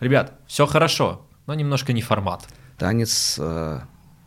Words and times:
Ребят, 0.00 0.34
все 0.46 0.66
хорошо, 0.66 1.26
но 1.46 1.54
немножко 1.54 1.92
не 1.92 2.02
формат. 2.02 2.46
Танец 2.78 3.36
э, 3.38 3.80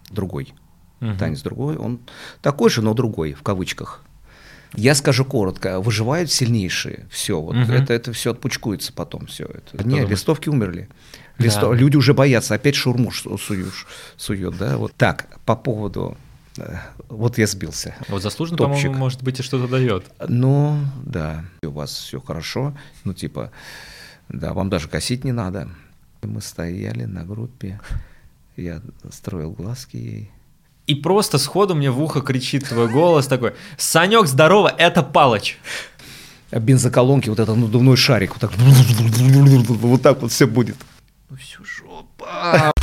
другой. 0.10 0.54
Мгм. 1.00 1.18
Танец 1.18 1.42
другой, 1.42 1.78
он 1.78 2.00
такой 2.42 2.70
же, 2.70 2.82
но 2.82 2.94
другой, 2.94 3.34
в 3.34 3.42
кавычках. 3.44 4.02
Я 4.76 4.94
скажу 4.96 5.26
коротко, 5.26 5.80
выживают 5.80 6.32
сильнейшие. 6.32 7.08
Все, 7.10 7.40
вот 7.42 7.56
Мгм. 7.56 7.72
это, 7.72 7.94
это 7.94 8.14
все 8.14 8.32
отпучкуется 8.32 8.94
потом. 8.94 9.26
Все 9.28 9.46
это. 9.46 9.78
Кто 9.78 9.84
Не, 9.84 9.90
думает? 9.96 10.10
листовки 10.10 10.50
умерли. 10.50 10.90
Листо- 11.40 11.70
Да. 11.70 11.74
Люди 11.74 11.96
уже 11.96 12.14
боятся, 12.14 12.54
опять 12.56 12.76
шурму 12.76 13.12
суешь, 13.12 13.88
сует, 14.18 14.58
да. 14.58 14.78
Вот 14.78 14.94
так, 14.96 15.40
по 15.46 15.56
поводу. 15.56 16.18
э, 16.58 16.76
Вот 17.08 17.38
я 17.38 17.48
сбился. 17.48 17.96
Вот 18.10 18.22
заслуженно, 18.22 18.58
по-моему, 18.58 18.94
может 18.94 19.24
быть, 19.24 19.40
и 19.40 19.44
что-то 19.44 19.68
дает. 19.68 20.04
Ну, 20.28 20.78
да, 21.06 21.46
у 21.64 21.70
вас 21.70 21.92
все 21.92 22.20
хорошо. 22.20 22.76
Ну, 23.06 23.14
типа, 23.14 23.52
да, 24.30 24.54
вам 24.54 24.70
даже 24.70 24.88
косить 24.88 25.24
не 25.24 25.32
надо. 25.32 25.70
Мы 26.22 26.42
стояли 26.42 27.06
на 27.06 27.24
группе, 27.24 27.80
я 28.56 28.82
строил 29.12 29.52
глазки 29.52 29.98
ей. 29.98 30.32
И 30.86 30.96
просто 30.96 31.38
сходу 31.38 31.76
мне 31.76 31.92
в 31.92 32.02
ухо 32.02 32.22
кричит 32.22 32.68
твой 32.68 32.90
голос 32.90 33.28
такой, 33.28 33.54
Санек, 33.78 34.28
здорово, 34.28 34.74
это 34.76 35.04
Палыч. 35.04 35.60
А 36.52 36.60
бензоколонки, 36.60 37.30
вот 37.30 37.40
этот 37.40 37.56
надувной 37.56 37.96
шарик, 37.96 38.32
вот 38.32 38.42
так, 38.42 38.52
вот 39.70 40.02
так 40.02 40.22
вот 40.22 40.32
все 40.32 40.48
будет. 40.48 40.78
Ну 41.30 41.38
все, 41.38 41.60
жопа. 41.64 42.74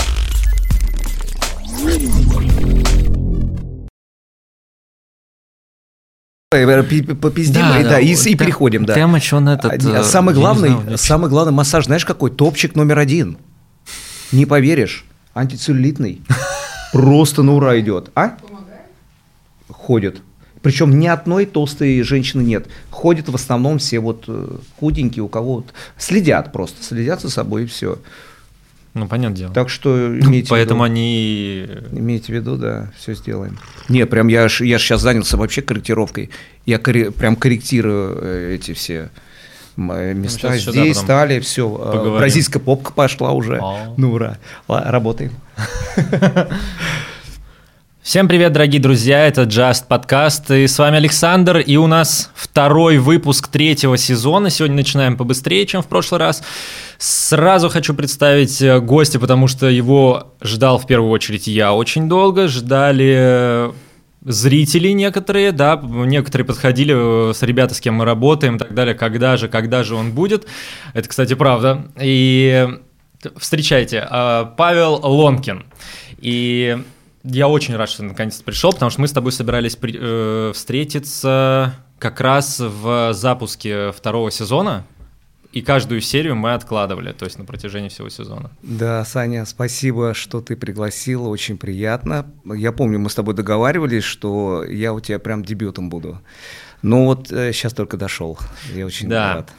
Попиздим, 7.20 7.62
и, 7.80 7.84
да, 7.84 8.00
и, 8.00 8.14
и 8.14 8.34
переходим, 8.36 8.84
да. 8.84 8.94
Темыч, 8.94 9.32
он 9.32 9.48
этот... 9.48 9.84
А, 9.84 10.00
э, 10.00 10.04
самый 10.04 10.34
главный, 10.34 10.70
знаю, 10.70 10.98
самый 10.98 11.30
главный 11.30 11.52
массаж, 11.52 11.86
знаешь 11.86 12.04
какой? 12.04 12.30
Топчик 12.30 12.74
номер 12.74 12.98
один. 12.98 13.38
Не 14.32 14.46
поверишь, 14.46 15.04
антицеллюлитный. 15.34 16.22
Просто 16.92 17.42
на 17.42 17.54
ура 17.54 17.78
идет. 17.78 18.10
А? 18.14 18.36
Ходят. 19.68 20.16
Причем 20.62 20.98
ни 20.98 21.06
одной 21.06 21.46
толстой 21.46 22.02
женщины 22.02 22.42
нет. 22.42 22.66
Ходят 22.90 23.28
в 23.28 23.34
основном 23.34 23.78
все 23.78 24.00
вот 24.00 24.24
э, 24.26 24.56
худенькие, 24.80 25.22
у 25.22 25.28
кого 25.28 25.56
вот 25.56 25.66
следят 25.96 26.52
просто, 26.52 26.82
следят 26.82 27.20
за 27.20 27.30
собой 27.30 27.64
и 27.64 27.66
все. 27.66 27.98
Ну, 28.96 29.06
понятное 29.08 29.36
дело. 29.36 29.52
Так 29.52 29.68
что 29.68 30.18
имейте 30.18 30.48
Поэтому 30.48 30.82
в 30.82 30.86
виду. 30.86 30.94
они... 30.94 31.66
Имейте 31.92 32.32
в 32.32 32.34
виду, 32.34 32.56
да, 32.56 32.90
все 32.98 33.12
сделаем. 33.14 33.58
Не, 33.90 34.06
прям 34.06 34.28
я 34.28 34.48
ж, 34.48 34.62
я 34.62 34.78
ж 34.78 34.82
сейчас 34.82 35.02
занялся 35.02 35.36
вообще 35.36 35.60
корректировкой. 35.60 36.30
Я 36.64 36.78
корре- 36.78 37.10
прям 37.10 37.36
корректирую 37.36 38.18
э, 38.22 38.54
эти 38.54 38.72
все 38.72 39.10
э, 39.76 40.14
места. 40.14 40.48
щас 40.48 40.56
еще, 40.60 40.72
да, 40.72 40.80
Здесь, 40.80 40.96
стали, 40.96 41.40
все. 41.40 41.68
поговорим. 41.68 42.16
Бразильская 42.16 42.58
попка 42.62 42.92
пошла 42.92 43.32
уже. 43.32 43.60
А. 43.62 43.92
Ну, 43.98 44.12
ура. 44.14 44.38
Ла- 44.66 44.90
Работаем. 44.90 45.32
Всем 48.06 48.28
привет, 48.28 48.52
дорогие 48.52 48.80
друзья, 48.80 49.26
это 49.26 49.42
Just 49.42 49.88
подкаст, 49.88 50.48
и 50.52 50.68
с 50.68 50.78
вами 50.78 50.98
Александр, 50.98 51.56
и 51.56 51.74
у 51.74 51.88
нас 51.88 52.30
второй 52.36 52.98
выпуск 52.98 53.48
третьего 53.48 53.96
сезона. 53.96 54.48
Сегодня 54.48 54.76
начинаем 54.76 55.16
побыстрее, 55.16 55.66
чем 55.66 55.82
в 55.82 55.88
прошлый 55.88 56.20
раз. 56.20 56.44
Сразу 56.98 57.68
хочу 57.68 57.94
представить 57.94 58.62
э, 58.62 58.78
гостя, 58.78 59.18
потому 59.18 59.48
что 59.48 59.66
его 59.66 60.34
ждал 60.40 60.78
в 60.78 60.86
первую 60.86 61.10
очередь 61.10 61.48
я 61.48 61.74
очень 61.74 62.08
долго, 62.08 62.46
ждали 62.46 63.12
э, 63.18 63.72
зрители 64.22 64.90
некоторые, 64.90 65.50
да, 65.50 65.76
некоторые 65.82 66.46
подходили 66.46 67.30
э, 67.30 67.34
с 67.34 67.42
ребята, 67.42 67.74
с 67.74 67.80
кем 67.80 67.94
мы 67.94 68.04
работаем 68.04 68.54
и 68.54 68.58
так 68.60 68.72
далее, 68.72 68.94
когда 68.94 69.36
же, 69.36 69.48
когда 69.48 69.82
же 69.82 69.96
он 69.96 70.12
будет. 70.12 70.46
Это, 70.94 71.08
кстати, 71.08 71.34
правда. 71.34 71.88
И 72.00 72.68
встречайте, 73.36 74.06
Павел 74.56 75.00
Ломкин. 75.02 75.64
И 76.18 76.78
я 77.26 77.48
очень 77.48 77.76
рад, 77.76 77.88
что 77.88 77.98
ты 77.98 78.04
наконец-то 78.04 78.42
пришел, 78.44 78.72
потому 78.72 78.90
что 78.90 79.00
мы 79.00 79.08
с 79.08 79.12
тобой 79.12 79.32
собирались 79.32 79.76
при- 79.76 79.96
э, 79.98 80.52
встретиться 80.54 81.74
как 81.98 82.20
раз 82.20 82.60
в 82.60 83.12
запуске 83.14 83.92
второго 83.92 84.30
сезона, 84.30 84.84
и 85.52 85.62
каждую 85.62 86.02
серию 86.02 86.36
мы 86.36 86.52
откладывали, 86.52 87.12
то 87.12 87.24
есть 87.24 87.38
на 87.38 87.44
протяжении 87.44 87.88
всего 87.88 88.08
сезона. 88.10 88.50
Да, 88.62 89.04
Саня, 89.06 89.46
спасибо, 89.46 90.12
что 90.12 90.40
ты 90.42 90.54
пригласила, 90.56 91.28
очень 91.28 91.56
приятно. 91.56 92.26
Я 92.44 92.72
помню, 92.72 92.98
мы 92.98 93.08
с 93.08 93.14
тобой 93.14 93.34
договаривались, 93.34 94.04
что 94.04 94.64
я 94.64 94.92
у 94.92 95.00
тебя 95.00 95.18
прям 95.18 95.42
дебютом 95.42 95.88
буду. 95.88 96.20
Ну 96.82 97.06
вот 97.06 97.28
сейчас 97.28 97.72
только 97.72 97.96
дошел. 97.96 98.38
Я 98.74 98.84
очень 98.86 99.08
Да. 99.08 99.34
рад. 99.34 99.52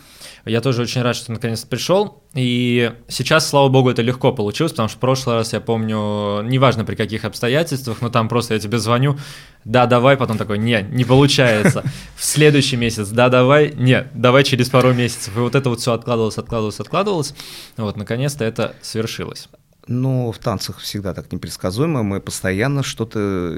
Я 0.47 0.62
тоже 0.62 0.81
очень 0.81 1.02
рад, 1.02 1.16
что 1.16 1.28
ты 1.28 1.31
наконец-то 1.34 1.68
пришел. 1.68 2.24
И 2.34 2.94
сейчас, 3.08 3.47
слава 3.47 3.69
богу, 3.69 3.90
это 3.90 4.02
легко 4.02 4.31
получилось, 4.31 4.72
потому 4.72 4.90
что 4.90 4.97
в 4.97 5.02
прошлый 5.02 5.35
раз, 5.35 5.53
я 5.53 5.62
помню, 5.62 6.41
неважно 6.44 6.85
при 6.85 6.96
каких 6.96 7.25
обстоятельствах, 7.25 8.02
но 8.02 8.09
там 8.09 8.30
просто 8.30 8.53
я 8.53 8.59
тебе 8.59 8.80
звоню, 8.80 9.18
да, 9.66 9.85
давай, 9.85 10.18
потом 10.18 10.38
такой, 10.38 10.58
не, 10.58 10.88
не 10.91 11.03
получается. 11.03 11.84
В 12.16 12.24
следующий 12.24 12.78
месяц, 12.78 13.09
да, 13.09 13.30
давай, 13.30 13.74
нет, 13.75 14.09
давай 14.13 14.44
через 14.44 14.69
пару 14.69 14.94
месяцев. 14.94 15.35
И 15.35 15.40
вот 15.40 15.56
это 15.56 15.69
вот 15.69 15.80
все 15.81 15.94
откладывалось, 15.94 16.38
откладывалось, 16.38 16.79
откладывалось. 16.79 17.34
Вот, 17.75 17.97
наконец-то 17.97 18.46
это 18.46 18.75
свершилось. 18.81 19.50
Ну, 19.88 20.31
в 20.31 20.38
танцах 20.38 20.79
всегда 20.79 21.14
так 21.14 21.31
непредсказуемо. 21.31 22.03
Мы 22.03 22.19
постоянно 22.19 22.84
что-то 22.84 23.58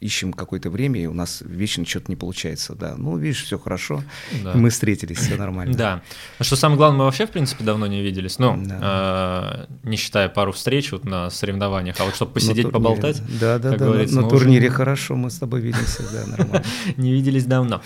ищем 0.00 0.32
какое-то 0.32 0.70
время, 0.70 1.00
и 1.02 1.06
у 1.06 1.12
нас 1.12 1.42
вечно 1.44 1.84
что-то 1.84 2.06
не 2.08 2.16
получается. 2.16 2.74
Да. 2.74 2.94
Ну, 2.96 3.16
видишь, 3.16 3.42
все 3.44 3.58
хорошо. 3.58 4.02
Да. 4.44 4.52
Мы 4.54 4.70
встретились, 4.70 5.18
все 5.18 5.34
нормально. 5.36 5.74
Да. 5.76 6.02
А 6.38 6.44
что 6.44 6.54
самое 6.56 6.76
главное, 6.78 6.98
мы 7.00 7.04
вообще, 7.06 7.26
в 7.26 7.30
принципе, 7.30 7.64
давно 7.64 7.86
не 7.88 8.00
виделись. 8.02 8.38
Ну, 8.38 8.56
Да. 8.64 9.66
э, 9.82 9.88
не 9.88 9.96
считая 9.96 10.28
пару 10.28 10.52
встреч 10.52 10.92
вот 10.92 11.04
на 11.04 11.30
соревнованиях, 11.30 11.96
а 11.98 12.04
вот 12.04 12.14
чтобы 12.14 12.32
посидеть, 12.32 12.62
турнире. 12.62 12.72
поболтать, 12.72 13.22
Да, 13.40 13.58
да, 13.58 13.76
да. 13.76 13.86
на- 13.86 14.02
уже 14.02 14.28
турнире 14.28 14.70
хорошо, 14.70 15.16
мы 15.16 15.30
с 15.30 15.38
тобой 15.38 15.60
видимся, 15.60 16.04
да, 16.12 16.26
нормально. 16.36 16.64
не 16.96 17.12
виделись 17.12 17.44
давно. 17.44 17.82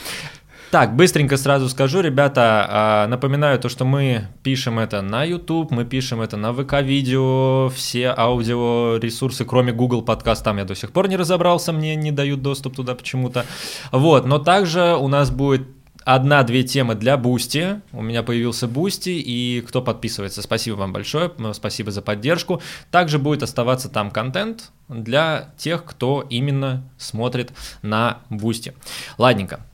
Так, 0.73 0.97
быстренько 0.97 1.37
сразу 1.37 1.69
скажу, 1.69 2.01
ребята, 2.01 2.67
а, 2.67 3.07
напоминаю 3.07 3.59
то, 3.59 3.69
что 3.69 3.85
мы 3.85 4.29
пишем 4.43 4.79
это 4.79 5.03
на 5.03 5.23
YouTube, 5.23 5.71
мы 5.71 5.85
пишем 5.85 6.23
это 6.23 6.39
на 6.39 6.55
ВК-видео, 6.55 7.69
все 7.69 8.09
аудиоресурсы, 8.09 9.45
кроме 9.45 9.75
Google 9.75 10.01
подкаст, 10.01 10.43
там 10.43 10.57
я 10.57 10.65
до 10.65 10.75
сих 10.75 10.93
пор 10.93 11.09
не 11.09 11.17
разобрался, 11.19 11.75
мне 11.75 11.95
не 11.95 12.11
дают 12.11 12.41
доступ 12.41 12.75
туда 12.75 12.95
почему-то. 12.95 13.45
Вот, 13.91 14.25
но 14.25 14.39
также 14.39 14.97
у 14.99 15.09
нас 15.09 15.31
будет 15.31 15.69
одна-две 16.07 16.63
темы 16.63 16.95
для 16.95 17.19
Boosty. 17.19 17.83
У 17.93 18.01
меня 18.01 18.23
появился 18.23 18.67
Boosty, 18.67 19.11
и 19.11 19.61
кто 19.61 19.83
подписывается, 19.83 20.41
спасибо 20.41 20.77
вам 20.77 20.95
большое, 20.95 21.31
спасибо 21.53 21.91
за 21.91 22.01
поддержку. 22.01 22.63
Также 22.91 23.19
будет 23.19 23.43
оставаться 23.43 23.91
там 23.91 24.11
контент 24.11 24.73
для 24.89 25.51
тех, 25.59 25.85
кто 25.85 26.25
именно 26.31 26.83
смотрит 26.97 27.53
на 27.83 28.21
Boosty. 28.31 28.73
Ладненько, 29.19 29.67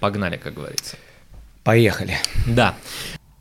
погнали, 0.00 0.36
как 0.36 0.54
говорится. 0.54 0.96
Поехали. 1.64 2.16
Да. 2.46 2.74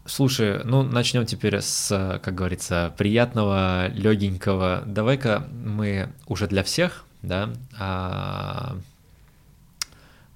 Слушай, 0.05 0.63
ну 0.63 0.81
начнем 0.83 1.25
теперь 1.25 1.59
с, 1.61 2.19
как 2.23 2.33
говорится, 2.35 2.93
приятного, 2.97 3.87
легенького. 3.89 4.83
Давай-ка 4.85 5.47
мы 5.63 6.09
уже 6.27 6.47
для 6.47 6.63
всех, 6.63 7.05
да, 7.21 7.49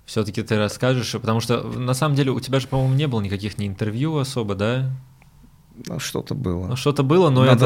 все-таки 0.06 0.44
ты 0.44 0.58
расскажешь, 0.58 1.12
потому 1.14 1.40
что 1.40 1.64
на 1.64 1.94
самом 1.94 2.16
деле 2.16 2.32
у 2.32 2.40
тебя 2.40 2.60
же, 2.60 2.68
по-моему, 2.68 2.94
не 2.94 3.08
было 3.08 3.22
никаких 3.22 3.58
ни 3.58 3.68
интервью 3.68 4.18
особо, 4.18 4.54
да? 4.56 4.92
Ну, 5.88 5.98
что-то 6.00 6.36
было. 6.36 6.68
Ну, 6.68 6.76
что-то 6.76 7.02
было, 7.02 7.30
но 7.32 7.46
На 7.46 7.52
это 7.52 7.66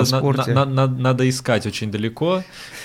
на- 0.53 0.65
на- 0.65 0.65
на- 0.65 0.87
надо 0.87 1.27
искать 1.27 1.65
очень 1.65 1.91
далеко. 1.91 2.43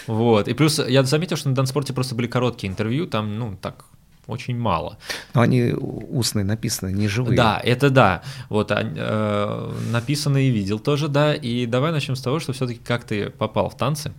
Вот. 0.08 0.48
И 0.48 0.54
плюс 0.54 0.80
я 0.80 1.04
заметил, 1.04 1.36
что 1.36 1.48
на 1.50 1.54
Данспорте 1.54 1.92
просто 1.92 2.16
были 2.16 2.26
короткие 2.26 2.70
интервью, 2.72 3.06
там, 3.06 3.38
ну, 3.38 3.56
так, 3.60 3.84
очень 4.26 4.56
мало. 4.56 4.98
Но 5.34 5.40
они 5.40 5.72
устные 5.72 6.44
написаны, 6.44 6.92
не 6.92 7.08
живые. 7.08 7.36
Да, 7.36 7.60
это 7.62 7.90
да. 7.90 8.22
Вот 8.48 8.70
а, 8.70 8.82
э, 8.82 9.90
написано 9.90 10.38
и 10.38 10.50
видел 10.50 10.78
тоже, 10.78 11.08
да. 11.08 11.34
И 11.34 11.66
давай 11.66 11.92
начнем 11.92 12.16
с 12.16 12.22
того, 12.22 12.38
что 12.40 12.52
все-таки 12.52 12.80
как 12.84 13.04
ты 13.04 13.30
попал 13.30 13.68
в 13.68 13.76
танцы. 13.76 14.12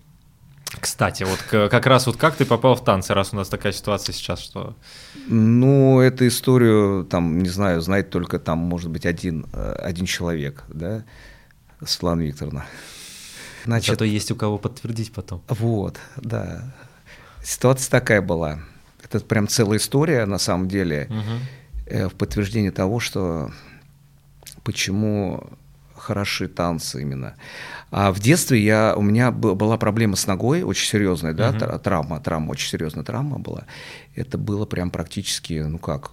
Кстати, 0.79 1.23
вот 1.23 1.69
как 1.69 1.85
раз 1.85 2.07
вот 2.07 2.17
как 2.17 2.35
ты 2.35 2.45
попал 2.45 2.75
в 2.75 2.83
танцы, 2.83 3.13
раз 3.13 3.31
у 3.31 3.35
нас 3.35 3.47
такая 3.47 3.71
ситуация 3.71 4.11
сейчас, 4.13 4.39
что 4.39 4.75
Ну, 5.27 5.99
эту 5.99 6.27
историю, 6.27 7.05
там, 7.05 7.43
не 7.43 7.49
знаю, 7.49 7.79
знает 7.81 8.09
только 8.09 8.39
там, 8.39 8.57
может 8.57 8.89
быть, 8.89 9.05
один, 9.05 9.45
э, 9.53 9.73
один 9.79 10.05
человек, 10.07 10.63
да, 10.69 11.03
Светлана 11.85 12.21
Викторовна. 12.21 12.65
Значит, 13.65 13.91
зато 13.91 14.05
есть 14.05 14.31
у 14.31 14.35
кого 14.35 14.57
подтвердить 14.57 15.13
потом. 15.13 15.43
вот, 15.47 15.97
да. 16.17 16.73
Ситуация 17.43 17.91
такая 17.91 18.21
была. 18.21 18.59
Это 19.13 19.25
прям 19.25 19.47
целая 19.47 19.77
история, 19.77 20.25
на 20.25 20.37
самом 20.37 20.67
деле, 20.67 21.07
э, 21.85 22.07
в 22.07 22.13
подтверждение 22.13 22.71
того, 22.71 22.99
что 22.99 23.51
почему 24.63 25.43
хороши 25.95 26.47
танцы 26.47 27.01
именно. 27.01 27.35
А 27.91 28.11
в 28.11 28.19
детстве 28.19 28.61
я, 28.61 28.93
у 28.97 29.01
меня 29.01 29.31
была 29.31 29.77
проблема 29.77 30.15
с 30.15 30.27
ногой, 30.27 30.63
очень 30.63 30.87
серьезная, 30.87 31.33
да, 31.33 31.51
uh-huh. 31.51 31.79
травма, 31.79 32.19
травма, 32.19 32.51
очень 32.51 32.69
серьезная 32.69 33.03
травма 33.03 33.39
была. 33.39 33.65
Это 34.15 34.37
было 34.37 34.65
прям 34.65 34.89
практически, 34.89 35.53
ну 35.53 35.77
как, 35.77 36.11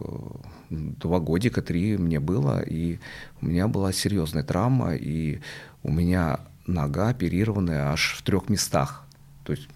два 0.69 1.19
годика, 1.19 1.62
три 1.62 1.97
мне 1.97 2.20
было, 2.20 2.61
и 2.61 2.99
у 3.41 3.47
меня 3.47 3.67
была 3.67 3.93
серьезная 3.93 4.44
травма, 4.44 4.94
и 4.94 5.41
у 5.82 5.91
меня 5.91 6.41
нога 6.67 7.08
оперированная 7.08 7.91
аж 7.91 8.14
в 8.19 8.23
трех 8.23 8.49
местах. 8.49 9.05
То 9.44 9.52
есть 9.52 9.69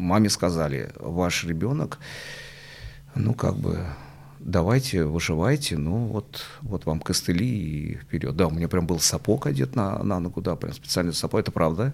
маме 0.00 0.28
сказали, 0.28 0.90
ваш 0.98 1.44
ребенок, 1.44 1.98
ну 3.14 3.34
как 3.34 3.56
бы 3.56 3.86
давайте, 4.40 5.04
выживайте, 5.04 5.76
ну 5.76 6.06
вот, 6.06 6.42
вот 6.62 6.86
вам 6.86 7.00
костыли 7.00 7.46
и 7.46 7.94
вперед. 7.96 8.34
Да, 8.36 8.46
у 8.46 8.50
меня 8.50 8.68
прям 8.68 8.86
был 8.86 8.98
сапог 8.98 9.46
одет 9.46 9.76
на, 9.76 10.02
на 10.02 10.18
ногу, 10.18 10.40
да, 10.40 10.56
прям 10.56 10.72
специальный 10.72 11.12
сапог, 11.12 11.40
это 11.40 11.52
правда? 11.52 11.92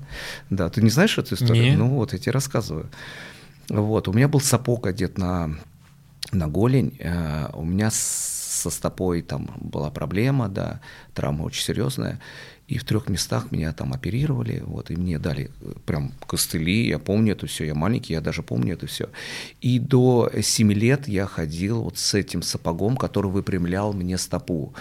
Да, 0.51 0.69
ты 0.71 0.81
не 0.83 0.91
знаешь 0.91 1.19
эту 1.19 1.35
историю? 1.35 1.71
Не. 1.71 1.77
Ну 1.77 1.89
вот, 1.89 2.13
я 2.13 2.19
тебе 2.19 2.33
рассказываю. 2.33 2.89
Вот, 3.69 4.09
у 4.09 4.13
меня 4.13 4.29
был 4.29 4.41
сапог 4.41 4.87
одет 4.87 5.19
на, 5.19 5.59
на 6.33 6.47
голень, 6.47 6.97
э, 7.01 7.51
у 7.53 7.65
меня 7.65 7.91
со 7.91 8.71
стопой 8.71 9.23
там 9.23 9.51
была 9.61 9.91
проблема, 9.91 10.49
да, 10.49 10.81
травма 11.15 11.43
очень 11.43 11.63
серьезная, 11.63 12.21
и 12.69 12.79
в 12.79 12.85
трех 12.85 13.09
местах 13.09 13.53
меня 13.53 13.73
там 13.73 13.93
оперировали, 13.93 14.63
вот, 14.67 14.91
и 14.91 14.97
мне 14.97 15.19
дали 15.19 15.51
э, 15.61 15.73
прям 15.87 16.13
костыли, 16.27 16.89
я 16.89 16.99
помню 16.99 17.33
это 17.33 17.47
все, 17.47 17.65
я 17.65 17.75
маленький, 17.75 18.15
я 18.15 18.21
даже 18.21 18.43
помню 18.43 18.75
это 18.75 18.87
все. 18.87 19.09
И 19.61 19.79
до 19.79 20.31
7 20.41 20.73
лет 20.73 21.07
я 21.07 21.27
ходил 21.27 21.83
вот 21.83 21.99
с 21.99 22.15
этим 22.15 22.43
сапогом, 22.43 22.97
который 22.97 23.31
выпрямлял 23.31 23.93
мне 23.93 24.19
стопу. 24.19 24.75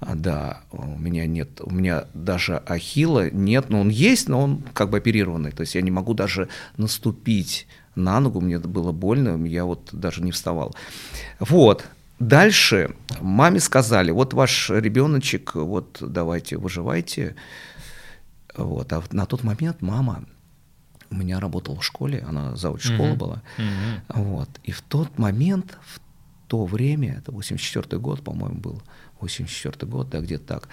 А, 0.00 0.14
да, 0.14 0.62
у 0.72 0.98
меня 0.98 1.26
нет, 1.26 1.60
у 1.62 1.70
меня 1.70 2.04
даже 2.12 2.58
ахилла 2.58 3.30
нет, 3.30 3.70
но 3.70 3.80
он 3.80 3.88
есть, 3.88 4.28
но 4.28 4.42
он 4.42 4.62
как 4.74 4.90
бы 4.90 4.98
оперированный, 4.98 5.52
то 5.52 5.62
есть 5.62 5.74
я 5.74 5.80
не 5.80 5.90
могу 5.90 6.12
даже 6.12 6.48
наступить 6.76 7.66
на 7.94 8.20
ногу, 8.20 8.40
мне 8.40 8.58
было 8.58 8.92
больно, 8.92 9.42
я 9.46 9.64
вот 9.64 9.88
даже 9.92 10.22
не 10.22 10.32
вставал. 10.32 10.74
Вот, 11.40 11.84
Дальше 12.22 12.94
маме 13.20 13.58
сказали, 13.58 14.12
вот 14.12 14.32
ваш 14.32 14.70
ребеночек, 14.70 15.56
вот 15.56 15.98
давайте 16.00 16.56
выживайте. 16.56 17.34
Вот. 18.56 18.92
А 18.92 19.02
на 19.10 19.26
тот 19.26 19.42
момент 19.42 19.82
мама 19.82 20.24
у 21.10 21.16
меня 21.16 21.40
работала 21.40 21.80
в 21.80 21.84
школе, 21.84 22.24
она 22.28 22.54
зауч 22.54 22.84
школы 22.84 23.10
mm-hmm. 23.10 23.16
была. 23.16 23.42
Mm-hmm. 23.58 24.22
Вот. 24.22 24.48
И 24.62 24.70
в 24.70 24.82
тот 24.82 25.18
момент, 25.18 25.76
в 25.82 26.00
то 26.46 26.64
время, 26.64 27.16
это 27.18 27.32
84 27.32 27.98
год, 27.98 28.22
по-моему, 28.22 28.60
был, 28.60 28.82
84 29.20 29.90
год, 29.90 30.08
да, 30.08 30.20
где-то 30.20 30.46
так, 30.46 30.68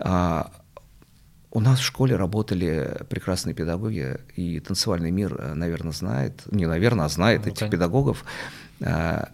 а, 0.00 0.50
у 1.52 1.60
нас 1.60 1.78
в 1.78 1.84
школе 1.84 2.16
работали 2.16 3.04
прекрасные 3.08 3.54
педагоги, 3.54 4.18
и 4.34 4.58
танцевальный 4.58 5.12
мир, 5.12 5.54
наверное, 5.54 5.92
знает, 5.92 6.42
не 6.50 6.66
наверное, 6.66 7.06
а 7.06 7.08
знает 7.08 7.46
ну, 7.46 7.52
этих 7.52 7.70
педагогов. 7.70 8.24
А, 8.80 9.28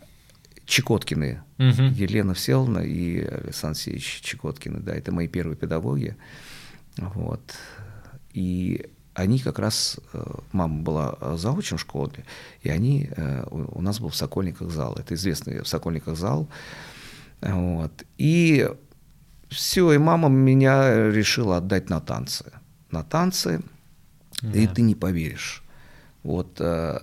Чекоткины, 0.69 1.41
угу. 1.57 1.83
Елена 1.95 2.35
Всеволодовна 2.35 2.81
и 2.81 3.25
Александр 3.25 3.69
Алексеевич 3.69 4.21
Чекоткины, 4.21 4.81
да, 4.81 4.95
это 4.95 5.11
мои 5.13 5.27
первые 5.27 5.57
педагоги, 5.57 6.15
вот, 6.99 7.55
и 8.35 8.87
они 9.15 9.39
как 9.39 9.59
раз, 9.59 9.99
э, 10.13 10.23
мама 10.53 10.83
была 10.83 11.37
заучем 11.39 11.79
в 11.79 11.81
школе, 11.81 12.27
и 12.61 12.69
они, 12.69 13.09
э, 13.17 13.45
у 13.51 13.81
нас 13.81 13.99
был 13.99 14.11
в 14.11 14.15
Сокольниках 14.15 14.71
зал, 14.71 14.95
это 14.99 15.15
известный 15.15 15.63
в 15.63 15.69
Сокольниках 15.69 16.19
зал, 16.19 16.47
вот, 17.41 18.05
и 18.19 18.71
все, 19.49 19.93
и 19.95 19.97
мама 19.97 20.29
меня 20.29 21.11
решила 21.11 21.57
отдать 21.57 21.89
на 21.89 22.03
танцы, 22.03 22.53
на 22.91 23.03
танцы, 23.03 23.63
да. 24.43 24.59
и 24.59 24.67
ты 24.67 24.83
не 24.83 24.95
поверишь, 24.95 25.63
вот 26.25 26.61
э, 26.61 27.01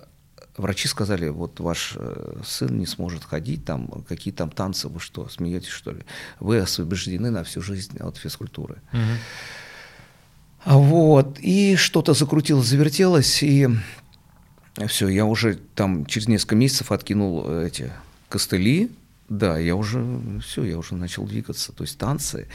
врачи 0.56 0.88
сказали, 0.88 1.28
вот 1.28 1.60
ваш 1.60 1.94
э, 1.96 2.40
сын 2.44 2.78
не 2.78 2.86
сможет 2.86 3.24
ходить, 3.24 3.64
там 3.64 4.04
какие 4.08 4.32
там 4.32 4.50
танцы, 4.50 4.88
вы 4.88 5.00
что, 5.00 5.28
смеетесь 5.28 5.68
что 5.68 5.92
ли? 5.92 6.02
Вы 6.40 6.58
освобождены 6.58 7.30
на 7.30 7.44
всю 7.44 7.62
жизнь 7.62 7.98
от 7.98 8.16
физкультуры. 8.16 8.82
Угу. 8.92 10.72
Вот, 10.74 11.38
и 11.40 11.76
что-то 11.76 12.12
закрутилось, 12.12 12.66
завертелось, 12.66 13.42
и 13.42 13.68
все, 14.88 15.08
я 15.08 15.24
уже 15.24 15.58
там 15.74 16.06
через 16.06 16.28
несколько 16.28 16.56
месяцев 16.56 16.90
откинул 16.90 17.44
э, 17.46 17.68
эти 17.68 17.92
костыли, 18.28 18.90
да, 19.28 19.58
я 19.58 19.74
уже, 19.74 20.04
все, 20.44 20.64
я 20.64 20.78
уже 20.78 20.94
начал 20.94 21.24
двигаться, 21.24 21.72
то 21.72 21.84
есть 21.84 21.98
танцы, 21.98 22.48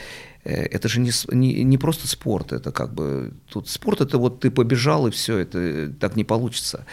э, 0.44 0.62
это 0.64 0.88
же 0.88 1.00
не, 1.00 1.10
не, 1.32 1.64
не 1.64 1.78
просто 1.78 2.06
спорт, 2.06 2.52
это 2.52 2.70
как 2.70 2.94
бы, 2.94 3.32
тут 3.48 3.68
спорт 3.68 4.00
это 4.00 4.18
вот 4.18 4.40
ты 4.40 4.50
побежал 4.50 5.06
и 5.06 5.10
все, 5.10 5.38
это 5.38 5.92
так 5.98 6.16
не 6.16 6.24
получится. 6.24 6.86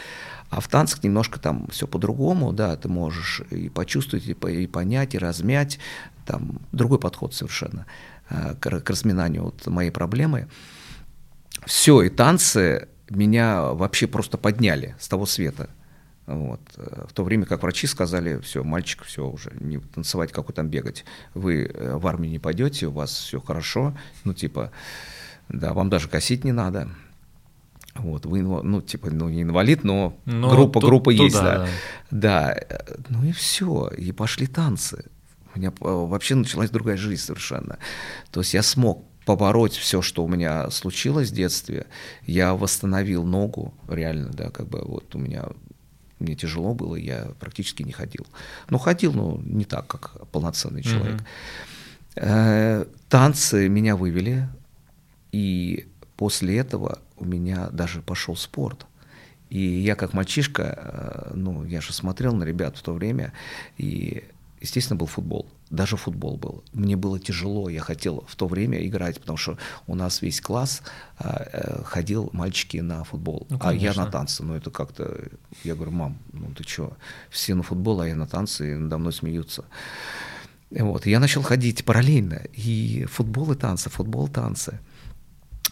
А 0.49 0.61
в 0.61 0.67
танцах 0.67 1.03
немножко 1.03 1.39
там 1.39 1.67
все 1.67 1.87
по-другому, 1.87 2.53
да, 2.53 2.75
ты 2.75 2.89
можешь 2.89 3.41
и 3.51 3.69
почувствовать, 3.69 4.27
и, 4.27 4.67
понять, 4.67 5.13
и 5.13 5.19
размять, 5.19 5.79
там 6.25 6.59
другой 6.71 6.99
подход 6.99 7.33
совершенно 7.33 7.85
э, 8.29 8.55
к, 8.59 8.81
к 8.81 8.89
разминанию 8.89 9.43
вот 9.43 9.65
моей 9.67 9.91
проблемы. 9.91 10.47
Все, 11.65 12.01
и 12.01 12.09
танцы 12.09 12.87
меня 13.09 13.61
вообще 13.61 14.07
просто 14.07 14.37
подняли 14.37 14.95
с 14.99 15.07
того 15.07 15.25
света. 15.25 15.69
Вот. 16.25 16.61
В 16.75 17.13
то 17.13 17.23
время 17.23 17.45
как 17.45 17.63
врачи 17.63 17.87
сказали, 17.87 18.39
все, 18.41 18.63
мальчик, 18.63 19.03
все 19.03 19.27
уже, 19.27 19.51
не 19.59 19.79
танцевать, 19.79 20.31
как 20.31 20.47
вы 20.47 20.53
там 20.53 20.69
бегать. 20.69 21.03
Вы 21.33 21.65
э, 21.65 21.95
в 21.97 22.05
армию 22.05 22.31
не 22.31 22.39
пойдете, 22.39 22.87
у 22.87 22.91
вас 22.91 23.11
все 23.11 23.41
хорошо, 23.41 23.97
ну 24.23 24.33
типа, 24.33 24.71
да, 25.47 25.73
вам 25.73 25.89
даже 25.89 26.07
косить 26.07 26.43
не 26.43 26.51
надо. 26.51 26.89
Вот, 27.99 28.25
вы, 28.25 28.41
ну, 28.41 28.81
типа, 28.81 29.09
ну, 29.11 29.29
не 29.29 29.43
инвалид, 29.43 29.83
но, 29.83 30.17
но 30.25 30.49
группа, 30.49 30.79
тут, 30.79 30.89
группа 30.89 31.09
есть, 31.09 31.35
да. 31.35 31.67
да. 32.11 32.55
Да, 32.55 32.55
ну 33.09 33.23
и 33.23 33.31
все, 33.31 33.87
и 33.87 34.11
пошли 34.11 34.47
танцы. 34.47 35.05
У 35.53 35.59
меня 35.59 35.73
вообще 35.79 36.35
началась 36.35 36.69
другая 36.69 36.97
жизнь 36.97 37.21
совершенно. 37.21 37.77
То 38.31 38.41
есть 38.41 38.53
я 38.53 38.63
смог 38.63 39.05
побороть 39.25 39.73
все, 39.73 40.01
что 40.01 40.23
у 40.23 40.27
меня 40.27 40.69
случилось 40.69 41.29
в 41.29 41.33
детстве. 41.33 41.87
Я 42.25 42.55
восстановил 42.55 43.23
ногу, 43.23 43.73
реально, 43.87 44.29
да, 44.29 44.49
как 44.49 44.67
бы 44.67 44.81
вот 44.83 45.13
у 45.15 45.19
меня 45.19 45.45
мне 46.19 46.35
тяжело 46.35 46.73
было, 46.73 46.95
я 46.95 47.31
практически 47.39 47.83
не 47.83 47.91
ходил. 47.91 48.27
Ну, 48.69 48.77
ходил, 48.77 49.13
но 49.13 49.39
не 49.43 49.65
так, 49.65 49.87
как 49.87 50.27
полноценный 50.31 50.83
человек. 50.83 51.21
Mm-hmm. 52.15 52.87
Танцы 53.07 53.69
меня 53.69 53.95
вывели, 53.95 54.49
и 55.31 55.87
после 56.19 56.57
этого 56.57 56.99
у 57.15 57.23
меня 57.23 57.69
даже 57.71 58.01
пошел 58.01 58.35
спорт. 58.35 58.85
И 59.49 59.59
я 59.61 59.95
как 59.95 60.13
мальчишка, 60.13 60.63
э, 60.63 61.31
ну, 61.33 61.63
я 61.63 61.79
же 61.79 61.93
смотрел 61.93 62.35
на 62.35 62.43
ребят 62.43 62.77
в 62.77 62.81
то 62.81 62.93
время, 62.93 63.31
и, 63.77 64.25
естественно, 64.59 64.97
был 64.97 65.07
футбол. 65.07 65.45
Даже 65.69 65.95
футбол 65.95 66.35
был. 66.35 66.65
Мне 66.73 66.97
было 66.97 67.19
тяжело, 67.21 67.69
я 67.69 67.79
хотел 67.79 68.25
в 68.27 68.35
то 68.35 68.47
время 68.47 68.85
играть, 68.85 69.21
потому 69.21 69.37
что 69.37 69.57
у 69.87 69.95
нас 69.95 70.21
весь 70.21 70.41
класс 70.41 70.81
а, 71.17 71.47
э, 71.53 71.83
ходил 71.85 72.29
мальчики 72.33 72.81
на 72.81 73.05
футбол, 73.05 73.47
ну, 73.49 73.57
а 73.61 73.73
я 73.73 73.93
на 73.93 74.11
танцы. 74.11 74.43
Ну, 74.43 74.55
это 74.55 74.71
как-то, 74.71 75.23
я 75.63 75.73
говорю, 75.73 75.91
мам, 75.91 76.17
ну 76.33 76.51
ты 76.53 76.65
что, 76.65 76.97
все 77.29 77.55
на 77.55 77.63
футбол, 77.63 78.01
а 78.01 78.07
я 78.07 78.15
на 78.15 78.27
танцы, 78.27 78.73
и 78.73 78.75
надо 78.75 78.97
мной 78.97 79.13
смеются. 79.13 79.63
Вот, 80.69 81.05
я 81.05 81.21
начал 81.21 81.43
ходить 81.43 81.85
параллельно, 81.85 82.41
и 82.51 83.05
футбол 83.05 83.53
и 83.53 83.55
танцы, 83.55 83.89
футбол, 83.89 84.27
танцы 84.27 84.79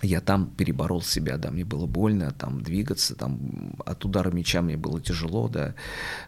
я 0.01 0.21
там 0.21 0.47
переборол 0.47 1.01
себя, 1.01 1.37
да, 1.37 1.49
мне 1.49 1.65
было 1.65 1.87
больно 1.87 2.31
там 2.31 2.61
двигаться, 2.61 3.15
там 3.15 3.73
от 3.85 4.05
удара 4.05 4.29
мяча 4.29 4.61
мне 4.61 4.77
было 4.77 5.01
тяжело, 5.01 5.47
да, 5.47 5.73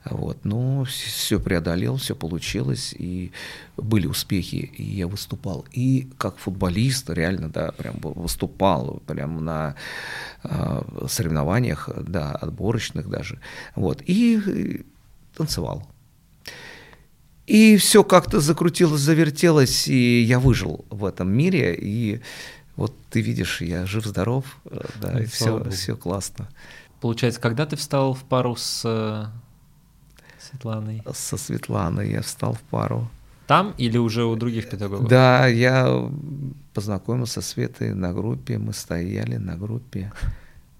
вот, 0.05 0.43
но 0.43 0.85
все 0.85 1.39
преодолел, 1.39 1.97
все 1.97 2.15
получилось, 2.15 2.95
и 2.97 3.31
были 3.77 4.07
успехи, 4.07 4.71
и 4.75 4.83
я 4.83 5.07
выступал, 5.07 5.65
и 5.71 6.09
как 6.17 6.37
футболист 6.37 7.09
реально, 7.09 7.49
да, 7.49 7.71
прям 7.71 7.97
выступал, 8.01 9.01
прям 9.05 9.45
на 9.45 9.75
э, 10.43 10.81
соревнованиях, 11.07 11.89
да, 11.95 12.31
отборочных 12.31 13.07
даже, 13.07 13.39
вот, 13.75 14.01
и 14.05 14.83
танцевал. 15.35 15.87
И 17.45 17.77
все 17.77 18.03
как-то 18.03 18.39
закрутилось, 18.39 19.01
завертелось, 19.01 19.87
и 19.87 20.21
я 20.21 20.39
выжил 20.39 20.85
в 20.91 21.03
этом 21.03 21.31
мире, 21.31 21.75
и 21.75 22.21
вот 22.79 22.95
ты 23.09 23.19
видишь, 23.19 23.61
я 23.61 23.85
жив-здоров, 23.85 24.45
э, 24.63 24.79
да, 25.01 25.11
ну, 25.11 25.19
и 25.19 25.25
все, 25.25 25.69
все 25.69 25.97
классно. 25.97 26.47
Получается, 27.01 27.41
когда 27.41 27.65
ты 27.65 27.75
встал 27.75 28.13
в 28.13 28.23
пару 28.23 28.55
с 28.55 28.83
э, 28.85 29.25
Светланой? 30.39 31.03
Со 31.13 31.35
Светланой 31.35 32.09
я 32.09 32.21
встал 32.21 32.53
в 32.53 32.61
пару. 32.61 33.11
Там 33.47 33.73
или 33.77 33.97
уже 33.97 34.23
у 34.23 34.33
других 34.37 34.69
педагогов? 34.69 35.09
Да, 35.09 35.47
я 35.47 36.09
познакомился 36.73 37.41
со 37.41 37.49
Светой 37.49 37.93
на 37.93 38.13
группе, 38.13 38.57
мы 38.57 38.71
стояли 38.71 39.35
на 39.35 39.57
группе, 39.57 40.13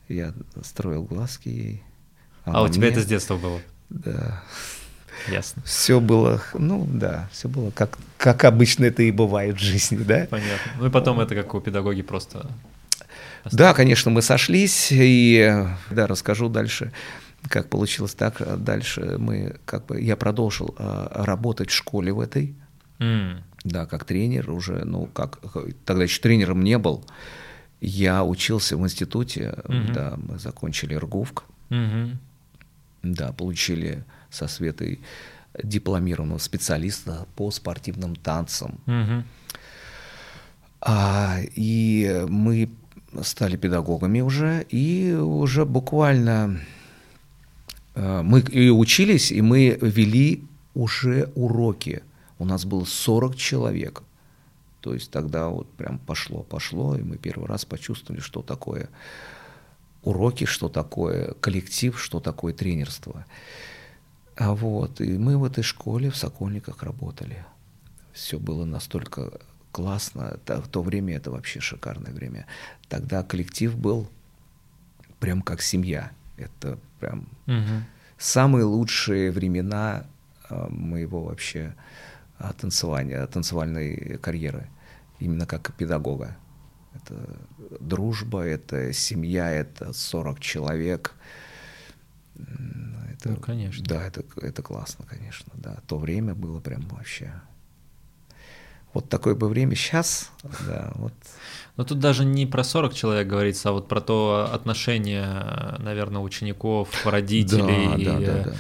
я 0.08 0.34
строил 0.64 1.04
глазки 1.04 1.50
ей. 1.50 1.84
А 2.46 2.64
у 2.64 2.70
тебя 2.70 2.88
это 2.88 3.02
с 3.02 3.06
детства 3.06 3.36
было? 3.36 3.60
Да. 3.90 4.42
Ясно. 5.28 5.62
Все 5.66 6.00
было, 6.00 6.42
ну 6.54 6.88
да, 6.92 7.30
все 7.32 7.48
было 7.48 7.72
как, 7.72 7.98
как 8.18 8.44
обычно 8.46 8.86
это 8.86 9.04
и 9.04 9.12
бывает 9.12 9.58
в 9.58 9.60
жизни, 9.60 9.98
да? 9.98 10.28
Понятно. 10.30 10.72
Ну 10.80 10.86
и 10.88 10.90
потом 10.90 11.20
это 11.20 11.36
как 11.36 11.54
у 11.54 11.60
педагоги 11.62 12.02
просто... 12.02 12.48
Да, 13.52 13.74
конечно, 13.74 14.12
мы 14.12 14.22
сошлись, 14.22 14.90
и 14.92 15.66
да, 15.90 16.08
расскажу 16.08 16.50
дальше, 16.50 16.92
как 17.48 17.70
получилось 17.70 18.14
так. 18.14 18.42
Дальше 18.64 19.16
мы, 19.18 19.56
как 19.66 19.86
бы, 19.86 20.02
я 20.02 20.16
продолжил 20.18 20.76
а, 20.78 21.24
работать 21.26 21.70
в 21.70 21.74
школе 21.74 22.12
в 22.12 22.20
этой, 22.20 22.54
М, 23.00 23.42
да, 23.64 23.86
как 23.86 24.04
тренер 24.04 24.52
уже, 24.52 24.84
ну, 24.84 25.06
как, 25.06 25.40
тогда 25.86 26.04
еще 26.04 26.22
тренером 26.22 26.64
не 26.64 26.78
был. 26.78 27.06
Я 27.80 28.26
учился 28.26 28.76
в 28.76 28.82
институте, 28.84 29.56
Мгм. 29.70 29.94
да, 29.94 30.16
мы 30.18 30.38
закончили 30.38 30.96
РГУФК, 30.96 31.44
мгм. 31.70 32.20
да, 33.04 33.32
получили 33.32 34.04
со 34.32 34.48
Светой 34.48 35.00
дипломированного 35.64 36.38
специалиста 36.38 37.28
по 37.36 37.52
спортивным 37.52 38.16
танцам. 38.16 38.80
Мгм. 38.86 39.26
А, 40.82 41.40
и 41.56 42.26
мы 42.30 42.70
стали 43.24 43.58
педагогами 43.58 44.22
уже, 44.22 44.66
и 44.70 45.14
уже 45.14 45.66
буквально 45.66 46.60
э, 47.96 48.22
мы 48.22 48.42
и 48.42 48.70
учились, 48.70 49.32
и 49.32 49.42
мы 49.42 49.78
вели 49.82 50.44
уже 50.76 51.32
уроки. 51.36 52.04
У 52.38 52.46
нас 52.46 52.66
было 52.66 52.86
40 52.86 53.36
человек. 53.36 54.04
То 54.82 54.94
есть 54.94 55.12
тогда 55.12 55.50
вот 55.50 55.70
прям 55.74 56.00
пошло, 56.00 56.44
пошло, 56.44 56.96
и 56.96 57.02
мы 57.02 57.18
первый 57.18 57.48
раз 57.48 57.66
почувствовали, 57.66 58.22
что 58.22 58.42
такое 58.42 58.90
уроки, 60.04 60.46
что 60.46 60.70
такое 60.70 61.34
коллектив, 61.42 62.00
что 62.00 62.20
такое 62.20 62.54
тренерство. 62.54 63.26
А 64.40 64.56
вот, 64.56 65.02
и 65.02 65.18
мы 65.18 65.38
в 65.38 65.44
этой 65.44 65.64
школе 65.64 66.10
в 66.10 66.16
Сокольниках 66.16 66.82
работали. 66.84 67.46
Все 68.14 68.40
было 68.40 68.64
настолько 68.64 69.32
классно. 69.74 70.40
В 70.48 70.68
то 70.70 70.82
время 70.82 71.18
это 71.18 71.30
вообще 71.30 71.60
шикарное 71.60 72.14
время. 72.14 72.46
Тогда 72.88 73.22
коллектив 73.22 73.76
был 73.76 74.08
прям 75.20 75.42
как 75.42 75.62
семья. 75.62 76.12
Это 76.38 76.80
прям 77.02 77.28
Мгм. 77.48 77.84
самые 78.18 78.64
лучшие 78.64 79.30
времена 79.30 80.06
а, 80.50 80.70
моего 80.70 81.26
вообще 81.26 81.76
а, 82.38 82.54
танцевания, 82.54 83.28
танцевальной 83.28 84.18
карьеры. 84.22 84.70
Именно 85.20 85.48
как 85.48 85.74
педагога. 85.74 86.38
Это 86.96 87.38
дружба, 87.82 88.44
это 88.44 88.94
семья, 88.94 89.52
это 89.52 89.92
40 89.92 90.40
человек. 90.40 91.14
Это, 93.20 93.30
Ну, 93.30 93.36
конечно. 93.38 93.86
Да, 93.86 94.04
это, 94.06 94.24
это 94.42 94.62
классно, 94.62 95.06
конечно. 95.06 95.52
Да. 95.56 95.78
То 95.88 95.98
время 95.98 96.34
было 96.36 96.60
прям 96.60 96.88
вообще... 96.90 97.34
Вот 98.92 99.08
такое 99.08 99.36
бы 99.36 99.48
время 99.48 99.76
сейчас, 99.76 100.32
да, 100.66 100.92
вот 100.96 101.14
Но 101.78 101.84
тут 101.84 102.00
даже 102.00 102.26
не 102.26 102.48
про 102.48 102.64
40 102.64 102.92
человек 102.96 103.28
говорится, 103.28 103.70
а 103.70 103.72
вот 103.72 103.88
про 103.88 104.02
то 104.02 104.50
отношение, 104.52 105.76
наверное, 105.78 106.22
учеников, 106.22 106.90
родителей, 107.06 108.04
Да, 108.04 108.18
да, 108.20 108.20
да, 108.20 108.44
да. 108.46 108.54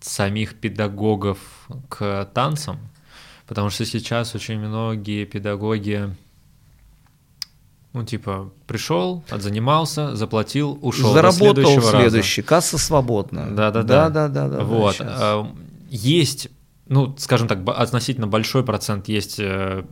самих 0.00 0.56
педагогов 0.56 1.38
к 1.88 2.28
танцам. 2.34 2.78
Потому 3.46 3.70
что 3.70 3.86
сейчас 3.86 4.34
очень 4.34 4.58
многие 4.58 5.24
педагоги, 5.24 6.14
ну, 7.94 8.04
типа, 8.04 8.50
пришел, 8.66 9.22
отзанимался, 9.30 10.16
заплатил, 10.16 10.76
ушел. 10.82 11.12
Заработал 11.12 11.54
следующего 11.54 11.92
раза. 11.92 12.00
следующий, 12.10 12.42
касса 12.42 12.76
свободна. 12.76 13.46
Да, 13.54 13.70
да, 13.70 13.84
да. 13.84 14.08
Да, 14.08 14.28
да, 14.28 14.48
да, 14.48 14.56
да. 14.58 14.64
Вот. 14.64 14.96
щас. 14.96 15.06
а, 15.08 15.48
Есть, 15.90 16.48
ну, 16.88 17.14
скажем 17.16 17.46
так, 17.46 17.60
относительно 17.68 18.26
большой 18.26 18.64
процент 18.64 19.06
есть 19.08 19.36
э, 19.38 19.84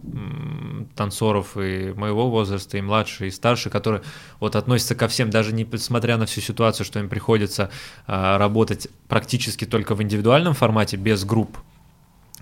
танцоров 0.97 1.57
и 1.57 1.93
моего 1.97 2.29
возраста, 2.29 2.77
и 2.77 2.81
младше, 2.81 3.29
и 3.29 3.31
старше, 3.31 3.71
которые 3.71 4.03
вот 4.41 4.57
относятся 4.57 4.97
ко 4.97 5.07
всем, 5.07 5.31
даже 5.31 5.53
несмотря 5.55 6.17
на 6.17 6.27
всю 6.27 6.41
ситуацию, 6.41 6.85
что 6.85 6.99
им 6.99 7.09
приходится 7.09 7.71
а, 8.09 8.37
работать 8.37 8.89
практически 9.07 9.65
только 9.65 9.95
в 9.95 10.03
индивидуальном 10.03 10.55
формате, 10.55 10.97
без 10.97 11.25
групп, 11.25 11.57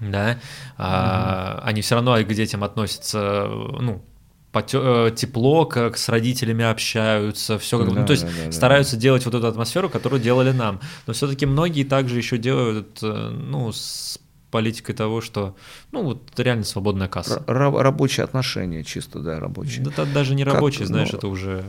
да, 0.00 0.38
а, 0.78 1.60
они 1.64 1.82
все 1.82 1.96
равно 1.96 2.16
к 2.16 2.28
детям 2.28 2.64
относятся, 2.64 3.46
ну, 3.46 4.02
потё- 4.52 5.06
э, 5.08 5.10
тепло, 5.12 5.64
как 5.66 5.96
с 5.96 6.08
родителями 6.08 6.64
общаются, 6.64 7.58
все 7.58 7.78
как 7.78 7.88
бы, 7.88 7.94
ну, 7.94 8.00
Да, 8.00 8.06
то 8.06 8.12
есть 8.12 8.24
да, 8.24 8.30
да, 8.30 8.44
да. 8.46 8.52
стараются 8.52 8.96
делать 8.96 9.24
вот 9.24 9.34
эту 9.34 9.46
атмосферу, 9.46 9.88
которую 9.88 10.20
делали 10.20 10.52
нам. 10.52 10.80
Но 11.06 11.12
все-таки 11.12 11.46
многие 11.46 11.84
также 11.84 12.16
еще 12.18 12.38
делают, 12.38 12.98
э, 13.02 13.28
ну, 13.30 13.70
с 13.72 14.18
политикой 14.50 14.94
того, 14.94 15.20
что, 15.20 15.54
ну, 15.92 16.02
вот 16.02 16.22
реально 16.38 16.64
свободная 16.64 17.06
касса. 17.08 17.42
Р- 17.46 17.56
ра- 17.56 17.80
рабочие 17.82 18.24
отношения 18.24 18.82
чисто, 18.82 19.20
да, 19.20 19.38
рабочие. 19.38 19.84
Да, 19.84 20.04
даже 20.04 20.34
не 20.34 20.44
Как, 20.44 20.54
рабочие, 20.54 20.86
знаешь, 20.86 21.12
ну, 21.12 21.18
это 21.18 21.28
уже... 21.28 21.64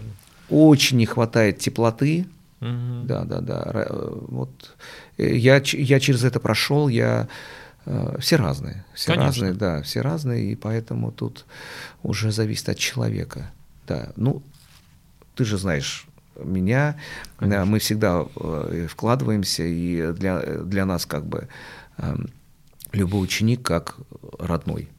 Очень 0.49 0.97
не 0.97 1.05
хватает 1.05 1.59
теплоты. 1.59 2.25
Мгм. 2.59 3.05
Да, 3.07 3.23
да, 3.23 3.39
да. 3.41 3.71
Э, 3.73 4.09
Вот 4.27 4.49
я, 5.17 5.61
я 5.63 5.99
через 5.99 6.23
это 6.23 6.39
прошел, 6.39 6.87
я 6.89 7.27
все 8.19 8.35
разные, 8.35 8.85
все 8.93 9.13
Конечно. 9.13 9.47
разные, 9.47 9.53
да, 9.53 9.81
все 9.81 10.01
разные, 10.01 10.51
и 10.51 10.55
поэтому 10.55 11.11
тут 11.11 11.45
уже 12.03 12.31
зависит 12.31 12.69
от 12.69 12.77
человека. 12.77 13.51
Да, 13.87 14.11
ну, 14.15 14.43
ты 15.35 15.45
же 15.45 15.57
знаешь 15.57 16.05
меня, 16.35 16.95
да, 17.39 17.45
Конечно. 17.45 17.65
мы 17.65 17.79
всегда 17.79 18.25
э, 18.35 18.87
вкладываемся, 18.89 19.63
и 19.63 20.11
для, 20.13 20.39
для 20.41 20.85
нас 20.85 21.05
как 21.05 21.25
бы 21.25 21.47
эм, 21.97 22.29
любой 22.91 23.23
ученик 23.23 23.63
как 23.63 23.97
родной. 24.39 24.89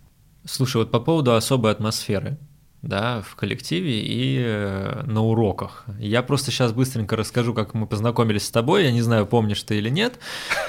Слушай, 0.45 0.79
вот 0.79 0.91
по 0.91 1.01
поводу 1.01 1.35
особой 1.35 1.73
атмосферы, 1.73 2.37
да, 2.83 3.23
в 3.23 3.37
коллективе 3.37 4.01
и 4.01 4.39
э, 4.45 5.03
на 5.07 5.23
уроках. 5.23 5.85
Я 5.99 6.23
просто 6.23 6.51
сейчас 6.51 6.73
быстренько 6.73 7.17
расскажу, 7.17 7.55
как 7.55 7.75
мы 7.75 7.87
познакомились 7.87 8.47
с 8.47 8.51
тобой. 8.51 8.85
Я 8.85 8.93
не 8.93 9.03
знаю, 9.03 9.25
помнишь 9.27 9.63
ты 9.63 9.79
или 9.79 9.89
нет. 9.89 10.19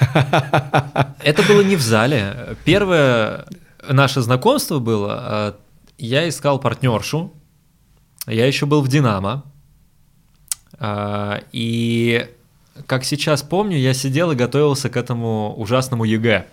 Это 0.00 1.42
было 1.48 1.62
не 1.62 1.74
в 1.74 1.82
зале. 1.82 2.56
Первое 2.64 3.46
наше 3.88 4.20
знакомство 4.20 4.78
было, 4.78 5.24
э, 5.28 5.52
я 5.98 6.28
искал 6.28 6.60
партнершу, 6.60 7.32
я 8.26 8.46
еще 8.46 8.66
был 8.66 8.80
в 8.80 8.88
«Динамо», 8.88 9.44
А, 10.78 11.40
и 11.52 12.26
как 12.86 13.04
сейчас 13.04 13.42
помню, 13.42 13.78
я 13.78 13.94
сидел 13.94 14.32
и 14.32 14.34
готовился 14.34 14.90
к 14.90 14.96
этому 14.96 15.54
ужасному 15.56 16.04
ЕГЭ. 16.04 16.46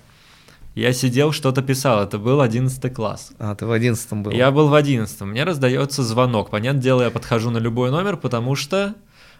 Я 0.73 0.93
сидел, 0.93 1.33
что-то 1.33 1.61
писал, 1.61 2.01
это 2.01 2.17
был 2.17 2.39
11 2.39 2.93
класс. 2.93 3.31
А, 3.39 3.55
ты 3.55 3.65
в 3.65 3.71
одиннадцатом 3.71 4.23
был. 4.23 4.31
Я 4.31 4.51
был 4.51 4.69
в 4.69 4.73
11 4.73 5.21
мне 5.21 5.43
раздается 5.43 6.01
звонок. 6.01 6.49
Понятное 6.49 6.81
дело, 6.81 7.01
я 7.03 7.11
подхожу 7.11 7.49
на 7.49 7.57
любой 7.57 7.91
номер, 7.91 8.15
потому 8.15 8.55
что 8.55 8.95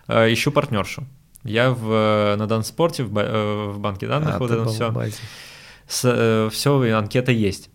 э, 0.08 0.34
ищу 0.34 0.52
партнершу. 0.52 1.06
Я 1.44 1.72
в, 1.72 1.90
э, 1.90 2.36
на 2.36 2.48
Данспорте, 2.48 3.04
в, 3.04 3.18
э, 3.18 3.72
в 3.72 3.80
банке 3.80 4.08
данных, 4.08 4.36
А, 4.36 4.40
вот 4.40 4.52
это 4.52 4.66
все. 4.66 4.92
базе. 4.92 5.16
все, 5.88 6.98
анкета 6.98 7.32
есть. 7.32 7.70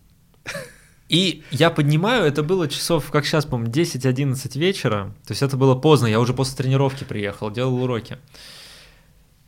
И 1.09 1.45
я 1.51 1.71
поднимаю, 1.71 2.25
это 2.25 2.43
было 2.43 2.69
часов, 2.69 3.11
как 3.11 3.25
сейчас 3.25 3.47
помню, 3.47 3.71
10-11 3.71 4.59
вечера. 4.59 5.15
То 5.27 5.33
есть 5.33 5.43
это 5.43 5.57
было 5.57 5.75
поздно, 5.75 6.07
я 6.07 6.21
уже 6.21 6.35
после 6.35 6.57
тренировки 6.57 7.05
приехал, 7.05 7.51
делал 7.51 7.83
уроки. 7.83 8.19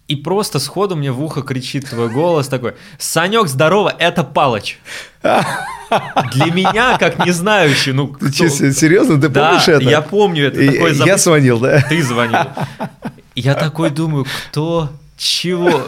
И 0.08 0.16
просто 0.16 0.58
сходу 0.58 0.96
мне 0.96 1.12
в 1.12 1.22
ухо 1.22 1.42
кричит 1.42 1.90
твой 1.90 2.08
голос 2.08 2.48
такой, 2.48 2.74
«Санек, 2.98 3.46
здорово, 3.46 3.94
это 3.98 4.24
Палыч». 4.24 4.78
Для 5.22 6.46
меня, 6.52 6.96
как 6.98 7.24
не 7.24 7.30
знающий, 7.32 7.92
ну... 7.92 8.08
Ты 8.08 8.26
кто- 8.30 8.48
че, 8.48 8.72
серьезно, 8.72 9.20
ты 9.20 9.28
Да, 9.28 9.48
помнишь 9.50 9.68
это? 9.68 9.82
я 9.88 10.00
помню 10.02 10.46
это. 10.48 10.60
И- 10.60 10.70
такой 10.70 10.94
я 10.96 11.04
забыт- 11.14 11.18
звонил, 11.18 11.58
да? 11.60 11.82
Ты 11.88 12.02
звонил. 12.02 12.38
Я 13.34 13.54
такой 13.54 13.90
думаю, 13.90 14.24
кто, 14.50 14.90
чего? 15.16 15.82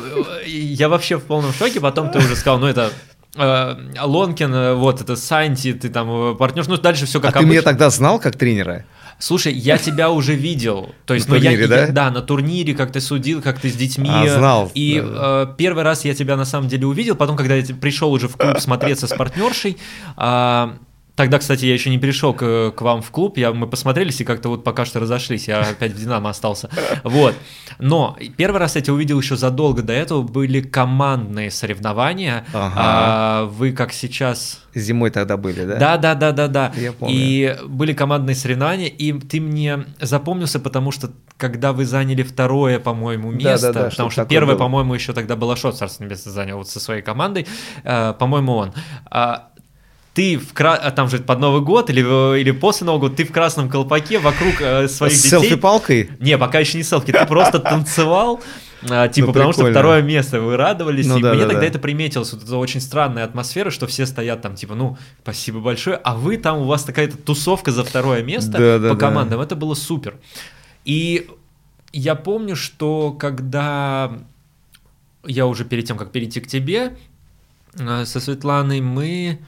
Я 0.46 0.88
вообще 0.88 1.16
в 1.18 1.22
полном 1.22 1.52
шоке. 1.52 1.80
Потом 1.80 2.10
ты 2.10 2.18
уже 2.18 2.34
сказал, 2.36 2.58
ну 2.58 2.66
это 2.66 2.92
э, 3.36 3.74
Лонкин, 4.02 4.54
э, 4.54 4.74
вот 4.74 5.00
это 5.00 5.16
Санти, 5.16 5.72
ты 5.74 5.88
там 5.88 6.36
партнер. 6.36 6.66
Ну 6.68 6.76
дальше 6.76 7.06
все 7.06 7.18
А 7.18 7.22
как 7.22 7.32
ты 7.32 7.38
обычно. 7.38 7.50
меня 7.52 7.62
тогда 7.62 7.90
знал 7.90 8.18
как 8.20 8.36
тренера? 8.36 8.84
Слушай, 9.20 9.52
я 9.52 9.76
тебя 9.78 10.10
уже 10.10 10.34
видел. 10.34 10.94
То 11.06 11.14
есть, 11.14 11.28
На 11.28 11.34
ну, 11.36 11.40
я- 11.42 11.50
турнире, 11.50 11.62
я- 11.76 11.86
да? 11.86 11.92
Да, 11.92 12.10
на 12.10 12.22
турнире, 12.22 12.74
как 12.74 12.90
ты 12.90 13.00
судил, 13.00 13.42
как 13.42 13.60
ты 13.60 13.68
с 13.70 13.74
детьми. 13.74 14.10
А, 14.10 14.26
знал, 14.26 14.72
И 14.74 14.98
да. 15.00 15.46
э, 15.52 15.54
первый 15.58 15.84
раз 15.84 16.04
я 16.06 16.14
тебя 16.14 16.36
на 16.36 16.44
самом 16.46 16.68
деле 16.68 16.86
увидел. 16.86 17.14
Потом, 17.14 17.36
когда 17.36 17.54
я 17.54 17.74
пришел 17.74 18.10
уже 18.12 18.28
в 18.28 18.36
клуб 18.36 18.58
смотреться 18.60 19.06
с 19.06 19.14
партнершей, 19.14 19.76
а, 20.16 20.76
Тогда, 21.20 21.38
кстати, 21.38 21.66
я 21.66 21.74
еще 21.74 21.90
не 21.90 21.98
перешел 21.98 22.32
к, 22.32 22.70
к 22.70 22.80
вам 22.80 23.02
в 23.02 23.10
клуб, 23.10 23.36
я, 23.36 23.52
мы 23.52 23.66
посмотрелись 23.66 24.22
и 24.22 24.24
как-то 24.24 24.48
вот 24.48 24.64
пока 24.64 24.86
что 24.86 25.00
разошлись, 25.00 25.48
я 25.48 25.60
опять 25.60 25.92
в 25.92 26.00
Динамо 26.00 26.30
остался. 26.30 26.70
Вот. 27.04 27.34
Но 27.78 28.16
первый 28.38 28.56
раз 28.56 28.76
я 28.76 28.80
тебя 28.80 28.94
увидел 28.94 29.20
еще 29.20 29.36
задолго 29.36 29.82
до 29.82 29.92
этого, 29.92 30.22
были 30.22 30.62
командные 30.62 31.50
соревнования. 31.50 32.46
Ага. 32.54 32.72
А, 32.74 33.44
вы 33.44 33.72
как 33.72 33.92
сейчас... 33.92 34.62
Зимой 34.74 35.10
тогда 35.10 35.36
были, 35.36 35.66
да? 35.66 35.76
Да, 35.76 35.96
да, 35.98 36.14
да, 36.14 36.32
да, 36.32 36.48
да. 36.48 36.72
Я 36.74 36.92
помню. 36.92 37.14
И 37.14 37.56
были 37.66 37.92
командные 37.92 38.34
соревнования, 38.34 38.88
и 38.88 39.12
ты 39.12 39.42
мне 39.42 39.84
запомнился, 40.00 40.58
потому 40.58 40.90
что 40.90 41.10
когда 41.36 41.74
вы 41.74 41.84
заняли 41.84 42.22
второе, 42.22 42.78
по-моему, 42.78 43.32
Да, 43.32 43.50
место, 43.52 43.72
да, 43.74 43.82
да, 43.82 43.90
потому 43.90 43.90
что-то 43.90 44.10
что 44.10 44.22
такое 44.22 44.38
первое, 44.38 44.56
по-моему, 44.56 44.94
еще 44.94 45.12
тогда 45.12 45.36
Балашов, 45.36 45.74
царство 45.74 46.04
небесное, 46.04 46.32
занял 46.32 46.56
вот 46.56 46.68
со 46.70 46.80
своей 46.80 47.02
командой, 47.02 47.46
э, 47.84 48.14
по-моему, 48.18 48.54
он. 48.54 48.72
А, 49.10 49.49
ты 50.20 50.36
в 50.36 50.52
кра... 50.52 50.74
а 50.74 50.90
там 50.90 51.08
же 51.08 51.18
под 51.18 51.38
Новый 51.40 51.62
год 51.62 51.88
или, 51.88 52.02
или 52.38 52.50
после 52.50 52.84
Нового 52.84 53.00
года, 53.00 53.16
ты 53.16 53.24
в 53.24 53.32
красном 53.32 53.70
колпаке 53.70 54.18
вокруг 54.18 54.60
э, 54.60 54.86
своих 54.86 55.14
С 55.14 55.22
детей. 55.22 55.30
селфи-палкой? 55.30 56.10
Не, 56.20 56.36
пока 56.36 56.58
еще 56.58 56.76
не 56.76 56.84
селфи, 56.84 57.10
ты 57.10 57.24
просто 57.24 57.58
танцевал, 57.58 58.42
а, 58.90 59.08
типа, 59.08 59.28
Ну, 59.28 59.32
потому 59.32 59.52
что 59.54 59.70
второе 59.70 60.02
место, 60.02 60.42
вы 60.42 60.58
радовались, 60.58 61.06
Ну 61.06 61.18
и 61.18 61.22
да, 61.22 61.30
мне 61.30 61.44
да, 61.44 61.46
тогда 61.46 61.60
да. 61.62 61.66
это 61.66 61.78
приметилось, 61.78 62.34
вот 62.34 62.42
эта 62.42 62.54
очень 62.58 62.82
странная 62.82 63.24
атмосфера, 63.24 63.70
что 63.70 63.86
все 63.86 64.04
стоят 64.04 64.42
там, 64.42 64.56
типа, 64.56 64.74
ну, 64.74 64.98
спасибо 65.22 65.60
большое, 65.60 65.96
а 65.96 66.14
вы 66.14 66.36
там, 66.36 66.58
у 66.58 66.64
вас 66.64 66.84
такая-то 66.84 67.16
тусовка 67.16 67.72
за 67.72 67.82
второе 67.82 68.22
место 68.22 68.52
Да, 68.52 68.78
да, 68.78 68.88
по 68.90 68.94
да. 68.96 69.00
командам, 69.00 69.40
это 69.40 69.56
было 69.56 69.72
супер. 69.72 70.16
И 70.84 71.28
я 71.94 72.14
помню, 72.14 72.56
что 72.56 73.12
когда 73.12 74.12
я 75.24 75.46
уже 75.46 75.64
перед 75.64 75.86
тем, 75.86 75.96
как 75.96 76.12
перейти 76.12 76.40
к 76.40 76.46
тебе, 76.46 76.98
э, 77.78 78.04
со 78.04 78.20
Светланой 78.20 78.82
мы... 78.82 79.38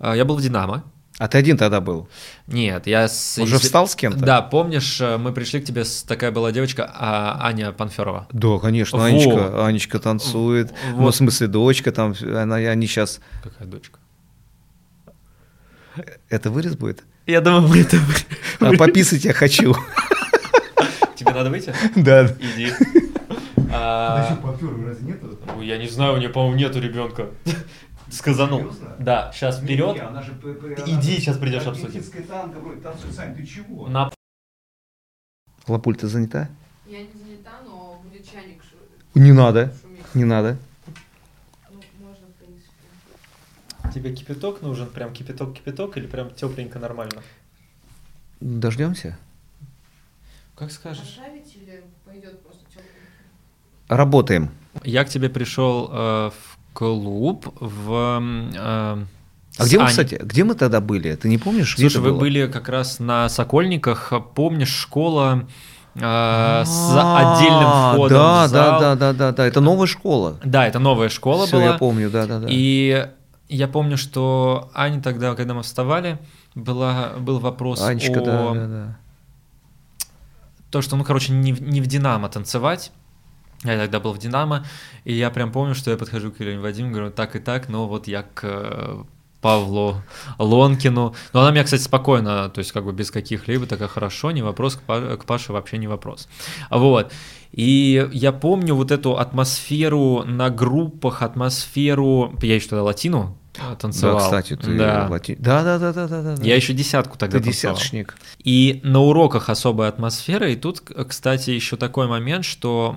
э, 0.00 0.12
Я 0.16 0.24
был 0.24 0.36
в 0.36 0.42
«Динамо», 0.42 0.84
А 1.18 1.28
ты 1.28 1.38
один 1.38 1.56
тогда 1.58 1.80
был? 1.80 2.08
нет, 2.46 2.86
я 2.86 3.08
с... 3.08 3.38
Уже 3.38 3.54
если- 3.56 3.66
встал 3.66 3.86
с 3.86 3.94
кем-то? 3.94 4.20
Да, 4.24 4.42
помнишь, 4.42 5.00
э, 5.00 5.18
мы 5.18 5.32
пришли 5.32 5.60
к 5.60 5.64
тебе, 5.64 5.84
с... 5.84 6.02
такая 6.02 6.30
была 6.30 6.50
девочка, 6.52 6.90
а, 6.94 7.38
Аня 7.46 7.72
Панферова. 7.72 8.26
Да, 8.32 8.58
конечно, 8.58 8.98
Во. 8.98 9.04
Анечка, 9.04 9.66
Анечка 9.66 9.98
танцует. 9.98 10.72
Ну, 10.92 11.02
Вот. 11.02 11.14
в 11.14 11.16
смысле, 11.16 11.46
дочка 11.46 11.92
там, 11.92 12.14
она, 12.22 12.56
они 12.56 12.86
сейчас... 12.86 13.20
Какая 13.42 13.68
дочка? 13.68 13.98
Это 16.28 16.50
вырез 16.50 16.76
будет? 16.76 17.04
Я 17.26 17.40
думаю, 17.40 17.68
мы 17.68 17.80
это... 17.80 17.98
А, 18.60 18.72
пописать 18.76 19.24
я 19.24 19.32
хочу. 19.32 19.74
Тебе 21.16 21.32
надо 21.32 21.50
выйти? 21.50 21.74
Да. 21.96 22.26
Иди. 22.26 22.72
А, 23.72 24.36
ну, 24.60 25.62
Я 25.62 25.78
не 25.78 25.86
знаю, 25.88 26.14
у 26.14 26.16
нее, 26.16 26.28
по-моему, 26.28 26.56
нету 26.56 26.80
ребенка. 26.80 27.26
Сказанул. 28.10 28.60
Серьезно? 28.60 28.96
Да, 28.98 29.32
сейчас 29.32 29.60
вперед. 29.60 29.96
Иди, 30.86 31.18
сейчас 31.18 31.38
придешь 31.38 31.66
обсудим. 31.66 32.02
Ты 32.02 33.46
чего? 33.46 33.86
На 33.88 34.10
Лапуль, 35.68 35.96
ты 35.96 36.08
занята? 36.08 36.48
Я 36.86 37.02
не 37.02 37.08
занята, 37.12 37.60
но 37.64 38.00
будет 38.02 38.28
чайник 38.28 38.62
шу- 38.62 38.76
Не 39.14 39.32
надо, 39.32 39.72
шуметь. 39.80 40.14
не 40.14 40.24
надо. 40.24 40.56
Ну, 41.70 41.80
можно, 42.00 42.26
в 42.26 42.32
принципе. 42.44 43.92
Тебе 43.94 44.14
кипяток 44.14 44.62
нужен, 44.62 44.88
прям 44.88 45.12
кипяток-кипяток 45.12 45.96
или 45.96 46.06
прям 46.08 46.30
тепленько 46.34 46.78
нормально? 46.80 47.22
Дождемся? 48.40 49.16
Как 50.56 50.72
скажешь. 50.72 51.04
Оставить 51.18 51.54
или 51.54 51.84
пойдет 52.04 52.42
просто 52.42 52.64
тепленький? 52.64 52.88
Работаем. 53.88 54.50
Я 54.82 55.04
к 55.04 55.08
тебе 55.08 55.28
пришел 55.28 55.88
э, 55.92 56.30
в 56.30 56.49
клуб 56.72 57.46
в... 57.60 58.22
э, 58.54 58.56
А 58.56 59.04
где 59.64 59.76
мы, 59.78 59.84
Аней. 59.84 59.90
кстати, 59.90 60.18
где 60.22 60.44
мы 60.44 60.54
тогда 60.54 60.80
были? 60.80 61.14
Ты 61.16 61.28
не 61.28 61.38
помнишь? 61.38 61.74
где 61.76 61.90
Слушай, 61.90 62.02
вы 62.04 62.10
было? 62.12 62.20
были 62.20 62.46
как 62.46 62.68
раз 62.68 62.98
на 62.98 63.28
Сокольниках, 63.28 64.12
помнишь, 64.34 64.72
школа 64.74 65.46
э, 65.94 66.00
с 66.00 66.92
А, 66.96 67.34
отдельным 67.36 67.92
входом 67.94 68.18
Да, 68.18 68.48
да, 68.48 68.78
да, 68.80 68.94
да, 68.96 69.12
да, 69.12 69.32
да. 69.32 69.46
Это 69.46 69.60
новая 69.60 69.86
школа. 69.86 70.38
Да, 70.44 70.66
это 70.66 70.78
новая 70.78 71.08
школа 71.08 71.46
Все, 71.46 71.56
была. 71.56 71.64
я 71.66 71.72
помню, 71.74 72.10
да, 72.10 72.26
да, 72.26 72.38
да. 72.40 72.46
И 72.48 73.08
я 73.48 73.66
помню, 73.68 73.96
что 73.96 74.70
Аня 74.74 75.02
тогда, 75.02 75.34
когда 75.34 75.54
мы 75.54 75.62
вставали, 75.62 76.18
была, 76.54 77.14
был 77.18 77.38
вопрос 77.40 77.80
Анечка, 77.82 78.20
о 78.20 78.24
да, 78.24 78.54
да, 78.54 78.66
да. 78.66 78.98
то, 80.70 80.82
что, 80.82 80.96
ну, 80.96 81.02
короче, 81.04 81.32
не, 81.32 81.50
не 81.52 81.80
в 81.80 81.86
«Динамо» 81.86 82.28
танцевать. 82.28 82.92
Я 83.64 83.76
тогда 83.78 84.00
был 84.00 84.12
в 84.12 84.18
«Динамо», 84.18 84.64
и 85.04 85.12
я 85.12 85.30
прям 85.30 85.52
помню, 85.52 85.74
что 85.74 85.90
я 85.90 85.96
подхожу 85.98 86.30
к 86.32 86.40
Елене 86.40 86.60
Вадимовне, 86.60 86.94
говорю, 86.96 87.10
так 87.12 87.36
и 87.36 87.40
так, 87.40 87.68
но 87.68 87.86
вот 87.86 88.08
я 88.08 88.22
к 88.22 88.40
э, 88.44 89.02
Павлу 89.42 89.96
Лонкину. 90.38 91.14
Но 91.34 91.40
она 91.40 91.50
меня, 91.50 91.64
кстати, 91.64 91.82
спокойно, 91.82 92.48
то 92.48 92.58
есть 92.60 92.72
как 92.72 92.84
бы 92.84 92.92
без 92.92 93.10
каких-либо, 93.10 93.66
такая 93.66 93.88
хорошо, 93.88 94.30
не 94.30 94.42
вопрос, 94.42 94.76
к, 94.76 94.80
Па- 94.80 95.16
к 95.16 95.24
Паше 95.26 95.52
вообще 95.52 95.76
не 95.78 95.88
вопрос. 95.88 96.26
Вот. 96.70 97.12
И 97.52 98.08
я 98.12 98.32
помню 98.32 98.74
вот 98.74 98.90
эту 98.90 99.18
атмосферу 99.18 100.22
на 100.24 100.50
группах, 100.50 101.20
атмосферу... 101.22 102.34
Я 102.42 102.54
еще 102.54 102.68
тогда 102.68 102.84
латину 102.84 103.36
танцевал. 103.78 104.18
Да, 104.18 104.24
кстати, 104.24 104.56
ты 104.56 104.76
Да. 104.78 105.08
лати- 105.10 105.36
Да, 105.38 105.62
да, 105.64 105.78
да, 105.78 105.92
да, 105.92 106.06
да, 106.06 106.22
да. 106.36 106.42
Я 106.42 106.56
еще 106.56 106.72
десятку 106.72 107.18
тогда 107.18 107.38
Ты 107.38 107.44
танцевал. 107.44 107.74
десяточник. 107.74 108.16
И 108.42 108.80
на 108.84 109.00
уроках 109.00 109.48
особая 109.50 109.88
атмосфера. 109.88 110.48
И 110.50 110.56
тут, 110.56 110.80
кстати, 110.80 111.50
еще 111.50 111.76
такой 111.76 112.06
момент, 112.06 112.44
что 112.44 112.96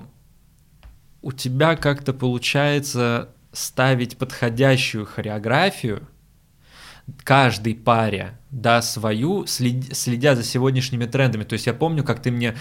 у 1.24 1.32
тебя 1.32 1.74
как-то 1.74 2.12
получается 2.12 3.30
ставить 3.50 4.18
подходящую 4.18 5.06
хореографию 5.06 6.06
каждой 7.22 7.74
паре, 7.74 8.38
да, 8.54 8.82
свою, 8.82 9.46
след- 9.46 9.96
следя 9.96 10.36
за 10.36 10.44
сегодняшними 10.44 11.06
трендами. 11.06 11.42
То 11.42 11.54
есть 11.54 11.66
я 11.66 11.74
помню, 11.74 12.04
как 12.04 12.22
ты 12.22 12.30
мне, 12.30 12.54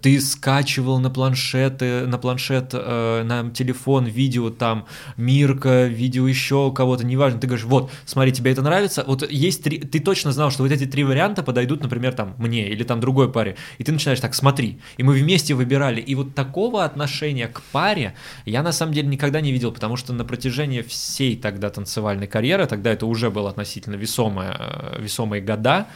ты 0.00 0.20
скачивал 0.20 1.00
на 1.00 1.10
планшеты, 1.10 2.06
на 2.06 2.18
планшет, 2.18 2.70
э, 2.72 3.22
на 3.24 3.50
телефон 3.50 4.04
видео 4.06 4.50
там 4.50 4.86
Мирка, 5.16 5.86
видео 5.86 6.28
еще 6.28 6.72
кого-то, 6.72 7.04
неважно, 7.04 7.40
ты 7.40 7.48
говоришь, 7.48 7.66
вот, 7.66 7.90
смотри, 8.04 8.32
тебе 8.32 8.52
это 8.52 8.62
нравится, 8.62 9.02
вот 9.06 9.28
есть 9.28 9.64
три, 9.64 9.78
ты 9.78 9.98
точно 9.98 10.30
знал, 10.30 10.52
что 10.52 10.62
вот 10.62 10.70
эти 10.70 10.86
три 10.86 11.02
варианта 11.02 11.42
подойдут, 11.42 11.82
например, 11.82 12.14
там 12.14 12.34
мне 12.38 12.68
или 12.68 12.84
там 12.84 13.00
другой 13.00 13.32
паре, 13.32 13.56
и 13.78 13.84
ты 13.84 13.90
начинаешь 13.90 14.20
так, 14.20 14.34
смотри, 14.34 14.78
и 14.98 15.02
мы 15.02 15.14
вместе 15.14 15.54
выбирали, 15.54 16.00
и 16.00 16.14
вот 16.14 16.34
такого 16.36 16.84
отношения 16.84 17.48
к 17.48 17.60
паре 17.72 18.14
я 18.46 18.62
на 18.62 18.70
самом 18.70 18.92
деле 18.92 19.08
никогда 19.08 19.40
не 19.40 19.50
видел, 19.50 19.72
потому 19.72 19.96
что 19.96 20.12
на 20.12 20.24
протяжении 20.24 20.82
всей 20.82 21.36
тогда 21.36 21.70
танцевальной 21.70 22.28
карьеры, 22.28 22.66
тогда 22.66 22.92
это 22.92 23.06
уже 23.06 23.30
было 23.30 23.50
относительно 23.50 23.96
весомое, 23.96 24.56
э, 24.56 25.00
весомые 25.40 25.42
года, 25.42 25.86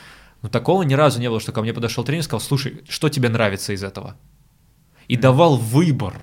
но 0.43 0.49
такого 0.49 0.83
ни 0.83 0.95
разу 0.95 1.21
не 1.21 1.29
было, 1.29 1.41
что 1.41 1.53
ко 1.53 1.63
мне 1.63 1.73
подошел 1.73 2.05
тренер 2.05 2.21
и 2.21 2.25
сказал, 2.25 2.41
слушай, 2.41 2.83
что 2.89 3.09
тебе 3.09 3.29
нравится 3.29 3.73
из 3.73 3.83
этого? 3.83 4.17
И 5.09 5.17
давал 5.17 5.57
выбор. 5.57 6.15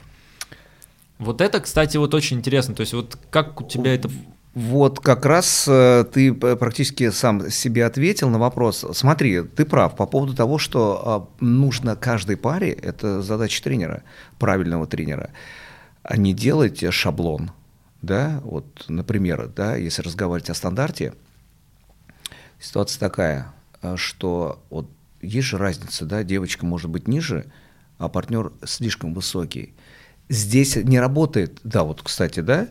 Вот 1.18 1.42
это, 1.42 1.60
кстати, 1.60 1.98
вот 1.98 2.14
очень 2.14 2.38
интересно. 2.38 2.76
То 2.76 2.82
есть 2.82 2.94
вот 2.94 3.18
как 3.30 3.62
у 3.62 3.64
тебя 3.68 3.94
это... 3.94 4.10
Вот 4.54 5.00
как 5.00 5.26
раз 5.26 5.66
э, 5.68 6.04
ты 6.12 6.34
п- 6.34 6.58
практически 6.58 7.10
сам 7.12 7.50
себе 7.50 7.86
ответил 7.86 8.30
на 8.30 8.38
вопрос. 8.38 8.86
Смотри, 8.94 9.44
ты 9.44 9.66
прав 9.66 9.96
по 9.96 10.06
поводу 10.06 10.34
того, 10.34 10.58
что 10.58 11.02
а, 11.40 11.44
нужно 11.44 11.96
каждой 11.96 12.36
паре, 12.36 12.72
это 12.72 13.22
задача 13.22 13.64
тренера, 13.64 14.04
правильного 14.40 14.88
тренера, 14.88 15.30
а 16.04 16.18
не 16.18 16.34
делать 16.34 16.84
шаблон. 16.94 17.52
Да, 18.02 18.42
вот, 18.44 18.86
например, 18.90 19.50
да, 19.56 19.78
если 19.78 20.02
разговаривать 20.02 20.50
о 20.50 20.54
стандарте, 20.54 21.14
ситуация 22.62 23.00
такая, 23.00 23.54
а, 23.82 23.97
что 23.97 24.63
вот 24.69 24.88
есть 25.21 25.47
же 25.47 25.58
разница, 25.58 26.06
да, 26.06 26.24
девочка 26.24 26.65
может 26.65 26.89
быть 26.89 27.08
ниже, 27.08 27.45
а 27.97 28.08
партнер 28.08 28.52
слишком 28.63 29.13
высокий. 29.13 29.74
Здесь 30.30 30.76
не 30.76 31.00
работает, 31.00 31.60
да, 31.63 31.84
вот, 31.84 32.02
кстати, 32.02 32.39
да, 32.39 32.69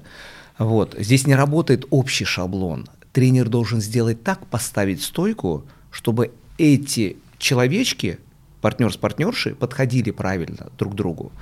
вот, 0.58 0.94
здесь 0.98 1.26
не 1.26 1.34
работает 1.34 1.84
общий 1.90 2.24
шаблон. 2.24 2.88
Тренер 3.12 3.48
должен 3.48 3.80
сделать 3.80 4.22
так, 4.22 4.46
поставить 4.46 5.02
стойку, 5.02 5.64
чтобы 5.90 6.32
эти 6.58 7.16
человечки, 7.38 8.18
партнер 8.60 8.92
с 8.92 8.96
партнершей, 8.96 9.54
подходили 9.54 10.10
правильно 10.10 10.70
друг 10.78 10.92
к 10.92 10.96
другу. 10.96 11.32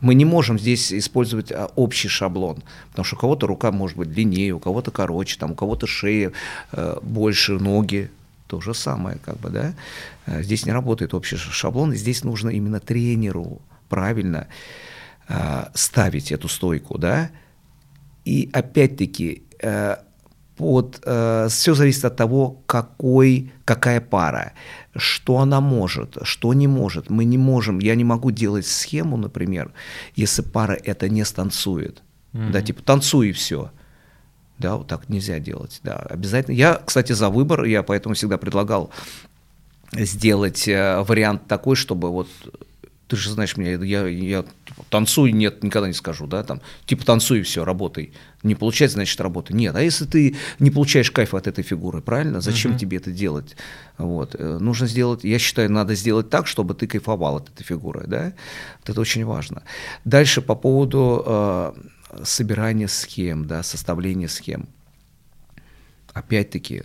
Мы 0.00 0.14
не 0.14 0.24
можем 0.24 0.58
здесь 0.58 0.92
использовать 0.92 1.50
а, 1.52 1.70
общий 1.74 2.08
шаблон, 2.08 2.62
потому 2.90 3.04
что 3.04 3.16
у 3.16 3.18
кого-то 3.18 3.46
рука 3.46 3.72
может 3.72 3.96
быть 3.96 4.10
длиннее, 4.10 4.52
у 4.52 4.58
кого-то 4.58 4.90
короче, 4.90 5.38
там, 5.38 5.52
у 5.52 5.54
кого-то 5.54 5.86
шея 5.86 6.32
э, 6.72 6.96
больше, 7.02 7.52
ноги, 7.52 8.10
то 8.46 8.60
же 8.60 8.74
самое, 8.74 9.18
как 9.24 9.38
бы, 9.38 9.50
да. 9.50 9.74
Э, 10.26 10.42
Здесь 10.42 10.66
не 10.66 10.72
работает 10.72 11.14
общий 11.14 11.36
шаблон, 11.36 11.94
здесь 11.94 12.24
нужно 12.24 12.50
именно 12.50 12.80
тренеру 12.80 13.60
правильно 13.88 14.48
э, 15.28 15.64
ставить 15.74 16.32
эту 16.32 16.48
стойку, 16.48 16.98
да. 16.98 17.30
И 18.24 18.50
опять-таки 18.52 19.42
э, 19.60 19.96
под 20.56 20.98
все 20.98 21.74
зависит 21.74 22.04
от 22.04 22.16
того, 22.16 22.62
какой, 22.66 23.52
какая 23.64 24.00
пара, 24.00 24.52
что 24.94 25.38
она 25.38 25.60
может, 25.60 26.16
что 26.22 26.54
не 26.54 26.66
может. 26.66 27.10
Мы 27.10 27.24
не 27.24 27.38
можем, 27.38 27.78
я 27.78 27.94
не 27.94 28.04
могу 28.04 28.30
делать 28.30 28.66
схему, 28.66 29.16
например, 29.16 29.72
если 30.14 30.42
пара 30.42 30.72
это 30.72 31.08
не 31.08 31.24
станцует. 31.24 32.02
Да, 32.32 32.60
типа 32.62 32.82
танцуй 32.82 33.30
и 33.30 33.32
все. 33.32 33.70
Да, 34.58 34.76
вот 34.76 34.86
так 34.86 35.08
нельзя 35.08 35.38
делать. 35.38 35.80
Да, 35.82 35.96
обязательно. 35.96 36.54
Я, 36.54 36.80
кстати, 36.84 37.12
за 37.12 37.28
выбор, 37.28 37.64
я 37.64 37.82
поэтому 37.82 38.14
всегда 38.14 38.38
предлагал 38.38 38.90
сделать 39.92 40.66
э, 40.66 41.02
вариант 41.02 41.46
такой, 41.46 41.76
чтобы 41.76 42.10
вот 42.10 42.28
ты 43.08 43.16
же 43.16 43.30
знаешь 43.30 43.56
меня, 43.56 43.74
я, 43.84 44.06
я 44.06 44.42
типа, 44.64 44.84
танцуй, 44.90 45.32
нет, 45.32 45.62
никогда 45.62 45.86
не 45.86 45.94
скажу, 45.94 46.26
да, 46.26 46.42
там, 46.42 46.60
типа 46.86 47.04
танцуй 47.04 47.40
и 47.40 47.42
все, 47.42 47.64
работай. 47.64 48.12
Не 48.42 48.54
получается, 48.54 48.96
значит, 48.96 49.20
работай. 49.20 49.54
Нет, 49.54 49.76
а 49.76 49.82
если 49.82 50.06
ты 50.06 50.36
не 50.58 50.70
получаешь 50.70 51.10
кайфа 51.10 51.38
от 51.38 51.46
этой 51.46 51.62
фигуры, 51.62 52.02
правильно, 52.02 52.40
зачем 52.40 52.72
uh-huh. 52.72 52.78
тебе 52.78 52.96
это 52.96 53.12
делать? 53.12 53.56
Вот, 53.96 54.34
э, 54.36 54.58
нужно 54.58 54.86
сделать, 54.86 55.24
я 55.24 55.38
считаю, 55.38 55.70
надо 55.70 55.94
сделать 55.94 56.30
так, 56.30 56.46
чтобы 56.46 56.74
ты 56.74 56.86
кайфовал 56.86 57.36
от 57.36 57.48
этой 57.48 57.62
фигуры, 57.62 58.04
да, 58.06 58.32
вот 58.80 58.90
это 58.90 59.00
очень 59.00 59.24
важно. 59.24 59.62
Дальше 60.04 60.42
по 60.42 60.56
поводу 60.56 61.22
э, 61.24 61.72
собирания 62.24 62.88
схем, 62.88 63.46
да, 63.46 63.62
составления 63.62 64.28
схем. 64.28 64.68
Опять-таки, 66.12 66.82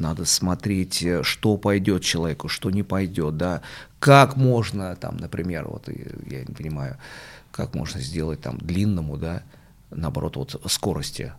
надо 0.00 0.24
смотреть, 0.24 1.02
э, 1.02 1.22
что 1.22 1.56
пойдет 1.56 2.02
человеку, 2.02 2.48
что 2.48 2.70
не 2.70 2.82
пойдет, 2.82 3.36
да, 3.36 3.62
как 3.98 4.36
можно, 4.36 4.96
там, 4.96 5.16
например, 5.16 5.66
вот 5.68 5.88
я 5.88 6.40
не 6.40 6.54
понимаю, 6.54 6.96
как 7.50 7.74
можно 7.74 8.00
сделать 8.00 8.40
там 8.40 8.58
длинному, 8.58 9.16
да, 9.16 9.42
наоборот, 9.90 10.36
вот 10.36 10.60
скорости, 10.66 11.32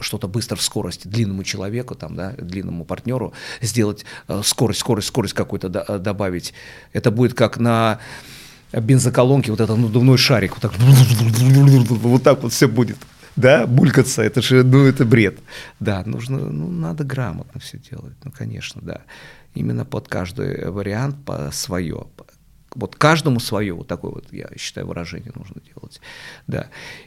что-то 0.00 0.28
быстро 0.28 0.56
в 0.56 0.62
скорости 0.62 1.08
длинному 1.08 1.44
человеку, 1.44 1.94
там, 1.94 2.16
да, 2.16 2.32
длинному 2.32 2.84
партнеру 2.84 3.32
сделать 3.60 4.04
э, 4.28 4.40
скорость, 4.44 4.80
скорость, 4.80 5.08
скорость 5.08 5.34
какую-то 5.34 5.68
э, 5.68 5.98
добавить. 5.98 6.54
Это 6.92 7.10
будет 7.10 7.34
как 7.34 7.58
на 7.58 7.98
бензоколонке 8.72 9.50
вот 9.50 9.60
этот 9.60 9.78
надувной 9.78 10.18
шарик, 10.18 10.52
вот 10.52 10.62
так, 10.62 10.72
вот 10.78 12.22
так 12.22 12.42
вот 12.42 12.52
все 12.52 12.68
будет 12.68 12.98
да, 13.38 13.66
булькаться, 13.66 14.22
это 14.22 14.42
же, 14.42 14.64
ну, 14.64 14.84
это 14.84 15.04
бред. 15.04 15.38
Да, 15.80 16.02
нужно, 16.04 16.38
ну, 16.38 16.68
надо 16.70 17.04
грамотно 17.04 17.60
все 17.60 17.78
делать, 17.78 18.14
ну, 18.24 18.32
конечно, 18.32 18.80
да. 18.82 19.02
Именно 19.54 19.84
под 19.84 20.08
каждый 20.08 20.70
вариант 20.70 21.16
по 21.24 21.50
свое. 21.52 22.06
Вот 22.74 22.96
каждому 22.96 23.40
свое, 23.40 23.72
вот 23.72 23.86
такое 23.86 24.10
вот, 24.10 24.32
я 24.32 24.48
считаю, 24.58 24.86
выражение 24.86 25.32
нужно 25.34 25.60
делать, 25.60 26.00
да. 26.46 26.66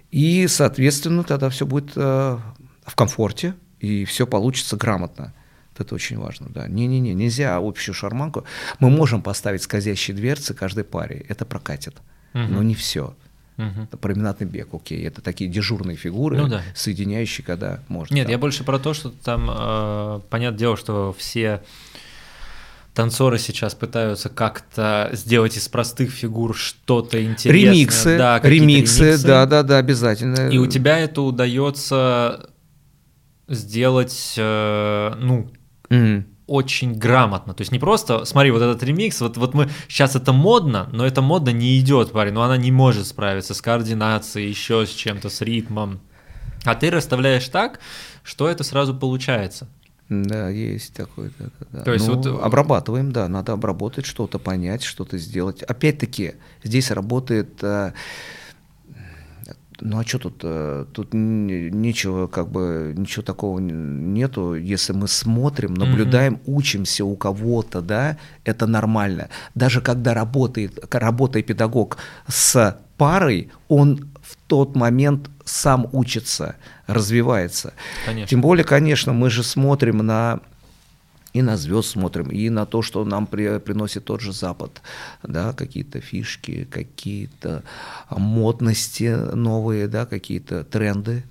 И, 0.10 0.48
соответственно, 0.48 1.24
тогда 1.24 1.50
все 1.50 1.66
будет 1.66 1.92
э, 1.96 2.38
в 2.86 2.96
комфорте, 2.96 3.54
и 3.80 4.06
все 4.06 4.26
получится 4.26 4.78
грамотно. 4.78 5.34
Это 5.78 5.96
очень 5.96 6.18
важно, 6.18 6.48
да. 6.50 6.68
Не-не-не, 6.68 7.14
нельзя 7.14 7.58
общую 7.58 7.96
шарманку. 7.96 8.46
Мы 8.80 8.90
можем 8.90 9.22
поставить 9.22 9.64
скользящие 9.64 10.16
дверцы 10.16 10.54
каждой 10.54 10.84
паре, 10.84 11.26
это 11.28 11.46
прокатит, 11.46 11.96
угу. 12.34 12.44
но 12.44 12.64
не 12.64 12.76
все. 12.76 13.16
Угу. 13.58 13.98
Променадный 13.98 14.48
бег, 14.48 14.70
окей, 14.74 15.06
это 15.06 15.22
такие 15.22 15.50
дежурные 15.50 15.98
фигуры, 15.98 16.38
ну, 16.38 16.48
да. 16.48 16.64
соединяющие, 16.74 17.46
когда 17.46 17.80
можно. 17.90 18.16
Нет, 18.16 18.26
там. 18.26 18.32
я 18.32 18.38
больше 18.38 18.64
про 18.64 18.80
то, 18.80 18.94
что 18.94 19.10
там, 19.12 19.50
э, 19.52 20.22
понятное 20.30 20.58
дело, 20.58 20.78
что 20.78 21.14
все 21.18 21.62
танцоры 22.94 23.40
сейчас 23.40 23.76
пытаются 23.76 24.30
как-то 24.30 25.10
сделать 25.14 25.58
из 25.58 25.68
простых 25.68 26.12
фигур 26.12 26.56
что-то 26.56 27.24
интересное. 27.24 27.74
Ремиксы, 27.74 28.18
да, 28.18 28.40
ремиксы, 28.44 29.04
ремиксы, 29.04 29.28
да, 29.28 29.46
да, 29.46 29.64
да, 29.64 29.78
обязательно. 29.78 30.50
И 30.50 30.58
у 30.58 30.68
тебя 30.68 30.98
это 30.98 31.22
удается 31.22 32.50
сделать, 33.48 34.34
э, 34.38 35.14
ну, 35.20 35.52
mm 35.90 36.26
очень 36.52 36.94
грамотно. 36.94 37.54
То 37.54 37.62
есть 37.62 37.72
не 37.72 37.80
просто, 37.80 38.26
смотри, 38.26 38.52
вот 38.52 38.62
этот 38.62 38.84
ремикс, 38.84 39.22
вот, 39.22 39.38
вот 39.38 39.54
мы 39.54 39.70
сейчас 39.88 40.18
это 40.18 40.34
модно, 40.34 40.90
но 40.92 41.06
это 41.06 41.22
модно 41.22 41.52
не 41.52 41.80
идет, 41.80 42.12
парень, 42.12 42.34
но 42.34 42.44
она 42.44 42.58
не 42.58 42.72
может 42.72 43.08
справиться 43.08 43.54
с 43.54 43.62
координацией, 43.62 44.50
еще 44.50 44.86
с 44.86 44.90
чем-то, 44.90 45.30
с 45.30 45.40
ритмом. 45.40 46.02
А 46.66 46.76
ты 46.76 46.92
расставляешь 46.92 47.48
так, 47.48 47.80
что 48.24 48.50
это 48.50 48.66
сразу 48.66 48.94
получается. 48.94 49.70
Да, 50.10 50.50
есть 50.50 50.94
такой. 50.94 51.32
Да, 51.40 51.46
да. 51.72 51.84
То 51.84 51.94
есть 51.94 52.06
ну, 52.06 52.16
вот 52.16 52.26
э, 52.26 52.44
обрабатываем, 52.44 53.14
да, 53.14 53.30
надо 53.30 53.54
обработать 53.54 54.06
что-то, 54.06 54.40
понять, 54.40 54.84
что-то 54.84 55.18
сделать. 55.18 55.64
Опять-таки 55.64 56.34
здесь 56.64 56.92
работает 56.92 57.64
э, 57.64 57.94
ну 59.82 60.00
а 60.00 60.06
что 60.06 60.20
тут? 60.20 60.42
Э, 60.44 60.86
тут 60.94 61.10
ничего, 61.14 62.28
как 62.28 62.50
бы, 62.50 62.94
ничего 62.96 63.24
такого 63.24 63.60
нету. 63.60 64.56
Если 64.56 64.94
мы 64.94 65.08
смотрим, 65.08 65.74
наблюдаем, 65.74 66.36
mm-hmm. 66.36 66.44
учимся 66.46 67.06
у 67.06 67.16
кого-то, 67.16 67.82
да, 67.82 68.18
это 68.46 68.68
нормально. 68.68 69.30
Даже 69.56 69.82
когда 69.82 70.14
работает, 70.14 70.80
работает 70.94 71.46
педагог 71.46 71.98
с 72.28 72.78
парой, 72.98 73.52
он 73.68 74.12
в 74.22 74.38
тот 74.48 74.76
момент 74.76 75.30
сам 75.44 75.88
учится, 75.92 76.56
развивается. 76.88 77.74
Конечно. 78.06 78.28
Тем 78.28 78.42
более, 78.42 78.64
конечно, 78.64 79.14
мы 79.14 79.30
же 79.30 79.44
смотрим 79.44 79.98
на 79.98 80.40
и 81.34 81.42
на 81.42 81.58
звезд 81.58 81.90
смотрим, 81.90 82.30
и 82.30 82.50
на 82.50 82.66
то, 82.66 82.82
что 82.82 83.06
нам 83.06 83.28
при, 83.28 83.60
приносит 83.60 84.06
тот 84.06 84.22
же 84.22 84.34
Запад, 84.34 84.82
да, 85.24 85.54
какие-то 85.54 86.02
фишки, 86.02 86.68
какие-то 86.70 87.64
модности 88.10 89.16
новые, 89.34 89.88
да, 89.88 90.06
какие-то 90.06 90.64
тренды. 90.64 91.24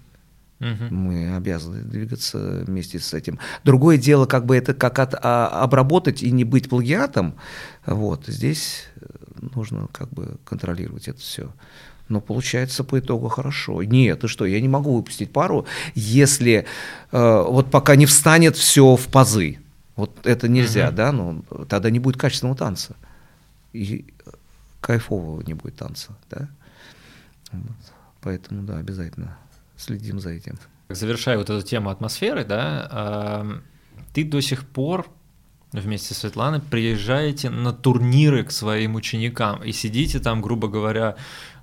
Угу. 0.61 0.95
Мы 0.95 1.35
обязаны 1.35 1.83
двигаться 1.83 2.65
вместе 2.67 2.99
с 2.99 3.15
этим. 3.15 3.39
Другое 3.65 3.97
дело, 3.97 4.27
как 4.27 4.45
бы 4.45 4.57
это 4.57 4.75
как 4.75 4.99
от, 4.99 5.15
а, 5.15 5.49
обработать 5.63 6.23
и 6.23 6.31
не 6.31 6.45
быть 6.45 6.69
плагиатом. 6.69 7.35
Вот 7.87 8.27
здесь 8.27 8.85
нужно 9.55 9.89
как 9.91 10.11
бы 10.11 10.37
контролировать 10.45 11.09
это 11.09 11.19
все. 11.19 11.51
Но 12.11 12.21
получается 12.21 12.85
по 12.85 12.99
итогу 12.99 13.29
хорошо. 13.29 13.83
Нет, 13.83 14.21
ты 14.21 14.29
что, 14.29 14.45
я 14.45 14.61
не 14.61 14.69
могу 14.69 14.97
выпустить 14.97 15.33
пару, 15.33 15.65
если 15.95 16.67
э, 17.13 17.45
вот 17.49 17.71
пока 17.71 17.95
не 17.95 18.05
встанет 18.05 18.57
все 18.57 18.97
в 18.97 19.07
пазы. 19.07 19.61
Вот 20.01 20.27
это 20.27 20.49
нельзя, 20.49 20.89
угу. 20.89 20.97
да, 20.97 21.13
но 21.13 21.43
тогда 21.69 21.91
не 21.91 21.99
будет 21.99 22.17
качественного 22.17 22.57
танца. 22.57 22.97
И 23.73 24.05
кайфового 24.81 25.43
не 25.43 25.55
будет 25.55 25.77
танца, 25.77 26.17
да. 26.31 26.49
Вот. 27.53 27.93
Поэтому, 28.21 28.63
да, 28.63 28.79
обязательно 28.79 29.37
следим 29.77 30.21
за 30.21 30.31
этим. 30.31 30.59
Завершая 30.89 31.39
вот 31.39 31.49
эту 31.51 31.67
тему 31.67 31.91
атмосферы, 31.91 32.45
да, 32.45 33.45
ты 34.13 34.25
до 34.25 34.41
сих 34.41 34.67
пор 34.67 35.07
вместе 35.73 36.15
с 36.15 36.19
Светланой 36.19 36.61
приезжаете 36.61 37.49
на 37.49 37.73
турниры 37.73 38.45
к 38.45 38.51
своим 38.51 38.97
ученикам 38.97 39.63
и 39.63 39.73
сидите 39.73 40.19
там, 40.19 40.43
грубо 40.43 40.69
говоря, 40.69 41.17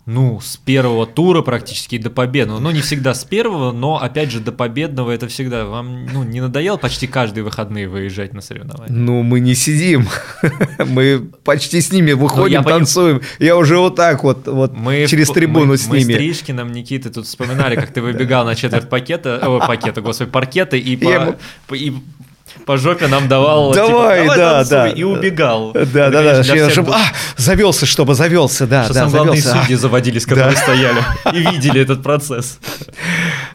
ну, 0.07 0.39
с 0.39 0.55
первого 0.55 1.05
тура 1.05 1.41
практически 1.41 1.97
до 1.97 2.09
победного. 2.09 2.59
Ну, 2.59 2.71
не 2.71 2.79
всегда 2.79 3.13
с 3.13 3.25
первого, 3.25 3.73
но, 3.73 4.01
опять 4.01 4.31
же, 4.31 4.39
до 4.39 4.53
победного 4.53 5.11
это 5.11 5.27
всегда. 5.27 5.65
Вам, 5.65 6.05
ну, 6.05 6.23
не 6.23 6.39
надоело 6.39 6.77
почти 6.77 7.07
каждые 7.07 7.43
выходные 7.43 7.89
выезжать 7.89 8.33
на 8.33 8.39
соревнования? 8.39 8.95
Ну, 8.95 9.21
мы 9.23 9.41
не 9.41 9.53
сидим. 9.53 10.07
мы 10.87 11.29
почти 11.43 11.81
с 11.81 11.91
ними 11.91 12.13
выходим, 12.13 12.61
ну, 12.61 12.69
танцуем. 12.69 13.21
Я 13.39 13.57
уже 13.57 13.77
вот 13.77 13.97
так 13.97 14.23
вот, 14.23 14.47
вот 14.47 14.73
мы 14.77 15.07
через 15.09 15.29
трибуну 15.29 15.65
мы, 15.65 15.77
с 15.77 15.87
ними. 15.89 16.05
Мы 16.05 16.13
с 16.13 16.17
Тришкиным, 16.17 16.71
Никитой 16.71 17.11
тут 17.11 17.25
вспоминали, 17.25 17.75
как 17.75 17.91
ты 17.91 18.01
выбегал 18.01 18.45
на 18.45 18.55
четверть 18.55 18.87
пакета, 18.87 19.41
о, 19.45 19.59
пакета, 19.59 19.99
господи, 19.99 20.31
паркета, 20.31 20.77
и, 20.77 20.95
по, 20.95 21.75
и 21.75 21.93
по 22.65 22.77
жопе 22.77 23.07
нам 23.07 23.27
давал. 23.27 23.73
Типа, 23.73 23.87
Давай, 23.87 24.21
типа, 24.23 24.35
да, 24.35 24.65
да. 24.65 24.89
И 24.89 25.03
убегал. 25.03 25.73
Да, 25.73 26.09
да, 26.09 26.09
да. 26.09 26.43
Всех... 26.43 26.71
Чтобы, 26.71 26.93
а, 26.93 27.01
завелся, 27.35 27.85
чтобы 27.85 28.15
завелся, 28.15 28.67
да. 28.67 28.85
Что 28.85 28.93
да, 28.93 28.99
самое 29.01 29.23
главное, 29.23 29.41
судьи 29.41 29.75
а. 29.75 29.77
заводились, 29.77 30.25
которые 30.27 30.55
да. 30.55 30.61
стояли 30.61 31.01
и 31.33 31.39
видели 31.51 31.81
этот 31.81 32.03
процесс. 32.03 32.59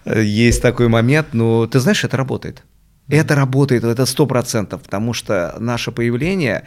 Есть 0.06 0.62
такой 0.62 0.88
момент, 0.88 1.28
но 1.32 1.66
ты 1.66 1.80
знаешь, 1.80 2.04
это 2.04 2.16
работает. 2.16 2.62
Это 3.08 3.34
работает, 3.34 3.84
это 3.84 4.06
сто 4.06 4.26
процентов, 4.26 4.82
потому 4.82 5.12
что 5.12 5.56
наше 5.58 5.90
появление 5.92 6.64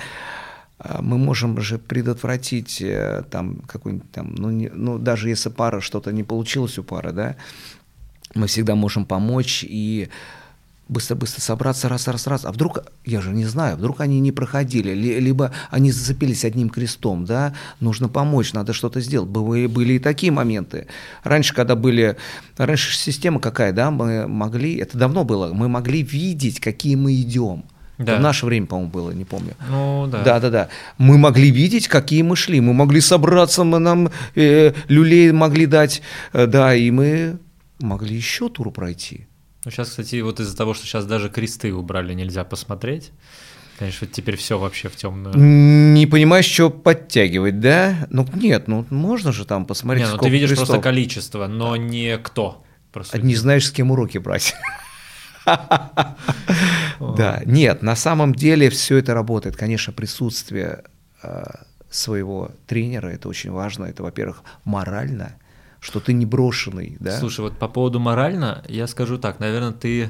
а, 0.78 1.02
мы 1.02 1.17
можем 1.17 1.60
же 1.62 1.78
предотвратить 1.78 2.82
э, 2.82 3.24
там 3.32 3.62
какой-нибудь 3.67 4.12
там, 4.12 4.36
ну, 4.36 4.50
не, 4.52 4.69
ну 4.69 4.98
даже 4.98 5.30
если 5.30 5.50
пара 5.50 5.80
что-то 5.80 6.12
не 6.12 6.24
получилось 6.24 6.78
у 6.78 6.84
пары, 6.84 7.13
да, 7.13 7.36
мы 8.34 8.48
всегда 8.48 8.76
можем 8.76 9.06
помочь 9.06 9.63
и 9.67 10.10
быстро-быстро 10.88 11.41
собраться, 11.41 11.89
раз, 11.89 12.08
раз, 12.08 12.28
раз. 12.28 12.45
А 12.45 12.52
вдруг, 12.52 12.80
я 13.06 13.21
же 13.21 13.32
не 13.32 13.45
знаю, 13.45 13.78
вдруг 13.78 14.02
они 14.02 14.19
не 14.19 14.32
проходили, 14.32 14.93
либо 14.93 15.52
они 15.71 15.91
зацепились 15.91 16.45
одним 16.45 16.69
крестом, 16.69 17.26
да, 17.26 17.54
нужно 17.80 18.08
помочь, 18.08 18.54
надо 18.54 18.74
что-то 18.74 19.02
сделать. 19.02 19.30
Были, 19.30 19.67
были 19.67 19.93
и 19.93 20.00
такие 20.00 20.32
моменты. 20.32 20.88
Раньше, 21.24 21.54
когда 21.54 21.76
были, 21.76 22.17
раньше 22.58 22.95
система 22.98 23.39
какая, 23.39 23.74
да, 23.74 23.91
мы 23.91 24.28
могли, 24.28 24.76
это 24.78 24.98
давно 24.98 25.24
было, 25.24 25.54
мы 25.54 25.67
могли 25.67 26.02
видеть, 26.02 26.60
какие 26.60 26.95
мы 26.95 27.15
идем. 27.15 27.65
Да. 27.98 28.17
В 28.17 28.19
наше 28.19 28.45
время, 28.45 28.65
по-моему, 28.65 28.91
было, 28.91 29.12
не 29.12 29.24
помню. 29.24 29.54
Ну, 29.69 30.08
да. 30.12 30.21
Да, 30.24 30.39
да, 30.41 30.50
да. 30.50 30.69
Мы 30.98 31.17
могли 31.17 31.50
видеть, 31.50 31.88
какие 31.88 32.24
мы 32.24 32.36
шли. 32.36 32.60
Мы 32.60 32.74
могли 32.74 33.00
собраться, 33.00 33.63
мы 33.63 33.80
нам 33.80 34.10
э, 34.36 34.74
люлей 34.89 35.32
могли 35.32 35.65
дать, 35.65 36.02
э, 36.34 36.45
да, 36.45 36.76
и 36.76 36.91
мы 36.91 37.38
могли 37.80 38.15
еще 38.15 38.50
туру 38.50 38.71
пройти. 38.71 39.28
Ну, 39.65 39.71
сейчас, 39.71 39.89
кстати, 39.89 40.21
вот 40.21 40.39
из-за 40.39 40.56
того, 40.56 40.75
что 40.75 40.86
сейчас 40.86 41.06
даже 41.06 41.30
кресты 41.30 41.73
убрали, 41.73 42.13
нельзя 42.13 42.43
посмотреть. 42.43 43.12
Конечно, 43.80 44.08
теперь 44.08 44.38
все 44.38 44.58
вообще 44.58 44.88
в 44.88 44.95
темную. 44.95 45.36
Не 45.36 46.06
понимаешь, 46.06 46.45
что 46.45 46.69
подтягивать, 46.69 47.60
да? 47.60 48.08
Ну 48.10 48.25
нет, 48.36 48.67
ну 48.67 48.86
можно 48.89 49.34
же 49.34 49.43
там 49.43 49.65
посмотреть. 49.65 50.06
Не, 50.06 50.12
ну 50.12 50.17
ты 50.17 50.30
видишь 50.30 50.49
крестов. 50.49 50.67
просто 50.67 50.84
количество, 50.84 51.47
но 51.47 51.75
не 51.75 52.17
кто. 52.19 52.63
просудить. 52.93 53.25
Не 53.25 53.36
знаешь, 53.36 53.67
с 53.67 53.71
кем 53.71 53.91
уроки 53.91 54.17
брать. 54.17 54.56
Да, 56.97 57.41
нет, 57.45 57.82
на 57.82 57.95
самом 57.95 58.34
деле 58.34 58.69
все 58.69 58.97
это 58.97 59.13
работает. 59.13 59.58
Конечно, 59.58 59.91
присутствие 59.91 60.84
э, 61.21 61.43
своего 61.89 62.51
тренера 62.67 63.10
это 63.10 63.28
очень 63.28 63.51
важно. 63.51 63.86
Это, 63.86 64.01
во-первых, 64.01 64.43
морально, 64.63 65.36
что 65.86 66.00
ты 66.00 66.13
не 66.13 66.26
брошенный, 66.26 66.98
да. 67.00 67.19
Слушай, 67.19 67.41
вот 67.41 67.60
по 67.60 67.67
поводу 67.67 68.00
морально, 68.00 68.63
я 68.67 68.88
скажу 68.88 69.19
так, 69.19 69.39
наверное, 69.39 69.71
ты 69.71 70.10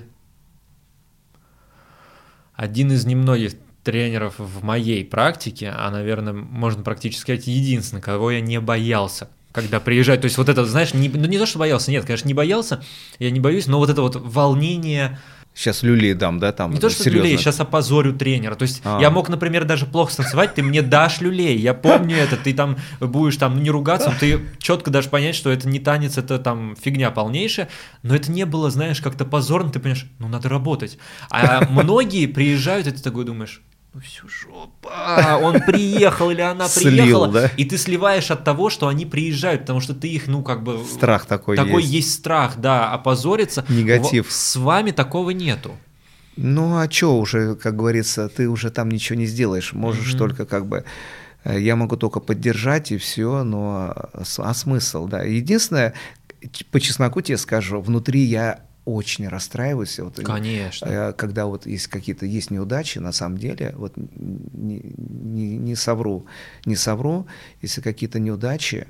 один 2.54 2.94
из 2.94 3.06
немногих 3.06 3.56
тренеров 3.84 4.36
в 4.40 4.64
моей 4.64 5.04
практике, 5.04 5.74
а, 5.76 5.92
наверное, 5.92 6.32
можно 6.32 6.82
практически 6.82 7.20
сказать, 7.20 7.48
единственный, 7.48 8.02
кого 8.02 8.32
я 8.32 8.40
не 8.40 8.60
боялся 8.62 9.30
когда 9.52 9.80
приезжать. 9.80 10.20
То 10.20 10.26
есть 10.26 10.38
вот 10.38 10.50
это, 10.50 10.66
знаешь, 10.66 10.94
не, 10.94 11.08
ну 11.08 11.28
не 11.28 11.38
то, 11.38 11.46
что 11.46 11.60
боялся, 11.60 11.90
нет, 11.90 12.04
конечно, 12.04 12.28
не 12.28 12.34
боялся, 12.34 12.84
я 13.20 13.32
не 13.32 13.40
боюсь, 13.40 13.68
но 13.68 13.78
вот 13.78 13.90
это 13.90 14.02
вот 14.02 14.18
волнение, 14.18 15.18
Сейчас 15.56 15.84
люлей 15.84 16.14
дам, 16.14 16.38
да, 16.38 16.52
там? 16.52 16.74
Не 16.74 16.80
то, 16.80 16.90
что 16.90 17.04
серьезно. 17.04 17.28
люлей, 17.28 17.38
сейчас 17.38 17.62
опозорю 17.62 18.14
тренера. 18.14 18.56
То 18.56 18.64
есть 18.64 18.82
А. 18.84 19.00
я 19.00 19.10
мог, 19.10 19.30
например, 19.30 19.64
даже 19.64 19.86
плохо 19.86 20.12
станцевать, 20.12 20.54
ты 20.54 20.62
мне 20.62 20.82
дашь 20.82 21.22
люлей. 21.22 21.58
Я 21.58 21.74
помню 21.74 22.18
это, 22.18 22.36
ты 22.36 22.54
там 22.54 22.78
будешь 23.00 23.38
там 23.38 23.56
ну, 23.56 23.62
не 23.62 23.70
ругаться, 23.70 24.14
ты 24.20 24.42
четко 24.60 24.92
дашь 24.92 25.08
понять, 25.08 25.34
что 25.34 25.50
это 25.50 25.70
не 25.70 25.80
танец, 25.80 26.18
это 26.18 26.40
там 26.40 26.76
фигня 26.76 27.10
полнейшая. 27.10 27.70
Но 28.04 28.14
это 28.14 28.30
не 28.32 28.46
было, 28.46 28.70
знаешь, 28.70 29.00
как-то 29.00 29.24
позорно, 29.24 29.72
ты 29.72 29.80
понимаешь, 29.80 30.06
ну 30.20 30.28
надо 30.28 30.50
работать. 30.50 30.98
А 31.32 31.66
многие 31.70 32.26
приезжают, 32.26 32.88
и 32.88 32.92
ты 32.92 33.02
такой 33.02 33.24
думаешь, 33.24 33.62
ну 33.96 34.02
все, 34.02 34.24
жопа, 34.28 35.40
он 35.42 35.62
приехал 35.62 36.30
или 36.30 36.42
она 36.42 36.68
Слил, 36.68 36.92
приехала, 36.92 37.28
да? 37.32 37.48
и 37.56 37.64
ты 37.64 37.78
сливаешь 37.78 38.30
от 38.30 38.44
того, 38.44 38.70
что 38.70 38.90
они 38.90 39.06
приезжают, 39.06 39.62
потому 39.62 39.80
что 39.80 39.94
ты 39.94 40.10
их, 40.10 40.28
ну 40.28 40.44
как 40.44 40.64
бы... 40.64 40.84
Страх 40.86 41.26
такой, 41.26 41.56
Такой 41.56 41.82
есть. 41.82 41.94
есть 41.94 42.14
страх, 42.14 42.58
да, 42.58 42.92
опозориться. 42.92 43.64
Негатив. 43.70 44.28
В- 44.28 44.32
С 44.34 44.58
вами 44.58 44.92
такого 44.92 45.30
нету. 45.30 45.72
Ну 46.36 46.78
а 46.78 46.92
что 46.92 47.18
уже, 47.18 47.56
как 47.56 47.78
говорится, 47.78 48.28
ты 48.28 48.50
уже 48.50 48.70
там 48.70 48.90
ничего 48.90 49.18
не 49.18 49.26
сделаешь. 49.26 49.72
Можешь 49.72 50.10
Мгм. 50.10 50.18
только 50.20 50.46
как 50.46 50.66
бы... 50.68 50.84
э, 51.46 51.62
Я 51.62 51.78
могу 51.78 51.96
только 51.96 52.20
поддержать 52.20 52.92
и 52.92 52.98
все, 52.98 53.46
но 53.46 53.96
с- 54.22 54.40
а 54.40 54.54
смысл, 54.54 55.08
да. 55.08 55.24
Единственное, 55.24 55.94
по 56.72 56.82
чесноку 56.82 57.22
тебе 57.22 57.38
скажу, 57.38 57.80
внутри 57.80 58.20
я 58.24 58.60
очень 58.86 59.28
расстраиваюсь. 59.28 60.00
Вот, 60.00 60.18
Конечно. 60.24 60.86
э, 60.86 61.14
когда 61.14 61.48
вот 61.48 61.66
есть 61.66 61.88
какие-то 61.88 62.26
есть 62.26 62.52
неудачи, 62.52 63.00
на 63.00 63.12
самом 63.12 63.38
деле, 63.38 63.74
вот 63.76 63.94
не, 63.96 64.82
не, 64.96 65.58
не 65.58 65.76
совру, 65.76 66.26
не 66.66 66.76
совру, 66.76 67.28
если 67.62 67.82
какие-то 67.82 68.20
неудачи, 68.20 68.88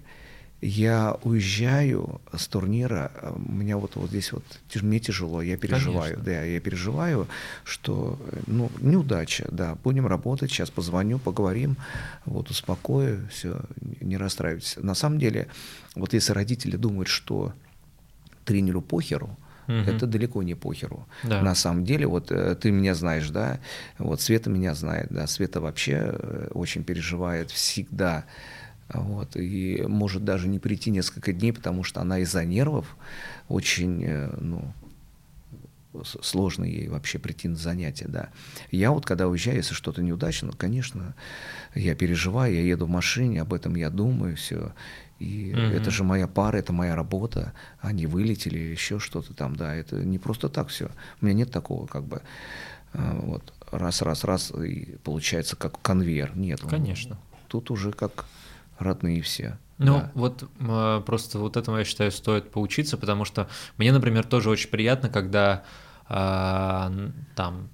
я 0.62 1.17
уезжаю 1.23 2.21
с 2.34 2.47
турнира, 2.47 3.12
э, 3.15 3.34
у 3.34 3.51
меня 3.51 3.77
вот, 3.77 3.95
вот 3.95 4.10
здесь 4.10 4.31
вот, 4.31 4.43
мне 4.81 4.99
тяжело, 4.99 5.41
я 5.41 5.58
переживаю, 5.58 6.15
Конечно. 6.15 6.23
да, 6.23 6.43
я 6.43 6.60
переживаю, 6.60 7.27
что, 7.63 8.19
э, 8.31 8.39
ну, 8.47 8.71
неудача, 8.81 9.47
да, 9.51 9.75
будем 9.84 10.08
работать, 10.08 10.51
сейчас 10.51 10.69
позвоню, 10.69 11.19
поговорим, 11.19 11.77
вот, 12.25 12.49
успокою, 12.49 13.27
все, 13.29 13.62
не 14.01 14.17
расстраивайтесь. 14.17 14.77
На 14.77 14.95
самом 14.95 15.19
деле, 15.19 15.47
вот 15.95 16.13
если 16.13 16.34
родители 16.34 16.75
думают, 16.75 17.08
что 17.08 17.53
тренеру 18.43 18.81
похеру, 18.81 19.38
Мгм. 19.67 19.89
это 19.89 20.08
далеко 20.08 20.43
не 20.43 20.56
похеру. 20.56 21.08
Да. 21.23 21.41
На 21.41 21.56
самом 21.56 21.84
деле, 21.84 22.08
вот 22.08 22.32
э, 22.32 22.56
ты 22.56 22.71
меня 22.71 22.95
знаешь, 22.95 23.30
да, 23.30 23.60
вот 23.97 24.21
Света 24.21 24.49
меня 24.49 24.73
знает, 24.75 25.08
да, 25.10 25.28
Света 25.28 25.62
вообще 25.62 26.13
э, 26.13 26.47
очень 26.54 26.84
переживает 26.84 27.51
всегда, 27.51 28.25
вот, 28.93 29.36
и 29.36 29.84
может 29.88 30.23
даже 30.23 30.47
не 30.47 30.60
прийти 30.60 30.91
несколько 30.91 31.34
дней, 31.34 31.51
потому 31.51 31.84
что 31.84 32.01
она 32.01 32.19
из-за 32.19 32.45
нервов 32.45 32.95
очень, 33.47 34.04
э, 34.04 34.30
ну, 34.39 34.73
сложно 36.04 36.65
ей 36.65 36.88
вообще 36.88 37.19
прийти 37.19 37.47
на 37.47 37.56
занятия, 37.56 38.06
да. 38.08 38.30
Я 38.71 38.91
вот, 38.91 39.06
когда 39.06 39.28
уезжаю, 39.28 39.58
если 39.58 39.73
что-то 39.73 40.01
неудачно, 40.01 40.51
конечно, 40.51 41.15
я 41.73 41.95
переживаю, 41.95 42.54
я 42.54 42.62
еду 42.62 42.86
в 42.86 42.89
машине, 42.89 43.41
об 43.41 43.54
этом 43.54 43.75
я 43.75 43.89
думаю, 43.89 44.36
все. 44.36 44.73
И 45.19 45.54
Мгм. 45.54 45.71
это 45.71 45.91
же 45.91 46.04
моя 46.04 46.28
пара, 46.28 46.58
это 46.58 46.73
моя 46.73 46.95
работа. 46.95 47.54
Они 47.80 48.06
вылетели 48.06 48.60
еще 48.60 48.99
что-то 48.99 49.34
там, 49.34 49.56
да. 49.56 49.73
Это 49.73 49.97
не 50.04 50.19
просто 50.19 50.49
так 50.49 50.67
все. 50.67 50.89
У 51.21 51.25
меня 51.25 51.36
нет 51.36 51.51
такого, 51.51 51.88
как 51.88 52.04
бы, 52.04 52.21
э, 52.93 53.19
вот, 53.21 53.54
раз, 53.71 54.01
раз, 54.01 54.23
раз, 54.23 54.51
и 54.51 54.97
получается 55.04 55.56
как 55.56 55.82
конвейер. 55.82 56.36
Нет. 56.36 56.62
Конечно. 56.69 57.17
Тут 57.47 57.71
уже 57.71 57.91
как 57.91 58.25
родные 58.78 59.21
все. 59.21 59.58
Ну, 59.78 59.99
да. 59.99 60.12
вот 60.15 60.49
м, 60.60 61.04
просто 61.04 61.39
вот 61.39 61.58
этому, 61.58 61.78
я 61.78 61.84
считаю, 61.84 62.12
стоит 62.12 62.51
поучиться, 62.51 62.97
потому 62.97 63.25
что 63.25 63.49
мне, 63.78 63.91
например, 63.91 64.25
тоже 64.25 64.49
очень 64.49 64.69
приятно, 64.69 65.10
когда 65.10 65.63
а, 66.08 66.91
там 67.36 67.69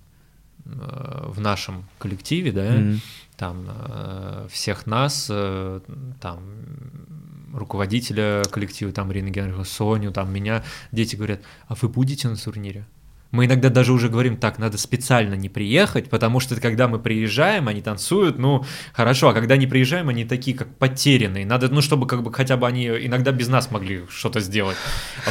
э, 0.66 1.26
в 1.28 1.40
нашем 1.42 1.86
коллективе, 2.00 2.52
да, 2.52 2.72
Мгм. 2.72 3.02
там 3.36 3.68
э, 3.68 4.48
всех 4.50 4.88
нас, 4.88 5.28
э, 5.30 5.82
там 6.20 6.42
руководителя 7.54 8.44
коллектива, 8.52 8.92
там 8.92 9.12
Ирина 9.12 9.30
Генриховна, 9.30 9.66
Соню, 9.66 10.12
там 10.12 10.34
меня, 10.34 10.64
дети 10.92 11.16
говорят, 11.16 11.42
а 11.68 11.76
вы 11.80 11.90
будете 11.90 12.28
на 12.28 12.36
турнире? 12.36 12.86
Мы 13.32 13.46
иногда 13.46 13.70
даже 13.70 13.94
уже 13.94 14.10
говорим, 14.10 14.36
так, 14.36 14.60
надо 14.60 14.78
специально 14.78 15.36
не 15.36 15.48
приехать, 15.48 16.10
потому 16.10 16.42
что 16.42 16.60
когда 16.60 16.90
мы 16.90 17.00
приезжаем, 17.00 17.70
они 17.70 17.82
танцуют, 17.82 18.38
ну, 18.38 18.66
хорошо, 18.92 19.30
а 19.30 19.34
когда 19.34 19.56
не 19.56 19.68
приезжаем, 19.68 20.10
они 20.10 20.26
такие, 20.26 20.56
как 20.56 20.76
потерянные. 20.76 21.46
Надо, 21.46 21.70
ну, 21.70 21.82
чтобы 21.82 22.08
как 22.08 22.24
бы 22.24 22.34
хотя 22.34 22.58
бы 22.58 22.68
они 22.68 22.88
иногда 22.88 23.32
без 23.32 23.48
нас 23.48 23.72
могли 23.72 24.04
что-то 24.10 24.42
сделать. 24.42 24.76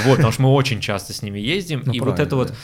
Вот, 0.05 0.17
потому 0.17 0.33
что 0.33 0.43
мы 0.43 0.49
очень 0.51 0.81
часто 0.81 1.13
с 1.13 1.21
ними 1.21 1.41
ездим, 1.41 1.83
Ну, 1.85 1.93
и 1.93 2.01
вот 2.01 2.19
это 2.21 2.37
вот 2.37 2.49
да. 2.49 2.55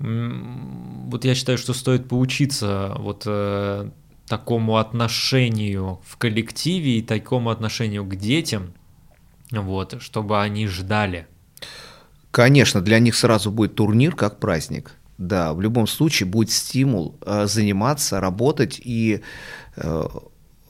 М, 0.00 1.08
Вот 1.08 1.24
я 1.24 1.34
считаю, 1.34 1.56
что 1.56 1.72
стоит 1.72 2.08
поучиться 2.08 2.94
вот 2.98 3.22
э, 3.26 3.90
такому 4.26 4.76
отношению 4.76 6.00
в 6.04 6.16
коллективе 6.16 6.98
и 6.98 7.02
такому 7.02 7.50
отношению 7.50 8.04
к 8.04 8.16
детям, 8.16 8.74
вот, 9.50 10.00
чтобы 10.02 10.40
они 10.40 10.66
ждали. 10.66 11.26
Конечно, 12.30 12.82
для 12.82 12.98
них 12.98 13.14
сразу 13.14 13.50
будет 13.50 13.76
турнир 13.76 14.14
как 14.14 14.40
праздник. 14.40 14.92
Да, 15.18 15.54
в 15.54 15.60
любом 15.62 15.86
случае 15.86 16.28
будет 16.28 16.50
стимул 16.50 17.16
э, 17.24 17.46
заниматься, 17.46 18.20
работать. 18.20 18.78
И, 18.84 19.22
э, 19.76 20.08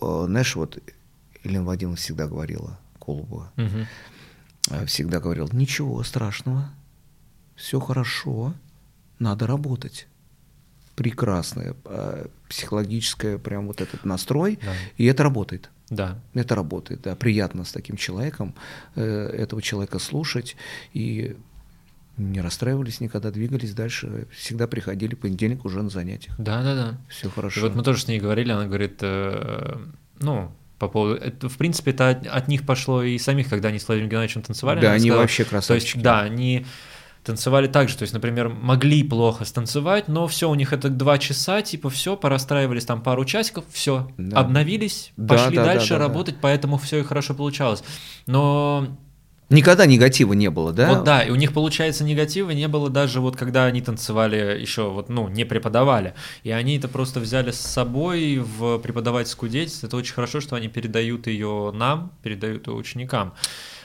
э, 0.01 0.25
знаешь, 0.27 0.55
вот 0.55 0.79
Елена 1.43 1.65
Вадимовна 1.65 1.97
всегда 1.97 2.29
говорила, 2.29 2.79
Колубова, 3.05 3.53
э, 3.57 4.87
всегда 4.87 5.19
говорила, 5.19 5.49
ничего 5.53 6.03
страшного, 6.05 6.71
все 7.57 7.81
хорошо, 7.81 8.55
надо 9.19 9.47
работать. 9.49 10.07
Прекрасное, 10.97 11.75
э, 11.85 12.27
психологическое 12.49 13.39
прям 13.39 13.67
вот 13.69 13.81
этот 13.81 14.05
настрой, 14.05 14.59
Да. 14.63 14.73
и 14.97 15.05
это 15.05 15.23
работает. 15.23 15.71
Да. 15.91 16.19
Это 16.35 16.55
работает, 16.57 17.03
да, 17.03 17.15
приятно 17.15 17.65
с 17.65 17.71
таким 17.71 17.97
человеком, 17.97 18.55
э, 18.97 19.05
этого 19.39 19.63
человека 19.63 19.99
слушать, 20.01 20.57
и 20.95 21.37
не 22.17 22.41
расстраивались 22.41 23.01
никогда, 23.01 23.31
двигались 23.31 23.75
дальше, 23.75 24.27
всегда 24.33 24.67
приходили 24.67 25.15
понедельник 25.15 25.65
уже 25.67 25.83
на 25.83 25.91
занятиях. 25.91 26.35
Да, 26.39 26.63
да, 26.63 26.75
да. 26.75 26.99
Все 27.09 27.29
И 27.29 27.31
хорошо. 27.31 27.61
вот 27.61 27.75
мы 27.77 27.83
тоже 27.83 28.01
с 28.01 28.09
ней 28.09 28.19
говорили, 28.19 28.51
она 28.51 28.67
говорит, 28.67 28.99
э, 29.03 29.77
ну, 30.19 30.51
по 30.79 30.89
поводу, 30.89 31.17
это, 31.21 31.49
в 31.49 31.57
принципе, 31.59 31.91
это 31.93 32.09
от, 32.11 32.27
от 32.27 32.49
них 32.49 32.65
пошло 32.67 33.03
и 33.03 33.19
самих, 33.19 33.49
когда 33.49 33.69
они 33.69 33.79
с 33.79 33.87
Владимиром 33.87 34.11
Геннадьевичем 34.11 34.43
танцевали. 34.43 34.81
Да, 34.81 34.93
они 34.93 35.01
сказала, 35.09 35.21
вообще 35.21 35.45
То 35.45 35.51
красавчики. 35.51 35.97
есть, 35.97 36.03
да, 36.03 36.21
они 36.23 36.67
танцевали 37.27 37.67
так 37.67 37.89
же, 37.89 37.97
то 37.97 38.03
есть, 38.03 38.15
например, 38.15 38.49
могли 38.49 39.03
плохо 39.03 39.45
станцевать, 39.45 40.09
но 40.09 40.27
все, 40.29 40.49
у 40.49 40.55
них 40.55 40.73
это 40.73 40.89
два 40.89 41.19
часа, 41.19 41.61
типа, 41.61 41.91
все, 41.91 42.17
порастраивались 42.17 42.85
там 42.87 43.03
пару 43.03 43.25
часиков, 43.25 43.65
все, 43.71 44.09
Да. 44.17 44.41
обновились, 44.41 45.13
Да, 45.17 45.35
пошли 45.37 45.57
да, 45.57 45.65
да, 45.65 45.75
дальше 45.75 45.89
да, 45.91 45.99
да. 45.99 46.05
работать, 46.09 46.37
поэтому 46.41 46.79
все 46.79 47.01
и 47.01 47.03
хорошо 47.03 47.35
получалось. 47.35 47.83
Но 48.27 48.89
Никогда 49.49 49.87
негатива 49.87 50.33
не 50.33 50.51
было, 50.51 50.73
да? 50.73 50.89
вот 50.93 51.05
да, 51.05 51.23
и 51.23 51.31
у 51.31 51.37
них, 51.37 51.53
получается, 51.53 52.03
негатива 52.03 52.51
не 52.51 52.67
было 52.67 52.91
даже 52.91 53.21
вот 53.21 53.37
когда 53.37 53.67
они 53.67 53.81
танцевали 53.81 54.59
еще, 54.61 54.91
вот, 54.91 55.09
ну, 55.09 55.29
не 55.29 55.45
преподавали. 55.45 56.15
И 56.43 56.51
они 56.51 56.79
это 56.79 56.89
просто 56.89 57.21
взяли 57.21 57.53
с 57.53 57.61
собой 57.61 58.39
в 58.39 58.79
преподавательскую 58.79 59.49
деятельность. 59.49 59.85
Это 59.85 59.97
очень 59.97 60.15
хорошо, 60.15 60.41
что 60.41 60.57
они 60.57 60.67
передают 60.67 61.29
ее 61.29 61.71
нам, 61.73 62.11
передают 62.25 62.67
ее 62.67 62.75
ученикам. 62.75 63.35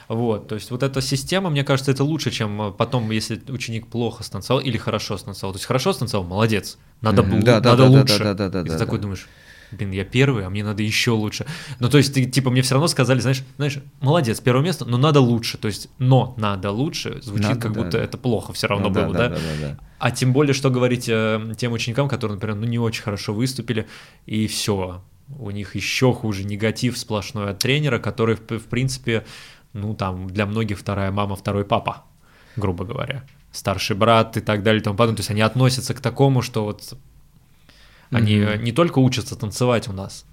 Вот, 0.08 0.48
то 0.48 0.54
есть 0.54 0.70
вот 0.70 0.82
эта 0.82 1.00
система, 1.00 1.50
мне 1.50 1.64
кажется, 1.64 1.90
это 1.92 2.04
лучше, 2.04 2.30
чем 2.30 2.60
э, 2.60 2.70
потом, 2.72 3.10
если 3.10 3.40
ученик 3.48 3.86
плохо 3.88 4.22
станцевал 4.22 4.60
или 4.60 4.76
хорошо 4.76 5.16
станцевал. 5.16 5.52
То 5.52 5.56
есть 5.58 5.66
хорошо 5.66 5.92
станцевал, 5.92 6.24
молодец, 6.24 6.78
надо, 7.00 7.22
бу- 7.22 7.40
Да, 7.42 7.60
да, 7.60 7.70
надо 7.70 7.82
да, 7.84 7.88
да, 7.90 7.98
лучше. 8.00 8.18
да, 8.24 8.34
да, 8.34 8.48
да, 8.48 8.60
И 8.60 8.64
ты 8.64 8.70
да, 8.70 8.78
такой 8.78 8.98
да. 8.98 9.02
думаешь, 9.02 9.28
блин, 9.70 9.90
я 9.92 10.04
первый, 10.04 10.44
а 10.44 10.50
мне 10.50 10.62
надо 10.64 10.82
еще 10.82 11.12
лучше. 11.12 11.46
Ну, 11.80 11.88
то 11.88 11.96
есть, 11.98 12.12
ты, 12.12 12.24
типа, 12.26 12.50
мне 12.50 12.60
все 12.62 12.74
равно 12.74 12.88
сказали, 12.88 13.20
знаешь, 13.20 13.42
знаешь, 13.56 13.78
молодец, 14.00 14.40
первое 14.40 14.62
место, 14.62 14.84
но 14.84 14.98
надо 14.98 15.20
лучше. 15.20 15.56
То 15.56 15.68
есть, 15.68 15.88
но 15.98 16.34
надо 16.36 16.70
лучше, 16.70 17.20
звучит 17.22 17.48
Надо, 17.48 17.60
как 17.60 17.72
да, 17.72 17.80
будто 17.82 17.98
да. 17.98 18.04
это 18.04 18.18
плохо 18.18 18.52
все 18.52 18.66
равно 18.66 18.88
Ну 18.88 18.94
было, 18.94 19.12
да? 19.14 19.28
да, 19.30 19.36
да, 19.36 19.40
да. 19.68 19.78
А 19.98 20.10
тем 20.10 20.32
более, 20.32 20.52
что 20.52 20.68
говорить 20.68 21.08
э, 21.08 21.54
тем 21.56 21.72
ученикам, 21.72 22.08
которые, 22.08 22.34
например, 22.34 22.56
ну 22.56 22.66
не 22.66 22.78
очень 22.78 23.02
хорошо 23.02 23.32
выступили, 23.32 23.86
и 24.26 24.46
все, 24.48 25.02
у 25.38 25.50
них 25.52 25.74
еще 25.76 26.12
хуже 26.12 26.44
негатив 26.44 26.98
сплошной 26.98 27.50
от 27.52 27.58
тренера, 27.60 27.98
который, 27.98 28.34
в 28.36 28.64
принципе, 28.68 29.24
ну 29.72 29.94
там 29.94 30.28
для 30.28 30.46
многих 30.46 30.78
вторая 30.78 31.10
мама, 31.10 31.36
второй 31.36 31.64
папа. 31.64 32.04
грубо 32.56 32.84
говоря. 32.84 33.24
Старший 33.52 33.96
брат 33.96 34.36
и 34.36 34.40
так 34.40 34.62
далее 34.62 34.80
и 34.80 34.84
тому 34.84 34.96
подобное. 34.96 35.16
То 35.16 35.20
есть 35.20 35.30
они 35.30 35.40
относятся 35.42 35.94
к 35.94 36.00
такому, 36.00 36.42
что 36.42 36.64
вот 36.64 36.94
они 38.10 38.36
Мгм. 38.40 38.62
не 38.64 38.72
только 38.72 38.98
учатся 38.98 39.36
танцевать 39.36 39.88
у 39.88 39.92
нас, 39.92 40.24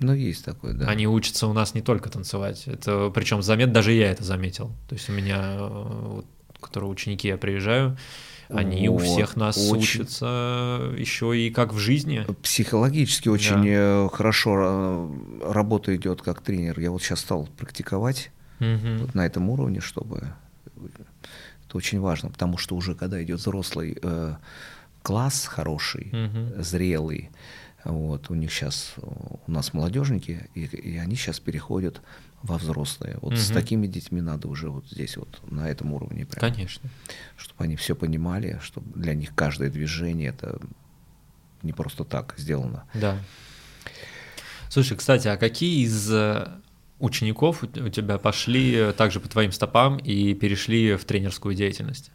Ну, 0.00 0.12
есть 0.14 0.44
такое, 0.44 0.74
да. 0.74 0.86
они 0.88 1.06
учатся 1.06 1.46
у 1.46 1.52
нас 1.52 1.74
не 1.74 1.80
только 1.82 2.10
танцевать. 2.10 2.64
Это 2.66 3.10
причем 3.14 3.40
замет, 3.42 3.72
даже 3.72 3.92
я 3.92 4.10
это 4.10 4.24
заметил. 4.24 4.70
То 4.88 4.94
есть 4.96 5.08
у 5.08 5.12
меня, 5.12 5.56
э, 5.58 5.68
вот, 5.68 6.26
которые 6.60 6.90
ученики, 6.90 7.28
я 7.28 7.36
приезжаю, 7.38 7.96
они 8.48 8.88
у 8.88 8.94
Вот, 8.94 9.02
всех 9.04 9.36
нас 9.36 9.56
очень. 9.56 10.02
учатся 10.02 10.92
еще 10.96 11.36
и 11.38 11.50
как 11.50 11.72
в 11.72 11.78
жизни. 11.78 12.26
Психологически 12.42 13.28
очень 13.28 13.66
э, 13.68 14.08
хорошо 14.12 14.56
э, 14.58 15.52
работа 15.52 15.94
идет 15.96 16.22
как 16.22 16.40
тренер. 16.42 16.78
Я 16.80 16.90
вот 16.90 17.02
сейчас 17.02 17.20
стал 17.20 17.48
практиковать 17.56 18.30
Мгм. 18.58 18.98
вот 18.98 19.14
на 19.14 19.26
этом 19.26 19.48
уровне, 19.50 19.80
чтобы 19.80 20.32
это 21.68 21.76
очень 21.76 22.00
важно, 22.00 22.30
потому 22.30 22.56
что 22.58 22.76
уже 22.76 22.94
когда 22.94 23.22
идет 23.22 23.40
взрослый 23.40 23.98
э, 24.00 24.34
класс 25.02 25.46
хороший, 25.46 26.10
Мгм. 26.12 26.62
зрелый, 26.62 27.30
вот 27.84 28.30
у 28.30 28.34
них 28.34 28.52
сейчас 28.52 28.94
у 29.46 29.50
нас 29.50 29.72
молодежники, 29.72 30.48
и, 30.54 30.64
и 30.64 30.96
они 30.96 31.14
сейчас 31.16 31.38
переходят 31.38 32.00
во 32.46 32.58
взрослые. 32.58 33.18
Вот 33.20 33.36
с 33.36 33.46
Мгм. 33.50 33.54
такими 33.54 33.86
детьми 33.86 34.20
надо 34.20 34.48
уже 34.48 34.70
вот 34.70 34.86
здесь 34.88 35.16
вот 35.16 35.40
на 35.50 35.68
этом 35.68 35.92
уровне 35.92 36.24
прям, 36.26 36.40
Конечно. 36.40 36.88
чтобы 37.36 37.64
они 37.64 37.76
все 37.76 37.94
понимали, 37.94 38.58
чтобы 38.62 38.98
для 38.98 39.14
них 39.14 39.34
каждое 39.34 39.70
движение 39.70 40.28
это 40.30 40.58
не 41.62 41.72
просто 41.72 42.04
так 42.04 42.34
сделано. 42.38 42.84
Да. 42.94 43.18
Слушай, 44.68 44.96
кстати, 44.96 45.28
а 45.28 45.36
какие 45.36 45.84
из 45.84 46.10
э, 46.12 46.48
учеников 46.98 47.62
у 47.62 47.66
у 47.66 47.88
тебя 47.88 48.18
пошли 48.18 48.74
э, 48.74 48.92
также 48.92 49.20
по 49.20 49.28
твоим 49.28 49.52
стопам 49.52 49.96
и 49.96 50.34
перешли 50.34 50.96
в 50.96 51.04
тренерскую 51.04 51.54
деятельность? 51.54 52.10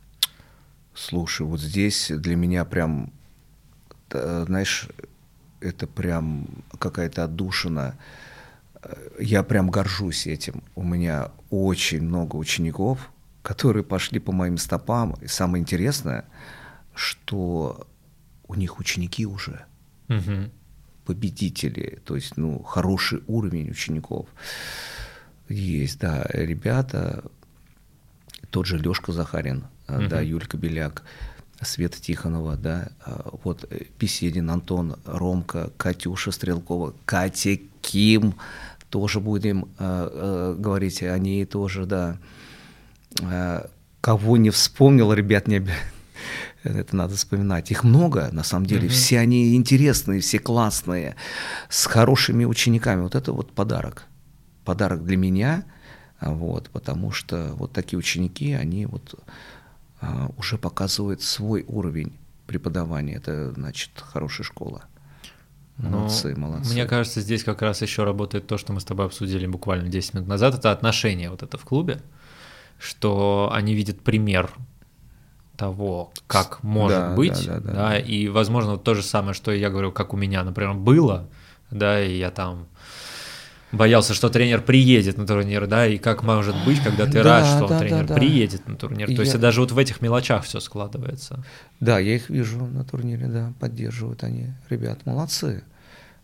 Слушай, 0.94 1.46
вот 1.46 1.62
здесь 1.62 2.12
для 2.14 2.36
меня 2.36 2.66
прям, 2.66 3.12
э, 4.12 4.44
знаешь, 4.48 4.88
это 5.60 5.88
прям 5.88 6.48
какая-то 6.80 7.24
отдушина. 7.24 7.98
Э, 8.84 8.94
Я 9.20 9.44
прям 9.44 9.70
горжусь 9.70 10.28
этим. 10.28 10.64
У 10.76 10.84
меня 10.84 11.32
очень 11.50 12.02
много 12.02 12.36
учеников, 12.38 13.12
которые 13.44 13.84
пошли 13.84 14.20
по 14.20 14.32
моим 14.32 14.58
стопам. 14.58 15.16
И 15.22 15.28
самое 15.28 15.62
интересное, 15.62 16.26
что 16.96 17.88
у 18.48 18.56
них 18.56 18.80
ученики 18.80 19.26
уже 19.26 19.66
Мгм. 20.08 20.52
победители, 21.06 22.00
то 22.06 22.16
есть, 22.16 22.38
ну, 22.38 22.62
хороший 22.64 23.24
уровень 23.28 23.70
учеников. 23.72 24.28
Есть, 25.50 26.00
да, 26.00 26.26
ребята, 26.34 27.24
тот 28.50 28.66
же 28.66 28.78
Лешка 28.78 29.12
Захарин, 29.12 29.66
а, 29.88 30.08
да. 30.08 30.22
Юлька 30.22 30.58
Беляк, 30.58 31.04
Света 31.62 32.02
Тихонова, 32.02 32.56
да, 32.58 32.90
а, 33.06 33.30
вот 33.44 33.66
э, 33.70 33.86
Беседин, 34.00 34.50
Антон, 34.50 34.96
Ромка, 35.06 35.72
Катюша 35.78 36.32
Стрелкова, 36.32 36.94
Катя 37.06 37.58
Ким, 37.82 38.36
тоже 38.92 39.20
будем 39.20 39.70
а, 39.80 40.10
а, 40.12 40.56
говорить 40.56 41.02
о 41.02 41.18
ней 41.18 41.46
тоже, 41.46 41.86
да. 41.86 42.18
А, 43.24 43.70
Кого 44.02 44.38
не 44.38 44.50
вспомнил, 44.50 45.14
ребят, 45.14 45.48
не 45.48 45.66
это 46.64 46.96
надо 46.96 47.16
вспоминать. 47.16 47.72
Их 47.72 47.84
много, 47.84 48.30
на 48.32 48.44
самом 48.44 48.66
деле. 48.66 48.84
Мгм. 48.84 48.90
Все 48.90 49.20
они 49.20 49.56
интересные, 49.56 50.22
все 50.22 50.40
классные, 50.40 51.16
с 51.70 51.86
хорошими 51.86 52.46
учениками. 52.46 53.02
Вот 53.02 53.16
это 53.16 53.32
вот 53.32 53.54
подарок. 53.54 54.06
Подарок 54.66 55.04
для 55.06 55.18
меня, 55.18 55.64
а, 56.20 56.32
вот, 56.32 56.70
потому 56.70 57.12
что 57.12 57.54
вот 57.56 57.72
такие 57.72 57.98
ученики, 57.98 58.54
они 58.54 58.86
вот 58.86 59.16
а, 60.02 60.30
уже 60.38 60.58
показывают 60.58 61.22
свой 61.22 61.64
уровень 61.68 62.14
преподавания. 62.46 63.16
Это 63.16 63.54
значит 63.54 63.92
хорошая 63.96 64.46
школа. 64.46 64.84
Молодцы, 65.82 66.34
Ну, 66.36 66.48
молодцы. 66.48 66.72
Мне 66.74 66.86
кажется, 66.86 67.22
здесь 67.22 67.44
как 67.44 67.62
раз 67.62 67.82
еще 67.82 68.04
работает 68.04 68.48
то, 68.48 68.58
что 68.58 68.74
мы 68.74 68.80
с 68.80 68.84
тобой 68.86 69.06
обсудили 69.08 69.48
буквально 69.48 69.88
10 69.90 70.14
минут 70.14 70.28
назад, 70.30 70.56
это 70.56 70.72
отношение 70.72 71.30
вот 71.30 71.44
это 71.44 71.58
в 71.58 71.64
клубе, 71.66 72.02
что 72.78 73.50
они 73.54 73.74
видят 73.74 74.02
пример 74.02 74.52
того, 75.58 76.12
как 76.28 76.64
может 76.64 76.98
Да, 76.98 77.16
быть, 77.16 77.46
да, 77.48 77.56
да, 77.56 77.60
да, 77.60 77.74
да. 77.74 78.00
и, 78.00 78.28
возможно, 78.28 78.72
вот 78.74 78.84
то 78.84 78.96
же 78.96 79.04
самое, 79.04 79.34
что 79.34 79.52
я 79.52 79.70
говорю, 79.70 79.92
как 79.92 80.14
у 80.14 80.18
меня, 80.18 80.44
например, 80.44 80.74
было, 80.74 81.28
да, 81.70 82.04
и 82.04 82.18
я 82.18 82.32
там 82.32 82.68
боялся, 83.72 84.14
что 84.14 84.30
тренер 84.30 84.62
приедет 84.62 85.18
на 85.18 85.26
турнир, 85.28 85.68
да, 85.68 85.86
и 85.88 85.98
как 85.98 86.24
может 86.24 86.56
быть, 86.66 86.80
когда 86.82 87.06
ты 87.06 87.24
Да, 87.24 87.40
рад, 87.42 87.46
что 87.46 87.68
да, 87.68 87.80
тренер 87.80 88.02
да, 88.02 88.08
да. 88.08 88.16
приедет 88.16 88.68
на 88.68 88.76
турнир. 88.76 89.10
И 89.10 89.16
То 89.16 89.22
есть 89.22 89.34
я- 89.34 89.40
даже 89.40 89.62
вот 89.62 89.72
в 89.72 89.78
этих 89.78 90.02
мелочах 90.02 90.44
все 90.44 90.60
складывается. 90.60 91.44
Да, 91.80 92.00
я 92.00 92.16
их 92.16 92.30
вижу 92.30 92.66
на 92.66 92.84
турнире, 92.84 93.28
да, 93.28 93.54
поддерживают 93.60 94.24
они. 94.24 94.48
Ребят, 94.70 95.06
молодцы. 95.06 95.64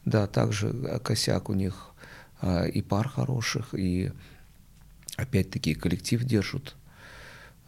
Да, 0.07 0.25
также 0.25 0.69
э, 0.69 0.99
косяк 0.99 1.49
у 1.49 1.53
них 1.53 1.89
а, 2.39 2.63
и 2.63 2.81
пар 2.81 3.09
хороших, 3.09 3.73
и 3.73 4.13
опять-таки 5.17 5.73
коллектив 5.73 6.23
держат 6.23 6.75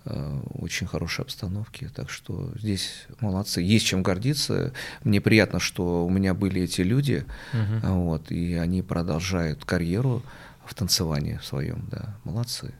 э, 0.05 0.39
очень 0.53 0.87
хорошей 0.87 1.25
обстановке. 1.25 1.91
Так 1.93 2.09
что 2.09 2.53
здесь 2.55 3.07
молодцы. 3.19 3.59
Есть 3.61 3.87
чем 3.87 4.03
гордиться. 4.03 4.71
Мне 5.03 5.19
приятно, 5.19 5.59
что 5.59 6.05
у 6.05 6.09
меня 6.09 6.33
были 6.33 6.61
эти 6.61 6.79
люди, 6.79 7.25
а, 7.51 7.91
вот, 7.91 8.31
и 8.31 8.53
они 8.53 8.83
продолжают 8.83 9.65
карьеру 9.65 10.23
в 10.63 10.73
танцевании 10.73 11.35
в 11.41 11.45
своем, 11.45 11.89
да, 11.91 12.15
молодцы. 12.23 12.73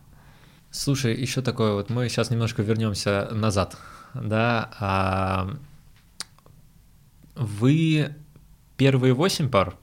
Слушай, 0.72 1.20
еще 1.20 1.42
такое 1.42 1.74
вот, 1.74 1.90
мы 1.90 2.08
сейчас 2.08 2.30
немножко 2.30 2.62
вернемся 2.62 3.28
назад, 3.34 3.76
да, 4.14 4.70
а 4.80 5.58
вы 7.36 8.16
первые 8.80 9.14
восемь 9.14 9.50
пар? 9.50 9.76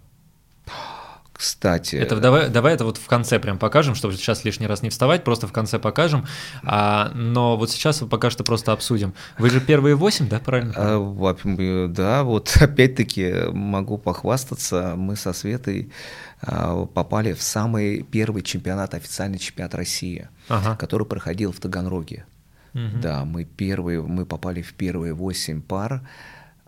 Кстати, 1.35 1.97
Это 1.97 2.19
давай, 2.19 2.49
давай 2.49 2.73
это 2.73 2.87
вот 2.87 2.97
в 2.97 3.07
конце 3.07 3.39
прям 3.39 3.59
покажем, 3.59 3.95
чтобы 3.95 4.15
сейчас 4.15 4.43
лишний 4.47 4.67
раз 4.67 4.81
не 4.81 4.89
вставать, 4.89 5.23
просто 5.23 5.47
в 5.47 5.53
конце 5.53 5.79
покажем. 5.79 6.25
А, 6.65 7.11
но 7.15 7.59
вот 7.59 7.71
сейчас 7.71 7.99
пока 8.11 8.31
что 8.31 8.43
просто 8.43 8.73
обсудим. 8.73 9.13
Вы 9.39 9.51
же 9.51 9.61
первые 9.61 9.97
восемь, 9.97 10.31
да, 10.31 10.39
правильно? 10.39 10.73
А, 10.75 11.89
Да, 11.89 12.25
вот 12.25 12.57
опять-таки 12.61 13.51
могу 13.53 13.99
похвастаться, 13.99 14.95
мы 14.97 15.15
со 15.15 15.35
Светой 15.35 15.93
а, 16.41 16.87
попали 16.87 17.35
в 17.35 17.43
самый 17.43 18.03
первый 18.03 18.41
чемпионат, 18.43 18.95
официальный 18.95 19.39
чемпионат 19.39 19.75
России, 19.75 20.29
Ага. 20.49 20.75
который 20.77 21.07
проходил 21.07 21.53
в 21.53 21.61
Таганроге. 21.61 22.25
Мгм. 22.73 23.01
Да, 23.03 23.27
мы 23.27 23.45
первые, 23.45 24.01
мы 24.01 24.25
попали 24.25 24.63
в 24.63 24.73
первые 24.73 25.13
восемь 25.13 25.61
пар, 25.61 26.01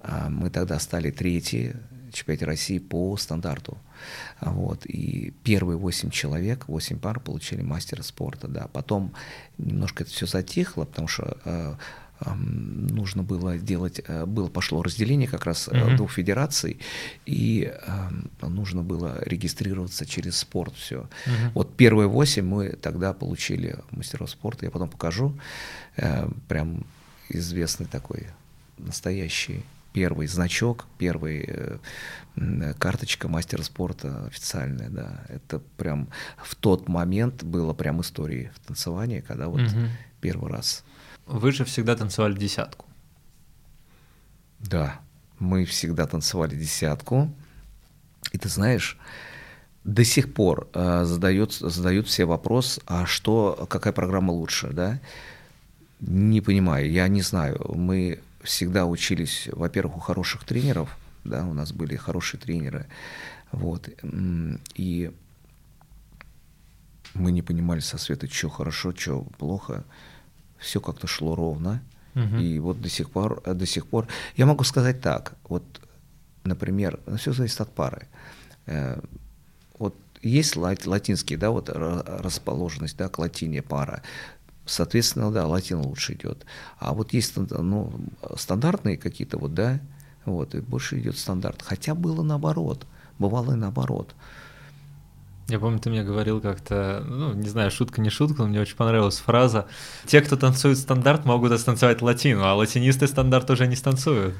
а, 0.02 0.28
мы 0.28 0.50
тогда 0.50 0.78
стали 0.78 1.10
третьи 1.10 1.74
чемпионате 2.12 2.44
России 2.44 2.78
по 2.78 3.16
стандарту. 3.16 3.78
А, 4.40 4.50
Вот, 4.50 4.86
и 4.86 5.32
первые 5.44 5.76
восемь 5.76 6.10
человек, 6.10 6.68
восемь 6.68 6.98
пар 6.98 7.20
получили 7.20 7.62
мастера 7.62 8.02
спорта, 8.02 8.48
да. 8.48 8.68
Потом 8.72 9.12
немножко 9.58 10.04
это 10.04 10.12
все 10.12 10.26
затихло, 10.26 10.84
потому 10.84 11.08
что 11.08 11.36
э, 11.44 11.74
нужно 12.34 13.22
было 13.22 13.58
делать, 13.58 14.00
э, 14.06 14.26
было 14.26 14.48
пошло 14.48 14.82
разделение 14.82 15.28
как 15.28 15.44
раз 15.44 15.68
Мгм. 15.68 15.96
двух 15.96 16.12
федераций, 16.12 16.78
и 17.26 17.72
нужно 18.42 18.82
было 18.82 19.22
регистрироваться 19.24 20.04
через 20.06 20.36
спорт 20.36 20.74
все. 20.74 21.08
Мгм. 21.26 21.50
Вот 21.54 21.76
первые 21.76 22.08
восемь 22.08 22.44
мы 22.44 22.70
тогда 22.70 23.12
получили 23.12 23.76
мастеров 23.90 24.30
спорта, 24.30 24.64
я 24.64 24.70
потом 24.70 24.88
покажу, 24.88 25.38
прям 26.48 26.86
известный 27.28 27.86
такой 27.86 28.26
настоящий 28.78 29.64
первый 29.92 30.26
значок, 30.26 30.86
первый 30.98 31.44
э, 31.46 31.78
карточка 32.78 33.28
мастера 33.28 33.62
спорта 33.62 34.26
официальная, 34.26 34.90
да, 34.90 35.24
это 35.28 35.60
прям 35.76 36.08
в 36.42 36.54
тот 36.54 36.88
момент 36.88 37.42
было 37.42 37.72
прям 37.74 38.00
историей 38.00 38.50
в 38.54 38.66
танцевании, 38.66 39.20
когда 39.20 39.48
вот 39.48 39.60
Мгм. 39.60 39.88
первый 40.20 40.50
раз. 40.52 40.84
Вы 41.26 41.52
же 41.52 41.64
всегда 41.64 41.96
танцевали 41.96 42.34
десятку. 42.38 42.86
Да, 44.60 45.00
мы 45.38 45.64
всегда 45.64 46.06
танцевали 46.06 46.56
десятку. 46.56 47.32
И 48.32 48.38
ты 48.38 48.48
знаешь, 48.48 48.98
до 49.84 50.04
сих 50.04 50.34
пор 50.34 50.68
э, 50.74 51.04
задают, 51.04 51.54
задают 51.54 52.06
все 52.06 52.24
вопрос, 52.24 52.80
а 52.86 53.06
что, 53.06 53.66
какая 53.70 53.92
программа 53.92 54.32
лучше, 54.32 54.68
да? 54.70 55.00
Не 56.00 56.40
понимаю, 56.40 56.90
я 56.90 57.08
не 57.08 57.22
знаю. 57.22 57.64
Мы 57.74 58.20
всегда 58.48 58.86
учились, 58.86 59.48
во-первых, 59.52 59.98
у 59.98 60.00
хороших 60.00 60.44
тренеров, 60.44 60.96
да, 61.24 61.44
у 61.46 61.52
нас 61.52 61.72
были 61.72 61.96
хорошие 61.96 62.40
тренеры, 62.40 62.86
вот, 63.52 63.88
и 64.74 65.12
мы 67.14 67.30
не 67.32 67.42
понимали 67.42 67.80
со 67.80 67.98
Светой, 67.98 68.28
что 68.30 68.48
хорошо, 68.48 68.94
что 68.94 69.22
плохо, 69.38 69.84
все 70.58 70.80
как-то 70.80 71.06
шло 71.06 71.34
ровно, 71.36 71.82
Мгм. 72.14 72.38
и 72.38 72.58
вот 72.58 72.80
до 72.80 72.88
сих 72.88 73.10
пор, 73.10 73.42
э, 73.44 73.52
до 73.54 73.66
сих 73.66 73.86
пор, 73.86 74.06
я 74.36 74.46
могу 74.46 74.64
сказать 74.64 75.00
так, 75.02 75.34
вот, 75.48 75.62
например, 76.44 77.00
все 77.18 77.32
зависит 77.32 77.60
от 77.60 77.72
пары. 77.74 78.06
Э, 78.66 79.00
Вот 79.78 79.94
есть 80.22 80.56
лат- 80.56 80.86
латинский, 80.86 81.36
да, 81.36 81.50
вот 81.50 81.68
ра- 81.68 82.02
расположенность, 82.22 82.96
да, 82.96 83.08
к 83.08 83.18
латине 83.20 83.62
пара. 83.62 84.02
Соответственно, 84.68 85.30
да, 85.32 85.46
латина 85.46 85.82
лучше 85.82 86.12
идет. 86.12 86.44
А 86.78 86.92
вот 86.92 87.12
есть 87.12 87.34
ну, 87.36 87.92
стандартные 88.36 88.96
какие-то 88.96 89.38
вот, 89.38 89.54
да, 89.54 89.80
вот, 90.24 90.54
и 90.54 90.60
больше 90.60 90.98
идет 90.98 91.16
стандарт. 91.16 91.62
Хотя 91.62 91.94
было 91.94 92.22
наоборот, 92.22 92.86
бывало 93.18 93.52
и 93.52 93.56
наоборот. 93.56 94.14
Я 95.48 95.58
помню, 95.58 95.78
ты 95.78 95.88
мне 95.88 96.04
говорил 96.04 96.42
как-то, 96.42 97.02
ну, 97.08 97.32
не 97.32 97.48
знаю, 97.48 97.70
шутка 97.70 98.02
не 98.02 98.10
шутка, 98.10 98.42
но 98.42 98.48
мне 98.48 98.60
очень 98.60 98.76
понравилась 98.76 99.16
фраза. 99.16 99.66
Те, 100.04 100.20
кто 100.20 100.36
танцует 100.36 100.76
стандарт, 100.76 101.24
могут 101.24 101.58
станцевать 101.58 102.02
латину, 102.02 102.44
а 102.44 102.54
латинисты 102.54 103.06
стандарт 103.06 103.50
уже 103.50 103.66
не 103.66 103.76
станцуют. 103.76 104.34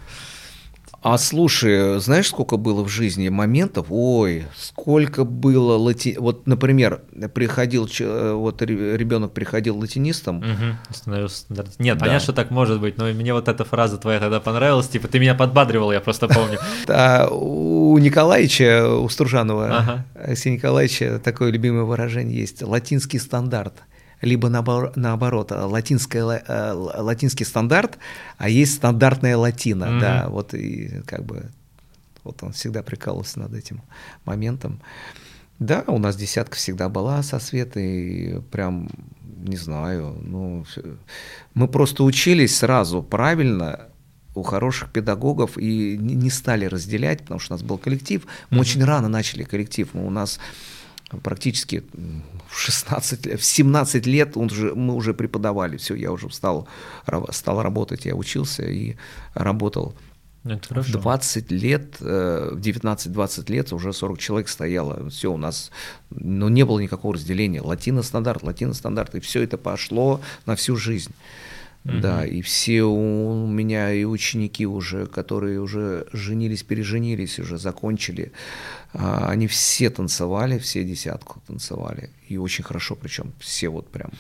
А 1.01 1.17
слушай, 1.17 2.01
знаешь, 2.01 2.27
сколько 2.29 2.57
было 2.57 2.83
в 2.83 2.89
жизни 2.89 3.29
моментов? 3.29 3.87
Ой, 3.89 4.47
сколько 4.57 5.25
было 5.25 5.77
лати... 5.77 6.17
Вот, 6.19 6.47
например, 6.49 7.03
приходил, 7.35 7.89
э, 8.01 8.33
вот 8.33 8.61
ре- 8.63 8.97
ребенок 8.97 9.33
приходил 9.33 9.79
латинистом, 9.79 10.43
стандарт. 10.93 11.71
Нет, 11.79 11.99
Да. 11.99 12.05
понятно, 12.05 12.21
что 12.21 12.33
так 12.33 12.51
может 12.51 12.81
быть, 12.81 12.99
но 12.99 13.05
мне 13.13 13.33
вот 13.33 13.47
эта 13.49 13.65
фраза 13.65 13.97
твоя 13.99 14.19
тогда 14.19 14.41
понравилась, 14.41 14.89
типа, 14.89 15.07
ты 15.07 15.21
меня 15.21 15.37
подбадривал, 15.37 15.93
я 15.93 16.01
просто 16.01 16.27
помню. 16.27 16.59
У 17.31 17.97
Николаевича, 17.99 18.89
у 18.89 19.09
Стружанова. 19.09 20.05
Алексея 20.15 20.55
Николаевича 20.55 21.21
такое 21.23 21.51
любимое 21.53 21.85
выражение 21.85 22.39
есть– 22.41 22.63
латинский 22.65 23.21
стандарт. 23.21 23.75
Либо 24.21 24.49
наобор- 24.49 24.93
наоборот, 24.97 25.51
латинская, 25.53 26.25
ла- 26.25 26.43
э, 26.47 26.73
латинский 26.73 27.47
стандарт, 27.47 27.99
а 28.37 28.49
есть 28.49 28.75
стандартная 28.75 29.37
латина. 29.37 29.87
Мгм. 29.87 30.01
Да, 30.01 30.29
вот 30.29 30.55
и 30.55 31.03
как 31.07 31.25
бы 31.25 31.47
вот 32.25 32.43
он 32.43 32.53
всегда 32.53 32.83
прикалывался 32.83 33.39
над 33.39 33.55
этим 33.55 33.81
моментом. 34.25 34.81
Да, 35.59 35.83
у 35.87 35.99
нас 35.99 36.17
десятка 36.17 36.57
всегда 36.57 36.89
была 36.89 37.23
со 37.23 37.39
Светой, 37.41 38.43
прям, 38.51 38.89
не 39.45 39.57
знаю, 39.57 40.17
ну, 40.23 40.65
мы 41.55 41.67
просто 41.69 42.05
учились 42.05 42.57
сразу 42.57 43.03
правильно 43.03 43.87
у 44.35 44.43
хороших 44.43 44.91
педагогов 44.93 45.59
и 45.59 45.97
не 45.99 46.31
стали 46.31 46.65
разделять, 46.67 47.23
потому 47.23 47.41
что 47.41 47.55
у 47.55 47.57
нас 47.57 47.65
был 47.65 47.77
коллектив. 47.79 48.25
Мы 48.51 48.57
Мгм. 48.57 48.61
очень 48.61 48.85
рано 48.85 49.09
начали 49.09 49.43
коллектив. 49.43 49.89
У 49.95 50.11
нас 50.11 50.39
практически 51.23 51.85
в 52.51 52.59
16, 52.59 53.27
лет- 53.27 53.41
в 53.41 53.45
17 53.45 54.07
лет 54.07 54.37
он 54.37 54.51
же, 54.51 54.75
мы 54.75 54.95
уже 54.95 55.15
преподавали. 55.15 55.77
Все, 55.77 55.95
я 55.95 56.13
уже 56.13 56.31
стал, 56.31 56.69
стал 57.31 57.63
работать, 57.63 58.07
я 58.07 58.15
учился 58.15 58.63
и 58.65 58.97
работал. 59.35 59.95
Ну, 60.45 60.55
Это 60.55 60.65
В 60.65 60.69
хорошо. 60.69 60.99
20 60.99 61.51
лет, 61.51 61.97
э, 62.01 62.51
в 62.53 62.61
19-20 62.61 63.51
лет 63.51 63.73
уже 63.73 63.93
40 63.93 64.19
человек 64.19 64.49
стояло. 64.49 65.11
Все, 65.11 65.33
у 65.33 65.37
нас 65.37 65.71
ну, 66.11 66.49
не 66.49 66.65
было 66.65 66.79
никакого 66.79 67.15
разделения. 67.15 67.61
Латино-стандарт, 67.61 68.43
латино-стандарт. 68.43 69.15
И 69.15 69.21
все 69.21 69.43
это 69.43 69.59
пошло 69.59 70.21
на 70.47 70.55
всю 70.55 70.77
жизнь. 70.77 71.13
Да, 71.85 72.27
и 72.27 72.43
все 72.43 72.83
у 72.83 73.47
меня 73.47 73.93
и 73.93 74.05
ученики 74.05 74.67
уже, 74.67 75.07
которые 75.07 75.61
уже 75.61 76.07
женились, 76.13 76.63
переженились, 76.63 77.39
уже 77.39 77.57
закончили, 77.57 78.33
а, 78.93 79.31
они 79.31 79.47
все 79.47 79.89
танцевали, 79.89 80.59
все 80.59 80.85
десятку 80.85 81.41
танцевали. 81.47 82.11
И 82.29 82.37
очень 82.37 82.65
хорошо, 82.65 82.95
причем 82.95 83.33
все 83.39 83.69
вот 83.71 83.89
прям 83.91 84.11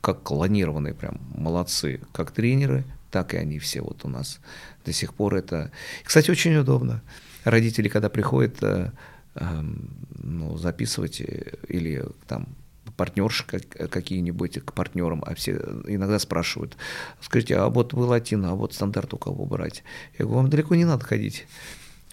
как 0.00 0.22
клонированные, 0.22 0.94
прям 0.94 1.20
молодцы, 1.34 2.00
как 2.12 2.30
тренеры, 2.30 2.84
так 3.10 3.34
и 3.34 3.36
они 3.36 3.58
все 3.58 3.82
вот 3.82 4.04
у 4.04 4.08
нас 4.08 4.40
до 4.84 4.92
сих 4.92 5.14
пор 5.14 5.34
это... 5.34 5.70
Кстати, 6.02 6.30
очень 6.30 6.56
удобно. 6.56 7.02
Родители, 7.44 7.88
когда 7.88 8.08
приходят 8.08 8.62
э, 8.62 8.90
эм, 9.34 9.90
ну, 10.22 10.56
записывать 10.56 11.20
э, 11.20 11.56
или 11.68 12.04
там 12.26 12.48
партнерши 12.96 13.44
как- 13.46 13.90
какие-нибудь 13.90 14.64
к 14.64 14.72
партнерам, 14.72 15.22
а 15.26 15.34
все 15.34 15.52
иногда 15.86 16.18
спрашивают, 16.18 16.76
скажите, 17.20 17.56
а 17.56 17.68
вот 17.68 17.92
вы 17.92 18.04
латино, 18.04 18.50
а 18.50 18.54
вот 18.54 18.74
стандарт 18.74 19.14
у 19.14 19.18
кого 19.18 19.44
брать? 19.44 19.82
Я 20.18 20.24
говорю, 20.24 20.42
вам 20.42 20.50
далеко 20.50 20.74
не 20.74 20.84
надо 20.84 21.04
ходить. 21.04 21.46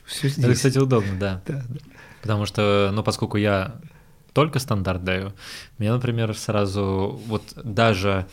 Все 0.06 0.30
здесь. 0.30 0.46
Это, 0.46 0.54
кстати, 0.56 0.78
удобно, 0.78 1.18
да. 1.20 1.42
Да, 1.46 1.64
да. 1.68 1.80
Потому 2.22 2.46
что, 2.46 2.92
ну, 2.94 3.04
поскольку 3.04 3.38
я 3.38 3.80
только 4.34 4.60
стандарт 4.60 5.04
даю, 5.04 5.34
мне, 5.78 5.92
например, 5.92 6.36
сразу 6.36 7.20
вот 7.28 7.44
даже 7.56 8.28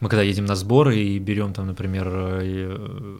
мы 0.00 0.08
когда 0.08 0.22
едем 0.22 0.44
на 0.44 0.54
сборы 0.56 0.96
и 0.98 1.18
берем 1.18 1.52
там, 1.54 1.66
например, 1.66 2.08
э, 2.12 3.18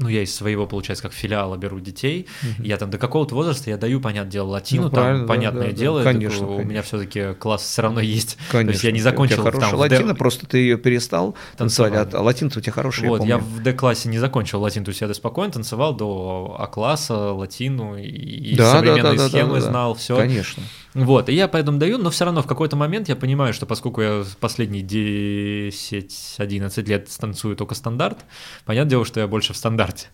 ну, 0.00 0.08
я 0.08 0.22
из 0.22 0.34
своего, 0.34 0.66
получается, 0.66 1.02
как 1.02 1.12
филиала 1.12 1.56
беру 1.56 1.78
детей, 1.78 2.26
Мгм. 2.42 2.64
я 2.64 2.76
там 2.78 2.90
до 2.90 2.98
какого-то 2.98 3.34
возраста 3.34 3.70
я 3.70 3.76
даю, 3.76 4.00
понятное 4.00 4.30
дело, 4.32 4.48
латину, 4.48 4.84
Ну, 4.84 4.90
там, 4.90 5.20
да, 5.20 5.26
понятное 5.26 5.62
да, 5.66 5.68
да. 5.68 5.72
дело, 5.76 6.02
Конечно, 6.02 6.40
такой, 6.40 6.54
у 6.54 6.58
меня 6.58 6.66
конечно. 6.82 6.98
все-таки 6.98 7.34
класс 7.38 7.62
все 7.62 7.82
равно 7.82 8.00
есть. 8.00 8.38
Конечно. 8.50 8.68
То 8.68 8.72
есть 8.72 8.84
я 8.84 8.90
не 8.92 8.98
У 8.98 9.02
тебя 9.02 9.10
закончил 9.10 9.44
там 9.44 9.74
латина, 9.78 10.08
Д- 10.08 10.14
просто 10.14 10.46
ты 10.46 10.58
ее 10.58 10.78
перестал 10.78 11.36
танцевать, 11.56 11.92
Танцевал. 11.92 12.22
а 12.22 12.24
латин 12.24 12.46
у 12.48 12.60
тебя 12.60 12.72
хороший, 12.72 13.08
Вот, 13.08 13.20
я 13.22 13.28
я 13.28 13.38
в 13.38 13.62
D-классе 13.62 14.08
не 14.08 14.18
закончил 14.18 14.60
латин, 14.60 14.84
то 14.84 14.88
есть 14.88 15.00
я 15.02 15.12
спокойно 15.14 15.52
танцевал 15.52 15.94
до 15.94 16.56
А-класса, 16.58 17.32
латину 17.32 17.96
и, 17.96 18.56
Да, 18.56 18.64
да, 18.64 18.72
современные 18.78 19.16
да, 19.18 19.24
да, 19.24 19.28
схемы 19.28 19.54
да, 19.54 19.60
да. 19.60 19.70
знал, 19.70 19.94
все. 19.94 20.16
Конечно. 20.16 20.62
Вот, 20.94 21.28
и 21.28 21.34
я 21.34 21.46
поэтому 21.46 21.78
даю, 21.78 21.98
но 21.98 22.10
все 22.10 22.24
равно 22.24 22.42
в 22.42 22.46
какой-то 22.46 22.74
момент 22.74 23.08
я 23.08 23.14
понимаю, 23.14 23.54
что 23.54 23.64
поскольку 23.64 24.00
я 24.02 24.24
последние 24.40 24.82
10-11 24.82 26.88
лет 26.88 27.10
станцую 27.10 27.56
только 27.56 27.74
стандарт, 27.74 28.18
понятное 28.64 28.90
дело, 28.90 29.04
что 29.04 29.20
я 29.20 29.28
больше 29.28 29.52
в 29.52 29.56
стандарте. 29.90 30.08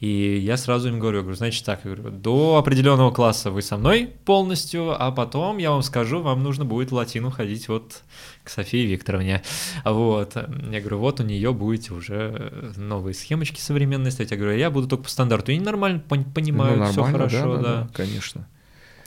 И 0.00 0.38
я 0.38 0.56
сразу 0.56 0.88
им 0.88 0.98
говорю, 0.98 1.20
говорю, 1.20 1.36
значит 1.36 1.64
так, 1.64 1.84
я 1.84 1.94
говорю, 1.94 2.16
до 2.16 2.56
определенного 2.56 3.10
класса 3.10 3.50
вы 3.50 3.62
со 3.62 3.76
мной 3.76 4.10
полностью, 4.24 5.00
а 5.00 5.10
потом 5.12 5.58
я 5.58 5.70
вам 5.70 5.82
скажу, 5.82 6.20
вам 6.22 6.42
нужно 6.42 6.64
будет 6.64 6.90
в 6.90 6.94
латину 6.94 7.30
ходить 7.30 7.68
вот 7.68 8.02
к 8.44 8.50
Софии 8.50 8.86
Викторовне. 8.86 9.42
Вот. 9.84 10.36
Я 10.36 10.80
говорю, 10.80 10.98
вот 10.98 11.20
у 11.20 11.22
нее 11.22 11.52
будете 11.52 11.94
уже 11.94 12.72
новые 12.76 13.14
схемочки 13.14 13.60
современные 13.60 14.10
стоять. 14.10 14.30
Я 14.32 14.36
говорю, 14.36 14.56
я 14.56 14.70
буду 14.70 14.88
только 14.88 15.04
по 15.04 15.10
стандарту. 15.10 15.52
И 15.52 15.60
нормально 15.60 16.02
пон- 16.08 16.32
понимают, 16.32 16.78
Ну, 16.78 16.86
все 16.86 17.02
хорошо, 17.04 17.56
да. 17.58 17.88
Конечно. 17.94 18.48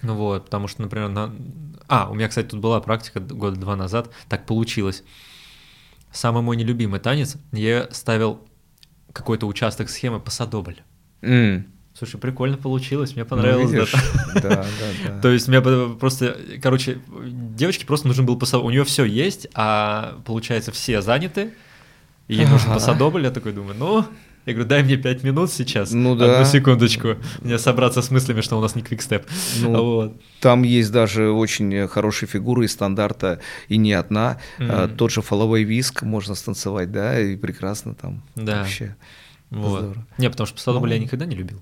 Ну 0.01 0.15
вот, 0.15 0.45
потому 0.45 0.67
что, 0.67 0.81
например, 0.81 1.09
на... 1.09 1.33
А, 1.87 2.09
у 2.09 2.15
меня, 2.15 2.27
кстати, 2.27 2.47
тут 2.47 2.59
была 2.59 2.79
практика 2.79 3.19
года 3.19 3.59
два 3.59 3.75
назад, 3.75 4.09
так 4.29 4.45
получилось. 4.45 5.03
Самый 6.11 6.43
мой 6.43 6.55
нелюбимый 6.55 6.99
танец, 6.99 7.37
я 7.51 7.87
ставил 7.91 8.39
какой-то 9.15 9.47
участок 9.47 9.89
схемы 9.89 10.19
посадобль. 10.19 10.75
М. 11.21 11.65
Слушай, 11.97 12.19
прикольно 12.19 12.57
получилось, 12.57 13.13
мне 13.15 13.23
Ну, 13.23 13.29
понравилось. 13.29 13.71
видишь? 13.71 13.93
Да, 14.33 14.41
да, 14.49 14.65
да. 15.07 15.21
То 15.21 15.29
есть 15.29 15.47
мне 15.47 15.61
просто, 15.61 16.37
короче, 16.61 16.99
девочке 17.23 17.85
просто 17.85 18.07
нужен 18.09 18.25
был 18.25 18.37
посадобль. 18.37 18.67
У 18.67 18.71
нее 18.71 18.83
все 18.83 19.05
есть, 19.05 19.47
а 19.55 20.19
получается 20.25 20.73
все 20.73 21.01
заняты, 21.01 21.53
и 22.27 22.35
ей 22.35 22.45
нужен 22.45 22.73
посадобль. 22.73 23.23
Я 23.23 23.31
такой 23.31 23.53
думаю, 23.53 23.75
ну, 23.79 24.05
я 24.45 24.53
говорю, 24.53 24.69
дай 24.69 24.83
мне 24.83 24.97
пять 24.97 25.23
минут 25.23 25.51
сейчас. 25.51 25.91
Ну 25.91 26.15
да. 26.15 26.39
Одну 26.39 26.45
секундочку. 26.45 27.15
Мне 27.41 27.57
собраться 27.59 28.01
с 28.01 28.11
мыслями, 28.11 28.41
что 28.41 28.57
у 28.57 28.61
нас 28.61 28.75
не 28.75 28.81
квикстеп. 28.81 29.25
Ну, 29.61 29.83
Вот. 29.83 30.21
Там 30.39 30.63
есть 30.63 30.91
даже 30.91 31.31
очень 31.31 31.87
хорошие 31.87 32.29
фигуры 32.29 32.65
из 32.65 32.71
стандарта, 32.71 33.39
и 33.67 33.77
не 33.77 33.93
одна. 33.93 34.37
Мгм. 34.59 34.95
Тот 34.97 35.11
же 35.11 35.21
фоловой 35.21 35.63
виск 35.63 36.03
можно 36.03 36.35
станцевать, 36.35 36.91
да, 36.91 37.19
и 37.19 37.35
прекрасно 37.35 37.95
там 37.95 38.23
Да. 38.35 38.59
вообще. 38.59 38.95
Вот. 39.49 39.79
Здорово. 39.79 40.07
Не, 40.17 40.29
потому 40.29 40.47
что 40.47 40.71
я 40.73 40.79
Ну. 40.79 41.03
никогда 41.03 41.25
не 41.25 41.35
любил. 41.35 41.61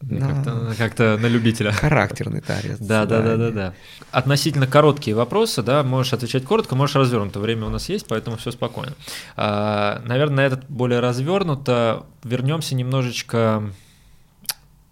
Как-то, 0.00 0.74
как-то 0.76 1.18
на 1.18 1.26
любителя. 1.26 1.72
Характерный 1.72 2.40
танец. 2.40 2.78
Да, 2.78 3.06
да, 3.06 3.22
да, 3.22 3.36
да, 3.36 3.50
да. 3.50 3.74
Относительно 4.10 4.66
короткие 4.66 5.16
вопросы, 5.16 5.62
да, 5.62 5.82
можешь 5.82 6.12
отвечать 6.12 6.44
коротко, 6.44 6.74
можешь 6.74 6.96
развернуто. 6.96 7.40
Время 7.40 7.66
у 7.66 7.70
нас 7.70 7.88
есть, 7.88 8.06
поэтому 8.06 8.36
все 8.36 8.50
спокойно. 8.50 8.92
А, 9.36 10.02
наверное, 10.04 10.36
на 10.36 10.40
этот 10.42 10.68
более 10.68 11.00
развернуто. 11.00 12.04
Вернемся 12.22 12.74
немножечко 12.74 13.70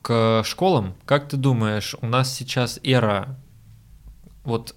к 0.01 0.43
школам. 0.45 0.95
Как 1.05 1.29
ты 1.29 1.37
думаешь, 1.37 1.95
у 2.01 2.07
нас 2.07 2.33
сейчас 2.35 2.81
эра 2.83 3.37
вот 4.45 4.75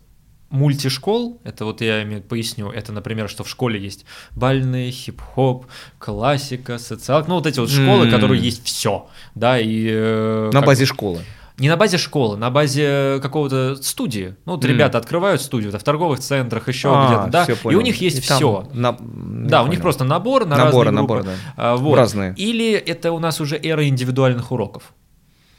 мультишкол, 0.50 1.40
это 1.44 1.66
вот 1.66 1.82
я 1.82 2.06
поясню, 2.28 2.70
это, 2.72 2.92
например, 2.92 3.30
что 3.30 3.44
в 3.44 3.50
школе 3.50 3.80
есть 3.80 4.06
бальный, 4.36 4.92
хип-хоп, 4.92 5.66
классика, 6.00 6.78
социалка, 6.78 7.30
ну 7.30 7.36
вот 7.36 7.48
эти 7.48 7.60
вот 7.60 7.70
школы, 7.70 8.06
М. 8.06 8.12
которые 8.12 8.42
есть 8.42 8.64
все, 8.66 9.08
да, 9.36 9.60
и... 9.60 9.88
э, 9.90 10.50
На 10.54 10.60
как- 10.60 10.68
базе 10.68 10.86
школы. 10.86 11.20
не 11.58 11.70
на 11.70 11.78
базе 11.78 11.98
школы, 11.98 12.38
на 12.38 12.50
базе 12.52 13.20
какого-то 13.22 13.76
студии. 13.82 14.36
Ну, 14.46 14.54
вот 14.56 14.64
М. 14.66 14.72
ребята 14.72 14.98
открывают 14.98 15.42
студию 15.42 15.72
да, 15.72 15.78
в 15.80 15.84
торговых 15.84 16.20
центрах, 16.20 16.68
еще 16.68 16.90
А, 16.94 17.08
где-то, 17.08 17.28
да, 17.32 17.44
всё 17.46 17.54
и 17.54 17.56
понял. 17.56 17.80
у 17.80 17.82
них 17.82 18.02
есть 18.02 18.18
И 18.18 18.22
все. 18.22 18.68
на- 18.74 18.98
Да, 19.00 19.58
я 19.58 19.64
у 19.64 19.66
них 19.68 19.76
понял. 19.76 19.82
просто 19.84 20.04
набор 20.04 20.46
на 20.46 20.58
Наборы, 20.58 20.90
разные 20.90 21.06
группы. 21.06 21.14
наборы, 21.16 21.24
да. 21.24 21.54
А, 21.58 21.76
вот. 21.78 21.96
Разные. 21.96 22.34
Или 22.38 22.74
это 22.74 23.12
у 23.14 23.20
нас 23.20 23.40
уже 23.42 23.56
эра 23.58 23.88
индивидуальных 23.88 24.52
уроков. 24.52 24.94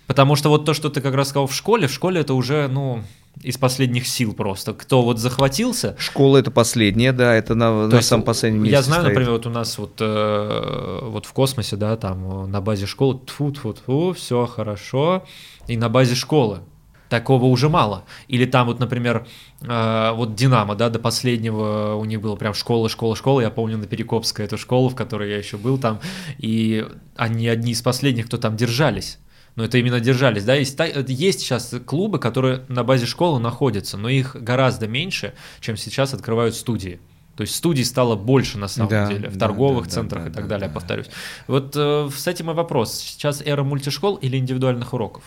Потому 0.06 0.36
что 0.36 0.48
вот 0.50 0.64
то, 0.64 0.74
что 0.74 0.88
ты 0.88 1.00
как 1.00 1.14
раз 1.14 1.30
сказал 1.30 1.46
в 1.46 1.54
школе, 1.54 1.88
в 1.88 1.92
школе 1.92 2.20
это 2.20 2.34
уже, 2.34 2.68
ну, 2.68 3.02
из 3.42 3.58
последних 3.58 4.06
сил 4.06 4.32
просто. 4.32 4.72
Кто 4.72 5.02
вот 5.02 5.18
захватился, 5.18 5.96
Школа 5.98 6.38
это 6.38 6.50
последняя, 6.50 7.12
да, 7.12 7.34
это 7.34 7.54
на, 7.54 7.86
на 7.86 8.02
самом 8.02 8.24
последнем 8.24 8.62
месте 8.62 8.72
Я 8.72 8.82
знаю, 8.82 9.02
стоит. 9.02 9.14
например, 9.14 9.32
вот 9.32 9.46
у 9.46 9.50
нас 9.50 9.78
вот, 9.78 9.94
э, 10.00 10.98
вот 11.02 11.26
в 11.26 11.32
космосе, 11.32 11.76
да, 11.76 11.96
там 11.96 12.44
э, 12.44 12.46
на 12.46 12.60
базе 12.60 12.86
школы, 12.86 13.20
тфу 13.26 13.52
тфу 13.52 13.74
тфу 13.74 14.12
все 14.14 14.46
хорошо, 14.46 15.24
и 15.68 15.76
на 15.76 15.88
базе 15.88 16.14
школы 16.14 16.60
такого 17.08 17.44
уже 17.44 17.68
мало. 17.68 18.04
Или 18.28 18.46
там 18.46 18.66
вот, 18.66 18.80
например, 18.80 19.26
э, 19.60 20.12
вот 20.14 20.34
Динамо, 20.34 20.74
да, 20.74 20.88
до 20.88 20.98
последнего 20.98 21.94
у 21.94 22.04
них 22.04 22.20
было 22.20 22.36
прям 22.36 22.54
школа, 22.54 22.88
школа, 22.88 23.16
школа. 23.16 23.40
Я 23.42 23.50
помню 23.50 23.76
на 23.76 23.86
Перекопской 23.86 24.44
эту 24.44 24.56
школу, 24.56 24.88
в 24.88 24.94
которой 24.94 25.30
я 25.30 25.38
еще 25.38 25.56
был 25.56 25.78
там, 25.78 26.00
и 26.38 26.86
они 27.16 27.48
одни 27.48 27.72
из 27.72 27.82
последних, 27.82 28.26
кто 28.26 28.38
там 28.38 28.56
держались. 28.56 29.18
Но 29.56 29.64
это 29.64 29.78
именно 29.78 30.00
держались, 30.00 30.44
да, 30.44 30.54
есть, 30.54 30.76
та- 30.76 30.84
есть 30.86 31.40
сейчас 31.40 31.74
клубы, 31.86 32.18
которые 32.18 32.60
на 32.68 32.84
базе 32.84 33.06
школы 33.06 33.40
находятся, 33.40 33.96
но 33.96 34.08
их 34.08 34.36
гораздо 34.36 34.86
меньше, 34.86 35.32
чем 35.60 35.76
сейчас 35.78 36.12
открывают 36.14 36.54
студии. 36.54 37.00
То 37.36 37.42
есть 37.42 37.54
студий 37.54 37.84
стало 37.84 38.16
больше 38.16 38.58
на 38.58 38.68
самом 38.68 38.90
Да, 38.90 39.06
деле, 39.08 39.28
в 39.28 39.36
да, 39.36 39.46
торговых 39.46 39.86
да, 39.86 39.90
центрах 39.90 40.24
да, 40.24 40.30
и 40.30 40.32
так 40.32 40.42
да, 40.44 40.48
далее, 40.50 40.68
да. 40.68 40.74
повторюсь. 40.74 41.06
Вот 41.46 41.74
э, 41.76 42.08
с 42.14 42.26
этим 42.26 42.50
и 42.50 42.54
вопрос. 42.54 42.94
Сейчас 42.98 43.42
эра 43.44 43.62
мультишкол 43.62 44.16
или 44.16 44.36
индивидуальных 44.38 44.92
уроков? 44.94 45.22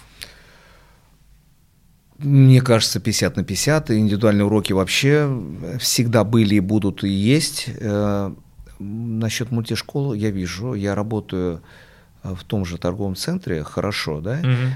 Мне 2.17 2.61
кажется, 2.61 2.99
50 2.99 3.37
на 3.37 3.43
50. 3.43 3.91
И 3.91 3.97
индивидуальные 3.99 4.45
уроки 4.45 4.73
вообще 4.73 5.29
всегда 5.79 6.23
были 6.23 6.55
и 6.55 6.59
будут 6.59 7.03
и 7.03 7.09
есть. 7.09 7.65
Э, 7.79 8.31
Насчет 8.79 9.51
мультишколы 9.51 10.17
я 10.17 10.29
вижу, 10.31 10.73
я 10.73 10.95
работаю 10.95 11.57
э, 11.57 11.59
в 12.23 12.43
том 12.43 12.65
же 12.65 12.77
торговом 12.77 13.15
центре, 13.15 13.63
хорошо, 13.63 14.21
да, 14.21 14.37
Мгм. 14.37 14.73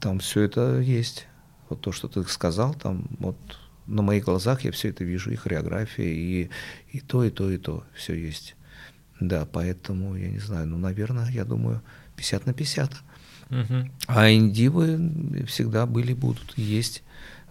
там 0.00 0.18
все 0.20 0.42
это 0.42 0.78
есть. 0.80 1.26
Вот 1.68 1.80
то, 1.80 1.92
что 1.92 2.08
ты 2.08 2.22
сказал, 2.24 2.74
там 2.74 3.06
вот 3.18 3.36
на 3.86 4.02
моих 4.02 4.24
глазах 4.24 4.62
я 4.62 4.72
все 4.72 4.88
это 4.88 5.04
вижу, 5.04 5.30
и 5.30 5.36
хореография, 5.36 6.06
и, 6.06 6.50
и 6.92 7.00
то, 7.00 7.24
и 7.24 7.30
то, 7.30 7.50
и 7.50 7.58
то, 7.58 7.84
все 7.94 8.14
есть. 8.14 8.56
Да, 9.20 9.46
поэтому, 9.46 10.16
я 10.16 10.30
не 10.30 10.38
знаю, 10.38 10.66
ну, 10.66 10.78
наверное, 10.78 11.30
я 11.30 11.44
думаю, 11.44 11.82
50 12.16 12.46
на 12.46 12.52
50. 12.52 12.92
Мгм. 13.50 13.90
А 14.06 14.30
индивы 14.32 15.44
всегда 15.46 15.86
были, 15.86 16.14
будут, 16.14 16.56
есть. 16.56 17.02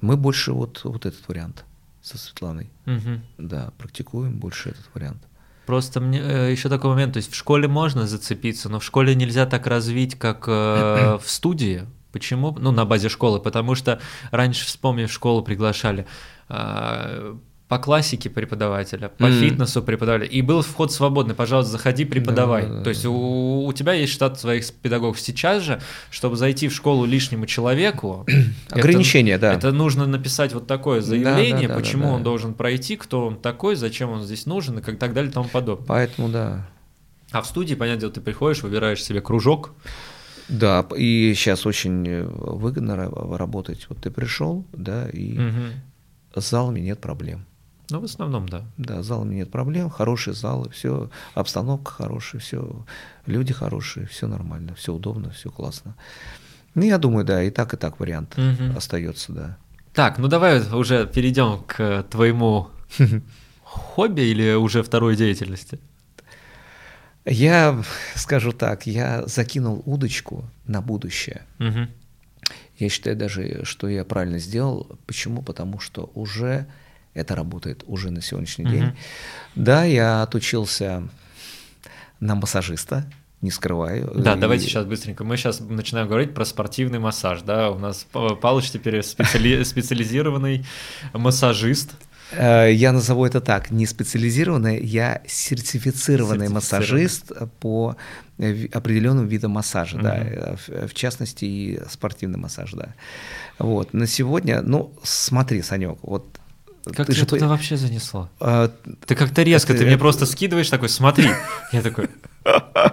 Мы 0.01 0.15
больше 0.17 0.53
вот, 0.53 0.81
вот 0.83 1.05
этот 1.05 1.27
вариант 1.27 1.65
со 2.01 2.17
Светланой. 2.17 2.69
Мгм. 2.85 3.21
Да, 3.37 3.71
практикуем 3.77 4.37
больше 4.39 4.69
этот 4.69 4.89
вариант. 4.93 5.21
Просто 5.69 5.99
мне 5.99 6.17
еще 6.17 6.67
такой 6.67 6.89
момент, 6.89 7.13
то 7.13 7.17
есть 7.17 7.31
в 7.31 7.35
школе 7.35 7.67
можно 7.67 8.07
зацепиться, 8.07 8.69
но 8.69 8.79
в 8.79 8.83
школе 8.83 9.13
нельзя 9.13 9.45
так 9.45 9.67
развить, 9.67 10.17
как 10.17 10.45
э, 10.47 11.19
в 11.23 11.29
студии. 11.29 11.85
Почему? 12.11 12.57
Ну, 12.59 12.71
на 12.71 12.85
базе 12.85 13.07
школы, 13.07 13.39
потому 13.39 13.75
что 13.75 14.01
раньше, 14.31 14.65
вспомни, 14.65 15.05
в 15.05 15.11
школу 15.11 15.43
приглашали 15.43 16.07
э, 16.49 17.35
по 17.69 17.77
классике 17.77 18.31
преподавателя, 18.31 19.09
по 19.09 19.25
М. 19.25 19.31
фитнесу 19.39 19.83
преподавателя, 19.83 20.27
и 20.27 20.41
был 20.41 20.63
вход 20.63 20.91
свободный, 20.91 21.35
пожалуйста, 21.35 21.71
заходи, 21.73 22.03
преподавай. 22.03 22.63
Да, 22.63 22.67
да, 22.69 22.77
да, 22.79 22.83
То 22.83 22.89
есть 22.89 23.03
да. 23.03 23.09
у, 23.11 23.65
у 23.67 23.73
тебя 23.73 23.93
есть 23.93 24.11
штат 24.11 24.39
своих 24.39 24.69
педагогов. 24.73 25.19
Сейчас 25.21 25.61
же, 25.63 25.79
чтобы 26.09 26.35
зайти 26.35 26.67
в 26.67 26.73
школу 26.73 27.05
лишнему 27.05 27.45
человеку, 27.45 28.25
это- 28.69 28.79
Ограничения, 28.79 29.37
да. 29.37 29.53
Это 29.53 29.71
нужно 29.71 30.07
написать 30.07 30.51
вот 30.53 30.65
такое 30.65 30.99
Да, 31.01 31.05
заявление, 31.05 31.67
да, 31.67 31.75
да, 31.75 31.79
почему 31.79 32.03
да, 32.05 32.09
да. 32.09 32.15
он 32.15 32.23
должен 32.23 32.53
пройти, 32.55 32.95
кто 32.97 33.27
он 33.27 33.37
такой, 33.37 33.75
зачем 33.75 34.09
он 34.09 34.23
здесь 34.23 34.47
нужен 34.47 34.79
и 34.79 34.81
как 34.81 34.97
так 34.97 35.13
далее 35.13 35.29
и 35.29 35.33
тому 35.33 35.47
подобное. 35.47 35.85
Поэтому, 35.85 36.27
да. 36.29 36.67
А 37.31 37.43
в 37.43 37.45
студии, 37.45 37.75
понятное 37.75 38.01
дело, 38.01 38.11
ты 38.13 38.21
приходишь, 38.21 38.63
выбираешь 38.63 39.03
себе 39.03 39.21
кружок. 39.21 39.73
Да, 40.47 40.83
и 40.97 41.35
сейчас 41.35 41.67
очень 41.67 42.03
э, 42.07 42.23
выгодно 42.25 42.93
ра- 42.93 43.37
работать. 43.37 43.85
Вот 43.89 43.99
ты 43.99 44.09
пришел, 44.09 44.65
да, 44.73 45.07
и 45.09 45.37
Мгм. 45.37 45.73
с 46.35 46.49
залами 46.49 46.79
нет 46.79 46.99
проблем. 46.99 47.45
Ну, 47.89 47.99
в 47.99 48.03
основном, 48.03 48.47
да. 48.47 48.65
Да, 48.77 49.01
с 49.01 49.05
залами 49.05 49.35
нет 49.35 49.51
проблем, 49.51 49.89
хорошие 49.89 50.33
залы, 50.33 50.69
все, 50.69 51.09
обстановка 51.33 51.91
хорошая, 51.91 52.41
все, 52.41 52.85
люди 53.25 53.53
хорошие, 53.53 54.05
все 54.07 54.27
нормально, 54.27 54.75
все 54.75 54.93
удобно, 54.93 55.31
все 55.31 55.49
классно. 55.49 55.95
Ну, 56.75 56.83
я 56.83 56.97
думаю, 56.97 57.25
да, 57.25 57.41
и 57.43 57.49
так, 57.49 57.73
и 57.73 57.77
так 57.77 57.99
вариант 57.99 58.37
Мгм. 58.37 58.77
остается, 58.77 59.33
да. 59.33 59.57
Так, 59.93 60.19
ну 60.19 60.27
давай 60.27 60.61
уже 60.73 61.07
перейдем 61.07 61.63
к 61.65 62.03
твоему 62.09 62.69
хобби 63.63 64.21
или 64.21 64.53
уже 64.53 64.83
второй 64.83 65.15
деятельности. 65.15 65.79
Я 67.25 67.81
скажу 68.15 68.51
так, 68.51 68.87
я 68.87 69.25
закинул 69.27 69.83
удочку 69.85 70.45
на 70.65 70.81
будущее. 70.81 71.41
Мгм. 71.57 71.89
Я 72.77 72.89
считаю 72.89 73.17
даже, 73.17 73.65
что 73.65 73.89
я 73.89 74.05
правильно 74.05 74.39
сделал. 74.39 74.97
Почему? 75.05 75.41
Потому 75.41 75.79
что 75.79 76.09
уже 76.15 76.65
это 77.19 77.35
работает 77.35 77.83
уже 77.87 78.09
на 78.11 78.21
сегодняшний 78.21 78.65
Мгм. 78.65 78.73
день. 78.73 78.91
Да, 79.55 79.83
я 79.83 80.23
отучился 80.23 81.03
на 82.19 82.35
массажиста, 82.35 83.05
не 83.41 83.51
скрываю. 83.51 84.11
Да, 84.15 84.35
И- 84.35 84.39
давайте 84.39 84.65
сейчас 84.65 84.85
быстренько. 84.85 85.23
Мы 85.23 85.37
сейчас 85.37 85.59
начинаем 85.61 86.07
говорить 86.07 86.33
про 86.33 86.45
спортивный 86.45 86.99
массаж, 86.99 87.41
да. 87.43 87.69
У 87.71 87.79
нас 87.79 88.05
Па- 88.11 88.35
Палыч 88.35 88.71
теперь 88.71 89.01
специали- 89.03 89.63
специализированный 89.63 90.65
массажист. 91.13 91.91
Э, 92.31 92.71
Я 92.71 92.91
назову 92.91 93.25
это 93.25 93.41
так, 93.41 93.71
не 93.71 93.85
специализированный, 93.87 94.79
я 94.85 95.21
сертифицированный 95.27 96.47
Сертифицированный. 96.47 96.49
массажист 96.49 97.31
по 97.59 97.95
э, 98.37 98.67
определенным 98.73 99.27
видам 99.27 99.51
массажа, 99.51 99.97
да, 99.97 100.15
Мгм. 100.15 100.27
э, 100.27 100.55
в, 100.55 100.87
в 100.89 100.93
частности 100.93 101.45
и 101.45 101.79
спортивный 101.89 102.37
массаж, 102.37 102.71
да. 102.73 102.93
Вот, 103.57 103.93
на 103.93 104.05
сегодня, 104.07 104.61
ну, 104.61 104.93
смотри, 105.03 105.61
Санек, 105.61 105.97
вот 106.03 106.38
Как 106.95 107.07
ты 107.07 107.13
же 107.13 107.25
туда 107.25 107.45
по- 107.45 107.49
вообще 107.49 107.77
занесло? 107.77 108.29
э, 108.39 108.69
Ты 109.05 109.15
как-то 109.15 109.43
резко, 109.43 109.73
Это- 109.73 109.81
ты 109.81 109.87
мне 109.87 109.97
просто 109.97 110.25
скидываешь 110.25 110.69
такой, 110.69 110.89
смотри. 110.89 111.29
Я 111.71 111.81
такой, 111.81 112.07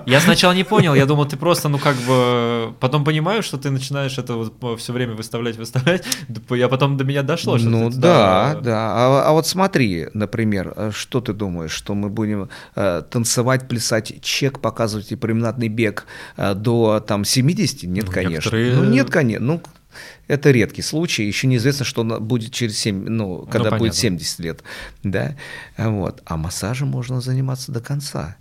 я 0.06 0.20
сначала 0.20 0.52
не 0.52 0.64
понял, 0.64 0.94
я 0.94 1.06
думал, 1.06 1.26
ты 1.26 1.36
просто, 1.36 1.68
ну 1.68 1.78
как 1.78 1.96
бы, 2.06 2.74
потом 2.80 3.04
понимаю, 3.04 3.42
что 3.42 3.56
ты 3.58 3.70
начинаешь 3.70 4.18
это 4.18 4.34
вот 4.34 4.78
все 4.80 4.92
время 4.92 5.14
выставлять, 5.14 5.56
выставлять. 5.56 6.04
Я 6.50 6.68
потом 6.68 6.96
до 6.96 7.04
меня 7.04 7.22
дошло, 7.22 7.58
что 7.58 7.68
Ну 7.68 7.90
ты 7.90 7.96
да, 7.98 8.54
туда- 8.54 8.60
да. 8.60 8.76
А, 8.92 9.28
а 9.28 9.32
вот 9.32 9.46
смотри, 9.46 10.08
например, 10.14 10.72
э, 10.76 10.90
что 10.94 11.20
ты 11.20 11.32
думаешь, 11.32 11.70
что 11.72 11.94
мы 11.94 12.08
будем 12.10 12.48
э, 12.74 13.02
танцевать, 13.10 13.68
плясать, 13.68 14.20
чек, 14.22 14.60
показывать 14.60 15.12
и 15.12 15.16
променадный 15.16 15.68
бег 15.68 16.06
э, 16.36 16.54
до 16.54 17.00
там 17.00 17.24
70? 17.24 17.84
Нет, 17.84 18.06
Ну, 18.06 18.12
конечно. 18.12 18.34
некоторые- 18.50 18.74
Ну 18.74 18.84
нет, 18.84 19.10
конечно. 19.10 19.46
Ну, 19.46 19.62
это 20.28 20.50
редкий 20.50 20.82
случай. 20.82 21.24
Еще 21.24 21.46
неизвестно, 21.46 21.84
что 21.84 22.04
будет 22.20 22.52
через 22.52 22.78
7, 22.78 23.08
ну, 23.08 23.40
когда 23.46 23.70
понятно. 23.70 23.78
будет 23.78 23.94
70 23.94 24.38
лет. 24.40 24.62
Да? 25.02 25.36
Вот. 25.76 26.22
А 26.24 26.36
массажем 26.36 26.88
можно 26.88 27.20
заниматься 27.20 27.72
до 27.72 27.80
конца. 27.80 28.36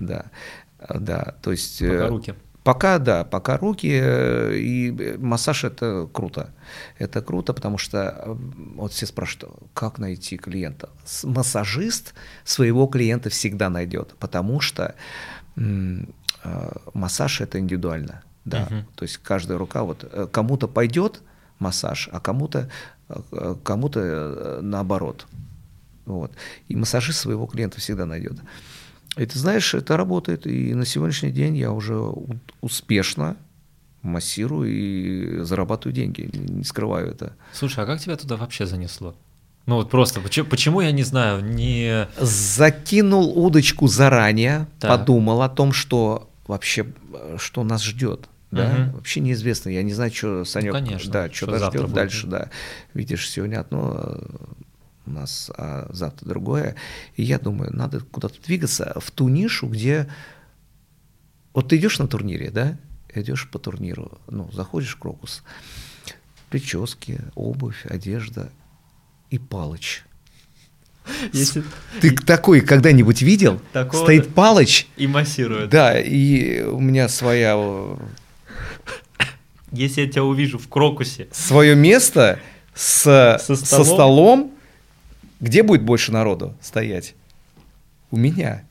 Да. 0.00 0.26
Да, 0.88 1.34
то 1.42 1.50
есть... 1.52 1.80
Пока 1.80 1.92
э, 1.92 2.08
руки. 2.08 2.34
Пока, 2.62 2.98
да, 2.98 3.24
пока 3.24 3.56
руки 3.58 3.88
э, 3.88 4.56
и 4.56 4.90
э, 4.90 5.16
массаж 5.18 5.64
это 5.64 6.08
круто. 6.12 6.52
Это 6.98 7.22
круто, 7.22 7.52
потому 7.52 7.78
что 7.78 8.36
вот 8.74 8.92
все 8.92 9.06
спрашивают, 9.06 9.56
как 9.72 9.98
найти 9.98 10.36
клиента. 10.36 10.90
Массажист 11.22 12.14
своего 12.44 12.86
клиента 12.86 13.30
всегда 13.30 13.70
найдет, 13.70 14.14
потому 14.18 14.60
что 14.60 14.94
массаж 16.92 17.40
это 17.40 17.58
индивидуально. 17.58 18.22
Да. 18.46 18.66
Мгм. 18.70 18.86
То 18.94 19.02
есть 19.02 19.18
каждая 19.18 19.58
рука, 19.58 19.82
вот 19.82 20.08
э, 20.10 20.26
кому-то 20.30 20.68
пойдет 20.68 21.20
массаж, 21.58 22.08
а 22.12 22.20
кому-то 22.20 22.70
э, 23.08 23.54
кому-то 23.62 24.00
э, 24.02 24.60
наоборот. 24.62 25.26
Вот. 26.06 26.32
И 26.68 26.76
массажист 26.76 27.18
своего 27.18 27.46
клиента 27.46 27.80
всегда 27.80 28.06
найдет. 28.06 28.38
И 29.16 29.26
ты 29.26 29.38
знаешь, 29.38 29.74
это 29.74 29.96
работает. 29.96 30.46
И 30.46 30.74
на 30.74 30.86
сегодняшний 30.86 31.32
день 31.32 31.56
я 31.56 31.72
уже 31.72 32.00
успешно 32.60 33.36
массирую 34.02 34.70
и 34.70 35.42
зарабатываю 35.42 35.94
деньги. 35.94 36.30
Не 36.32 36.64
скрываю 36.64 37.10
это. 37.10 37.34
Слушай, 37.52 37.82
а 37.82 37.86
как 37.86 38.00
тебя 38.00 38.16
туда 38.16 38.36
вообще 38.36 38.66
занесло? 38.66 39.14
Ну 39.66 39.76
вот 39.76 39.90
просто, 39.90 40.20
почему, 40.20 40.46
почему 40.46 40.80
я 40.80 40.92
не 40.92 41.02
знаю, 41.02 41.44
не... 41.44 42.06
Закинул 42.20 43.36
удочку 43.36 43.88
заранее, 43.88 44.68
Так. 44.78 44.90
подумал 44.90 45.42
о 45.42 45.48
том, 45.48 45.72
что 45.72 46.30
вообще, 46.46 46.86
что 47.36 47.64
нас 47.64 47.82
ждет. 47.82 48.28
Да? 48.56 48.72
Мгм. 48.72 48.92
Вообще 48.92 49.20
неизвестно. 49.20 49.68
Я 49.70 49.82
не 49.82 49.92
знаю, 49.92 50.12
что 50.12 50.44
Санек, 50.44 50.72
конечно, 50.72 51.12
да, 51.12 51.30
что 51.30 51.56
что 51.56 51.70
ждет 51.70 51.92
дальше, 51.92 52.26
да. 52.26 52.50
Видишь, 52.94 53.28
сегодня 53.30 53.60
одно 53.60 53.94
э, 53.96 54.26
у 55.06 55.10
нас, 55.10 55.50
а 55.56 55.88
завтра 55.92 56.26
другое. 56.28 56.74
И 57.16 57.22
я 57.22 57.38
думаю, 57.38 57.74
надо 57.76 58.00
куда-то 58.00 58.40
двигаться 58.42 58.96
в 59.00 59.10
ту 59.10 59.28
нишу, 59.28 59.68
где 59.68 60.08
вот 61.54 61.68
ты 61.68 61.76
идешь 61.76 61.98
на 61.98 62.06
турнире, 62.08 62.50
да, 62.50 62.76
идешь 63.14 63.48
по 63.48 63.58
турниру, 63.58 64.18
ну, 64.28 64.50
заходишь 64.52 64.94
в 64.94 64.98
Крокус, 64.98 65.42
прически, 66.50 67.20
обувь, 67.34 67.86
одежда 67.86 68.50
и 69.30 69.38
палыч. 69.38 70.04
Если... 71.32 71.62
Ты 72.00 72.16
такой 72.16 72.60
когда-нибудь 72.60 73.22
видел? 73.22 73.60
Такого- 73.72 74.02
Стоит 74.02 74.34
палыч, 74.34 74.88
И 74.96 75.06
массирует. 75.06 75.70
да, 75.70 75.98
и 75.98 76.62
у 76.62 76.80
меня 76.80 77.08
своя 77.08 77.54
э, 77.56 77.96
Если 79.76 80.02
я 80.02 80.08
тебя 80.08 80.24
увижу 80.24 80.58
в 80.58 80.68
крокусе, 80.68 81.28
свое 81.32 81.74
место 81.74 82.38
с, 82.74 83.02
Со 83.02 83.38
со, 83.38 83.56
столом? 83.56 83.86
столом. 83.86 84.52
Где 85.40 85.62
будет 85.62 85.82
больше 85.82 86.12
народу 86.12 86.54
стоять? 86.62 87.14
У 88.10 88.16
меня. 88.16 88.64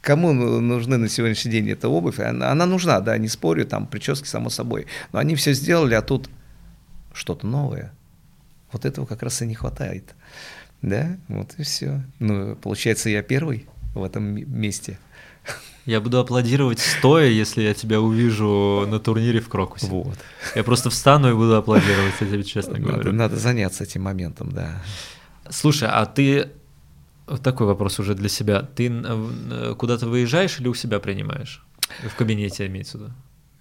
Кому 0.00 0.32
ну- 0.32 0.60
нужны 0.60 0.96
на 0.96 1.08
сегодняшний 1.08 1.50
день 1.52 1.70
эта 1.70 1.88
обувь? 1.88 2.18
Она, 2.18 2.50
она 2.50 2.66
нужна, 2.66 3.00
да, 3.00 3.16
не 3.18 3.28
спорю, 3.28 3.66
там 3.66 3.86
прически, 3.86 4.26
само 4.26 4.50
собой. 4.50 4.86
Но 5.12 5.18
они 5.18 5.34
все 5.36 5.52
сделали, 5.52 5.94
а 5.94 6.02
тут 6.02 6.28
что-то 7.12 7.46
новое. 7.46 7.92
Вот 8.72 8.84
этого 8.84 9.06
как 9.06 9.22
раз 9.22 9.42
и 9.42 9.46
не 9.46 9.54
хватает. 9.54 10.14
Да, 10.82 11.16
вот 11.28 11.54
и 11.58 11.62
все. 11.62 12.02
Ну, 12.18 12.56
получается, 12.56 13.08
я 13.08 13.22
первый 13.22 13.66
в 13.94 14.02
этом 14.02 14.24
месте. 14.24 14.98
Я 15.86 16.00
буду 16.00 16.18
аплодировать 16.18 16.80
стоя, 16.80 17.28
если 17.28 17.62
я 17.62 17.72
тебя 17.72 18.00
увижу 18.00 18.84
на 18.88 18.98
турнире 18.98 19.40
в 19.40 19.48
Крокусе. 19.48 19.86
Вот. 19.86 20.18
Я 20.56 20.64
просто 20.64 20.90
встану 20.90 21.30
и 21.30 21.34
буду 21.34 21.54
аплодировать, 21.54 22.14
я 22.20 22.26
тебе 22.26 22.42
честно 22.42 22.78
говорю. 22.78 23.12
надо 23.12 23.36
заняться 23.36 23.84
этим 23.84 24.02
моментом, 24.02 24.50
да. 24.50 24.82
Слушай, 25.48 25.88
а 25.90 26.04
ты... 26.06 26.50
Вот 27.28 27.42
такой 27.42 27.66
вопрос 27.66 27.98
уже 27.98 28.14
для 28.14 28.28
себя. 28.28 28.62
Ты 28.62 28.88
э, 28.88 29.74
куда-то 29.76 30.06
выезжаешь 30.06 30.60
или 30.60 30.68
у 30.68 30.74
себя 30.74 31.00
принимаешь? 31.00 31.64
В 32.08 32.14
кабинете 32.14 32.66
имеется 32.66 32.98
в 32.98 33.00
виду? 33.00 33.12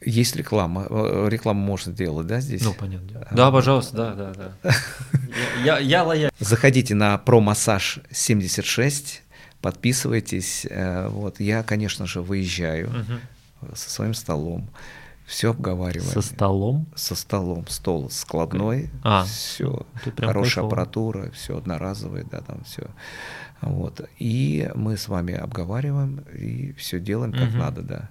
Есть 0.01 0.35
реклама. 0.35 0.85
Э, 0.87 1.27
Рекламу 1.29 1.61
можно 1.61 1.91
делать, 1.91 2.27
да, 2.27 2.41
здесь? 2.41 2.63
Ну, 2.63 2.73
понятно. 2.73 3.25
А. 3.27 3.35
Да, 3.35 3.51
пожалуйста, 3.51 3.97
да, 3.97 4.13
да, 4.13 4.33
да. 4.61 4.71
Я, 5.63 5.79
я, 5.79 5.79
я 5.79 6.03
лояльный. 6.03 6.31
Заходите 6.39 6.95
на 6.95 7.17
промассаж 7.17 7.99
76, 8.11 9.23
подписывайтесь. 9.65 10.67
Э, 10.69 11.09
Вот 11.09 11.39
я, 11.39 11.63
конечно 11.63 12.05
же, 12.05 12.21
выезжаю 12.21 12.89
Мгм. 12.89 13.19
со 13.75 13.89
своим 13.89 14.13
столом, 14.13 14.67
все 15.25 15.49
обговариваем. 15.49 16.11
Со 16.11 16.21
столом? 16.21 16.85
Со 16.95 17.15
столом, 17.15 17.65
стол 17.67 18.09
складной, 18.11 18.89
А, 19.03 19.23
все, 19.25 19.85
хорошая 20.17 20.33
кайфово. 20.63 20.67
аппаратура, 20.67 21.31
все 21.31 21.57
одноразовое, 21.57 22.25
да, 22.31 22.41
там 22.41 22.63
все. 22.63 22.83
Вот. 23.61 24.07
И 24.19 24.69
мы 24.75 24.97
с 24.97 25.07
вами 25.07 25.33
обговариваем 25.33 26.23
и 26.37 26.73
все 26.73 26.99
делаем 26.99 27.31
как 27.33 27.49
Мгм. 27.49 27.57
надо, 27.59 27.81
да. 27.81 28.09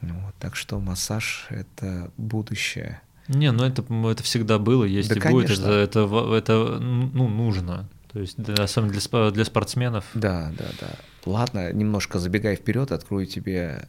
Вот. 0.00 0.34
Так 0.38 0.56
что 0.56 0.80
массаж 0.80 1.46
это 1.50 2.10
будущее. 2.16 3.00
Не, 3.28 3.52
ну 3.52 3.64
это, 3.64 3.82
это 4.10 4.22
всегда 4.22 4.58
было, 4.58 4.84
есть 4.84 5.08
Да, 5.10 5.16
и 5.16 5.18
будет. 5.32 5.48
конечно. 5.48 5.64
Это, 5.64 5.72
это, 5.72 6.06
в- 6.06 6.32
это, 6.32 6.78
ну, 6.80 7.28
нужно. 7.28 7.86
То 8.12 8.20
есть, 8.20 8.36
да, 8.38 8.64
особенно 8.64 8.92
для, 8.92 9.30
для 9.30 9.44
спортсменов. 9.44 10.04
Да, 10.14 10.52
да, 10.58 10.66
да. 10.80 10.88
Ладно, 11.26 11.72
немножко 11.72 12.18
забегая 12.18 12.56
вперед, 12.56 12.90
открою 12.92 13.26
тебе 13.26 13.88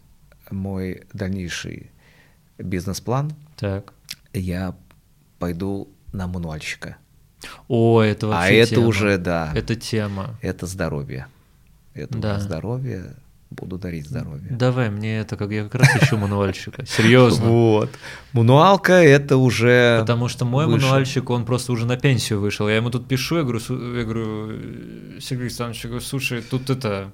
мой 0.52 1.04
дальнейший 1.14 1.92
бизнес-план. 2.58 3.34
Так. 3.56 3.94
Я 4.34 4.76
пойду 5.40 5.90
на 6.12 6.28
мануальщика. 6.28 6.98
О, 7.68 8.02
это 8.02 8.28
а 8.28 8.30
вообще 8.30 8.58
это 8.58 8.76
тема. 8.76 8.88
уже, 8.88 9.18
да, 9.18 9.52
это, 9.54 9.60
Это 9.74 9.76
тема. 9.76 10.38
здоровье. 10.68 11.28
Это 11.94 12.18
Да. 12.18 12.40
здоровье. 12.40 13.16
Буду 13.52 13.78
дарить 13.80 14.06
здоровье. 14.08 14.48
Давай 14.52 14.92
мне 14.92 15.20
это, 15.20 15.36
как 15.36 15.50
я 15.52 15.64
как 15.64 15.76
раз 15.82 15.96
ищу 16.04 16.18
мануальщика. 16.18 16.86
Серьезно. 16.86 17.46
Вот. 17.46 17.90
Мануалка 18.32 18.94
это 18.94 19.38
уже... 19.38 19.98
Потому 20.02 20.28
что 20.28 20.46
мой 20.46 20.68
выше. 20.68 20.86
мануальщик, 20.86 21.30
он 21.32 21.46
просто 21.46 21.72
уже 21.72 21.88
на 21.88 21.98
пенсию 21.98 22.40
вышел. 22.42 22.70
Я 22.70 22.76
ему 22.76 22.92
тут 22.92 23.08
пишу, 23.08 23.38
я 23.38 23.42
говорю, 23.44 23.60
«Су- 23.60 23.96
я 23.96 24.04
говорю, 24.04 24.50
«Э, 24.52 25.18
Сергей 25.20 25.46
Александрович, 25.48 25.84
я 25.84 25.90
говорю, 25.90 26.06
слушай, 26.06 26.44
тут 26.44 26.70
это, 26.70 27.12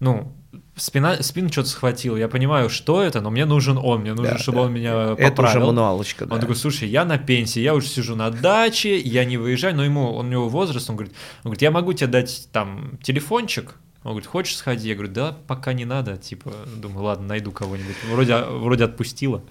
ну, 0.00 0.32
спина, 0.74 1.22
спину 1.22 1.48
что-то 1.52 1.68
схватил. 1.68 2.16
Я 2.16 2.26
понимаю, 2.26 2.68
что 2.68 3.00
это, 3.00 3.20
но 3.20 3.30
мне 3.30 3.44
нужен 3.44 3.78
он, 3.78 4.00
мне 4.00 4.14
нужно, 4.14 4.32
Да, 4.32 4.38
чтобы 4.38 4.58
да. 4.58 4.62
он 4.64 4.72
меня 4.72 4.92
Это 5.16 5.22
уже 5.22 5.30
поправил. 5.30 5.66
мануалочка, 5.68 6.24
Он 6.24 6.28
да. 6.30 6.38
такой, 6.38 6.56
слушай, 6.56 6.88
я 6.88 7.04
на 7.04 7.18
пенсии, 7.18 7.60
я 7.60 7.74
уже 7.74 7.86
сижу 7.86 8.16
на 8.16 8.30
даче, 8.30 8.98
я 8.98 9.24
не 9.24 9.36
выезжаю, 9.36 9.76
но 9.76 9.84
ему, 9.84 10.12
он, 10.12 10.26
у 10.26 10.28
него 10.28 10.48
возраст, 10.48 10.90
он 10.90 10.96
говорит, 10.96 11.14
он 11.44 11.50
говорит, 11.50 11.62
я 11.62 11.70
могу 11.70 11.92
тебе 11.92 12.08
дать 12.08 12.48
там 12.50 12.98
телефончик, 13.00 13.76
он 14.06 14.12
говорит, 14.12 14.28
хочешь 14.28 14.56
сходи? 14.56 14.88
Я 14.88 14.94
говорю, 14.94 15.12
да, 15.12 15.36
пока 15.48 15.72
не 15.72 15.84
надо, 15.84 16.16
типа, 16.16 16.52
думаю, 16.76 17.06
ладно, 17.06 17.26
найду 17.26 17.50
кого-нибудь, 17.50 17.96
вроде, 18.08 18.36
вроде 18.36 18.84
отпустила. 18.84 19.42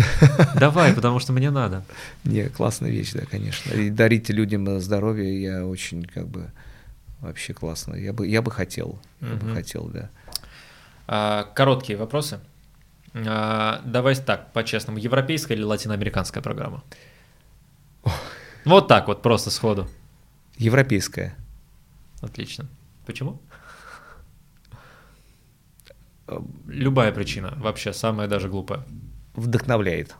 Давай, 0.54 0.92
потому 0.92 1.18
что 1.18 1.32
мне 1.32 1.50
надо. 1.50 1.82
Не, 2.24 2.50
классная 2.50 2.90
вещь, 2.90 3.12
да, 3.12 3.24
конечно. 3.24 3.72
И 3.72 3.88
дарить 3.88 4.28
людям 4.28 4.80
здоровье 4.80 5.42
я 5.42 5.66
очень 5.66 6.04
как 6.04 6.28
бы 6.28 6.50
вообще 7.20 7.54
классно. 7.54 7.94
Я 7.94 8.12
бы, 8.12 8.28
я 8.28 8.42
бы 8.42 8.50
хотел, 8.50 8.98
я 9.22 9.34
бы 9.34 9.54
хотел, 9.54 9.86
да. 9.86 10.10
А, 11.06 11.44
Короткие 11.54 11.98
вопросы. 11.98 12.40
А, 13.14 13.80
Давай 13.86 14.14
так, 14.16 14.52
по-честному, 14.52 14.98
европейская 14.98 15.54
или 15.54 15.62
латиноамериканская 15.62 16.42
программа? 16.42 16.84
Вот 18.66 18.88
так 18.88 19.08
вот, 19.08 19.22
просто 19.22 19.50
сходу. 19.50 19.88
Европейская. 20.58 21.34
Отлично. 22.20 22.68
Почему? 23.06 23.40
Э, 26.28 26.38
Любая 26.66 27.12
причина, 27.12 27.54
вообще, 27.58 27.92
самая 27.92 28.28
даже 28.28 28.48
глупая. 28.48 28.82
Вдохновляет. 29.34 30.14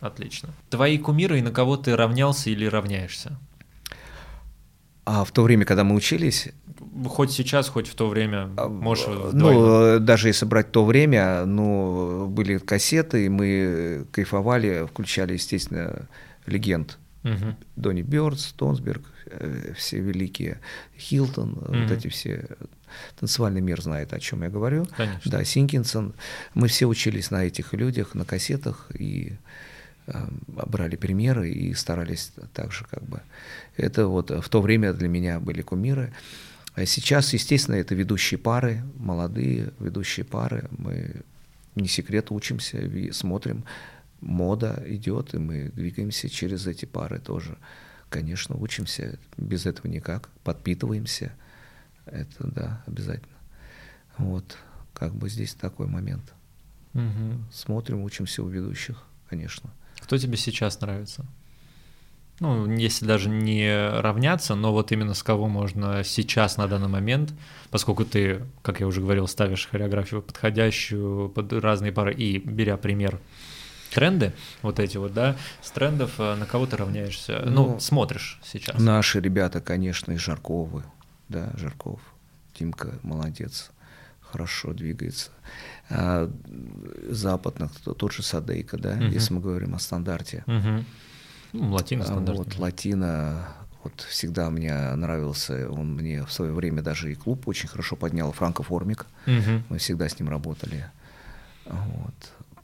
Отлично. 0.00 0.50
Твои 0.70 0.98
кумиры 0.98 1.38
и 1.38 1.42
на 1.42 1.50
кого 1.50 1.76
ты 1.76 1.96
равнялся 1.96 2.50
или 2.50 2.66
равняешься? 2.66 3.38
А 5.04 5.24
в 5.24 5.30
то 5.30 5.42
время, 5.42 5.64
когда 5.64 5.84
мы 5.84 5.94
учились, 5.94 6.48
Хоть 7.06 7.30
сейчас, 7.30 7.68
хоть 7.68 7.88
в 7.88 7.94
то 7.94 8.08
время, 8.08 8.50
а, 8.56 8.68
можешь 8.68 9.06
э, 9.06 9.10
вдвойне. 9.10 9.60
ну, 9.60 9.98
даже 10.00 10.28
если 10.28 10.44
брать 10.46 10.72
то 10.72 10.84
время, 10.84 11.44
ну, 11.44 12.26
были 12.26 12.58
кассеты, 12.58 13.26
и 13.26 13.28
мы 13.28 14.06
кайфовали, 14.12 14.86
включали, 14.86 15.34
естественно, 15.34 16.06
легенд. 16.46 16.98
Мгм. 17.22 17.56
Донни 17.76 18.02
Бёрдс, 18.02 18.52
Тонсберг, 18.52 19.02
э, 19.26 19.72
все 19.76 20.00
великие, 20.00 20.60
Хилтон, 20.98 21.50
Мгм. 21.52 21.82
вот 21.82 21.90
эти 21.92 22.08
все, 22.08 22.46
танцевальный 23.18 23.60
мир 23.60 23.80
знает, 23.80 24.12
о 24.12 24.20
чем 24.20 24.42
я 24.42 24.50
говорю. 24.50 24.86
Конечно. 24.96 25.30
Да, 25.30 25.44
Синкинсон. 25.44 26.14
Мы 26.54 26.68
все 26.68 26.86
учились 26.86 27.30
на 27.30 27.44
этих 27.44 27.72
людях, 27.72 28.14
на 28.14 28.24
кассетах 28.24 28.90
и 28.94 29.36
э, 30.06 30.26
брали 30.46 30.96
примеры 30.96 31.50
и 31.50 31.74
старались 31.74 32.32
так 32.52 32.72
же 32.72 32.84
как 32.90 33.02
бы. 33.02 33.20
Это 33.76 34.06
вот 34.06 34.30
в 34.30 34.48
то 34.48 34.60
время 34.60 34.92
для 34.92 35.08
меня 35.08 35.40
были 35.40 35.62
кумиры. 35.62 36.12
А 36.74 36.84
сейчас, 36.84 37.32
естественно, 37.32 37.76
это 37.76 37.94
ведущие 37.94 38.38
пары, 38.38 38.82
молодые 38.96 39.72
ведущие 39.80 40.24
пары. 40.24 40.68
Мы 40.76 41.22
не 41.74 41.88
секрет 41.88 42.30
учимся, 42.30 42.78
смотрим, 43.12 43.64
мода 44.20 44.82
идет, 44.86 45.34
и 45.34 45.38
мы 45.38 45.70
двигаемся 45.74 46.28
через 46.28 46.66
эти 46.66 46.84
пары 46.84 47.18
тоже. 47.18 47.56
Конечно, 48.08 48.56
учимся, 48.56 49.18
без 49.36 49.66
этого 49.66 49.86
никак, 49.88 50.28
подпитываемся. 50.44 51.32
Это 52.06 52.46
да, 52.46 52.82
обязательно. 52.86 53.36
Вот, 54.18 54.56
как 54.94 55.14
бы 55.14 55.28
здесь 55.28 55.54
такой 55.54 55.86
момент. 55.86 56.32
Мгм. 56.94 57.44
Смотрим, 57.52 58.02
учимся 58.02 58.42
у 58.42 58.48
ведущих, 58.48 59.02
конечно. 59.28 59.70
Кто 60.00 60.16
тебе 60.16 60.36
сейчас 60.36 60.80
нравится? 60.80 61.26
Ну, 62.38 62.70
если 62.70 63.06
даже 63.06 63.30
не 63.30 64.00
равняться, 64.00 64.54
но 64.54 64.72
вот 64.72 64.92
именно 64.92 65.14
с 65.14 65.22
кого 65.22 65.48
можно 65.48 66.04
сейчас 66.04 66.58
на 66.58 66.68
данный 66.68 66.88
момент, 66.88 67.32
поскольку 67.70 68.04
ты, 68.04 68.42
как 68.62 68.80
я 68.80 68.86
уже 68.86 69.00
говорил, 69.00 69.26
ставишь 69.26 69.66
хореографию 69.66 70.20
подходящую 70.20 71.30
под 71.30 71.52
разные 71.54 71.92
пары 71.92 72.12
и 72.14 72.38
беря 72.38 72.76
пример 72.76 73.18
тренды, 73.90 74.34
вот 74.60 74.78
эти 74.80 74.98
вот, 74.98 75.14
да, 75.14 75.36
с 75.62 75.70
трендов 75.70 76.12
э, 76.18 76.34
на 76.34 76.44
кого 76.44 76.66
ты 76.66 76.76
равняешься, 76.76 77.42
ну, 77.46 77.72
Ну, 77.72 77.80
смотришь 77.80 78.38
сейчас. 78.44 78.78
Наши 78.78 79.20
ребята, 79.20 79.62
конечно, 79.62 80.12
и 80.12 80.16
Жарковы, 80.16 80.82
да, 81.28 81.52
Жарков, 81.56 82.00
Тимка 82.54 82.98
молодец, 83.02 83.70
хорошо 84.20 84.72
двигается. 84.72 85.30
А, 85.90 86.30
западных, 87.10 87.72
то- 87.80 87.94
тот 87.94 88.12
же 88.12 88.22
Садейка, 88.22 88.76
да, 88.78 88.94
Мгм. 88.96 89.10
если 89.10 89.34
мы 89.34 89.40
говорим 89.40 89.74
о 89.74 89.78
стандарте. 89.78 90.44
Ну, 91.52 91.72
латино 91.72 92.02
А 92.02 92.06
стандартный. 92.06 92.44
Вот 92.44 92.58
Латина, 92.58 93.48
вот 93.84 94.00
всегда 94.02 94.50
мне 94.50 94.74
нравился, 94.94 95.70
он 95.70 95.94
мне 95.94 96.24
в 96.24 96.32
свое 96.32 96.52
время 96.52 96.82
даже 96.82 97.10
и 97.12 97.14
клуб 97.14 97.46
очень 97.48 97.68
хорошо 97.68 97.96
поднял, 97.96 98.32
Франко 98.32 98.62
Формик, 98.62 99.06
Мгм. 99.26 99.62
мы 99.68 99.78
всегда 99.78 100.08
с 100.08 100.18
ним 100.18 100.28
работали. 100.28 100.90
Вот. 101.66 102.14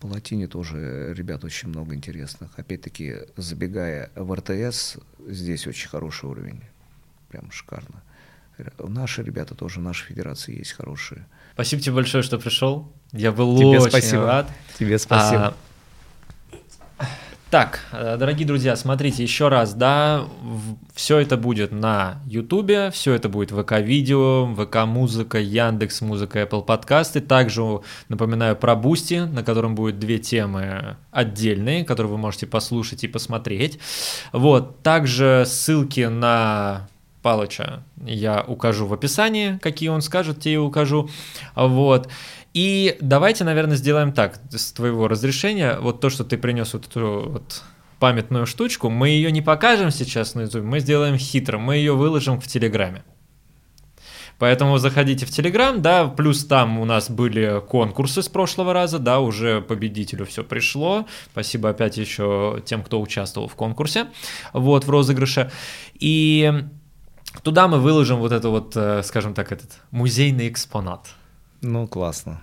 По 0.00 0.06
латине 0.06 0.48
тоже 0.48 1.14
ребят 1.16 1.44
очень 1.44 1.68
много 1.68 1.94
интересных. 1.94 2.50
Опять-таки, 2.58 3.18
забегая 3.36 4.10
в 4.16 4.32
РТС, 4.34 4.98
здесь 5.28 5.66
очень 5.68 5.88
хороший 5.88 6.28
уровень. 6.28 6.60
Прям 7.28 7.50
шикарно. 7.52 8.02
Наши 8.78 9.22
ребята 9.22 9.54
тоже, 9.54 9.80
наши 9.80 10.04
федерации 10.04 10.58
есть 10.58 10.72
хорошие. 10.72 11.26
Спасибо 11.54 11.82
тебе 11.82 11.94
большое, 11.96 12.22
что 12.22 12.38
пришел. 12.38 12.92
Я 13.12 13.32
был 13.32 13.56
Тебе 13.58 13.80
очень 13.80 13.90
спасибо. 13.90 14.26
рад. 14.26 14.48
Тебе 14.78 14.98
А, 15.10 15.54
Так, 17.52 17.80
э, 17.92 18.16
дорогие 18.16 18.46
друзья, 18.46 18.76
смотрите 18.76 19.22
еще 19.22 19.48
раз, 19.48 19.74
да, 19.74 20.24
все 20.94 21.18
это 21.18 21.36
будет 21.36 21.70
на 21.70 22.22
Ютубе, 22.24 22.90
все 22.90 23.12
это 23.12 23.28
будет 23.28 23.50
ВК-видео, 23.50 24.54
ВК-музыка, 24.54 25.38
Яндекс 25.38 26.00
Музыка, 26.00 26.40
Apple 26.40 26.64
подкасты. 26.64 27.20
Также 27.20 27.82
напоминаю 28.08 28.56
про 28.56 28.74
Бусти, 28.74 29.26
на 29.30 29.44
котором 29.44 29.74
будет 29.74 29.98
две 29.98 30.18
темы 30.18 30.96
отдельные, 31.10 31.84
которые 31.84 32.12
вы 32.12 32.16
можете 32.16 32.46
послушать 32.46 33.04
и 33.04 33.08
посмотреть. 33.08 33.78
Вот, 34.32 34.82
также 34.82 35.44
ссылки 35.46 36.06
на 36.06 36.88
Палыча 37.22 37.84
я 38.04 38.44
укажу 38.46 38.86
в 38.86 38.92
описании, 38.92 39.58
какие 39.62 39.88
он 39.88 40.02
скажет, 40.02 40.40
те 40.40 40.54
и 40.54 40.56
укажу. 40.56 41.08
Вот. 41.54 42.08
И 42.52 42.96
давайте, 43.00 43.44
наверное, 43.44 43.76
сделаем 43.76 44.12
так, 44.12 44.40
с 44.50 44.72
твоего 44.72 45.08
разрешения, 45.08 45.78
вот 45.80 46.00
то, 46.00 46.10
что 46.10 46.24
ты 46.24 46.36
принес 46.36 46.74
вот 46.74 46.86
эту 46.86 47.30
вот 47.30 47.62
памятную 47.98 48.46
штучку. 48.46 48.90
Мы 48.90 49.10
ее 49.10 49.30
не 49.30 49.40
покажем 49.40 49.90
сейчас 49.90 50.34
на 50.34 50.42
YouTube, 50.42 50.64
мы 50.64 50.80
сделаем 50.80 51.16
хитро, 51.16 51.58
мы 51.58 51.76
ее 51.76 51.94
выложим 51.94 52.40
в 52.40 52.46
Телеграме. 52.48 53.04
Поэтому 54.38 54.76
заходите 54.78 55.24
в 55.24 55.30
Телеграм, 55.30 55.80
да, 55.80 56.08
плюс 56.08 56.44
там 56.44 56.80
у 56.80 56.84
нас 56.84 57.08
были 57.08 57.62
конкурсы 57.68 58.22
с 58.22 58.28
прошлого 58.28 58.72
раза, 58.72 58.98
да, 58.98 59.20
уже 59.20 59.60
победителю 59.60 60.26
все 60.26 60.42
пришло. 60.42 61.06
Спасибо 61.30 61.68
опять 61.68 61.96
еще 61.96 62.60
тем, 62.64 62.82
кто 62.82 63.00
участвовал 63.00 63.46
в 63.46 63.54
конкурсе, 63.54 64.08
вот, 64.52 64.84
в 64.84 64.90
розыгрыше. 64.90 65.52
И 65.94 66.52
туда 67.42 67.68
мы 67.68 67.78
выложим 67.78 68.18
вот 68.18 68.32
это 68.32 68.48
вот, 68.48 68.72
э, 68.76 69.02
скажем 69.04 69.34
так, 69.34 69.52
этот 69.52 69.70
музейный 69.90 70.48
экспонат. 70.48 71.06
Ну, 71.60 71.86
классно. 71.86 72.42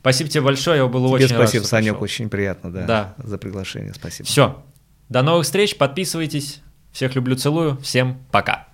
Спасибо 0.00 0.28
тебе 0.30 0.42
большое, 0.42 0.78
я 0.78 0.86
был 0.86 1.06
Тебе 1.06 1.24
очень 1.26 1.36
рад, 1.36 1.48
спасибо, 1.48 1.64
Санек, 1.64 1.92
пришел. 1.92 2.02
очень 2.04 2.28
приятно, 2.28 2.72
да, 2.72 2.86
Да. 2.86 3.14
за 3.18 3.38
приглашение, 3.38 3.94
спасибо. 3.94 4.26
Все, 4.26 4.62
до 5.08 5.22
новых 5.22 5.44
встреч, 5.44 5.76
подписывайтесь. 5.78 6.60
Всех 6.92 7.14
люблю, 7.14 7.36
целую, 7.36 7.78
всем 7.80 8.18
пока. 8.30 8.66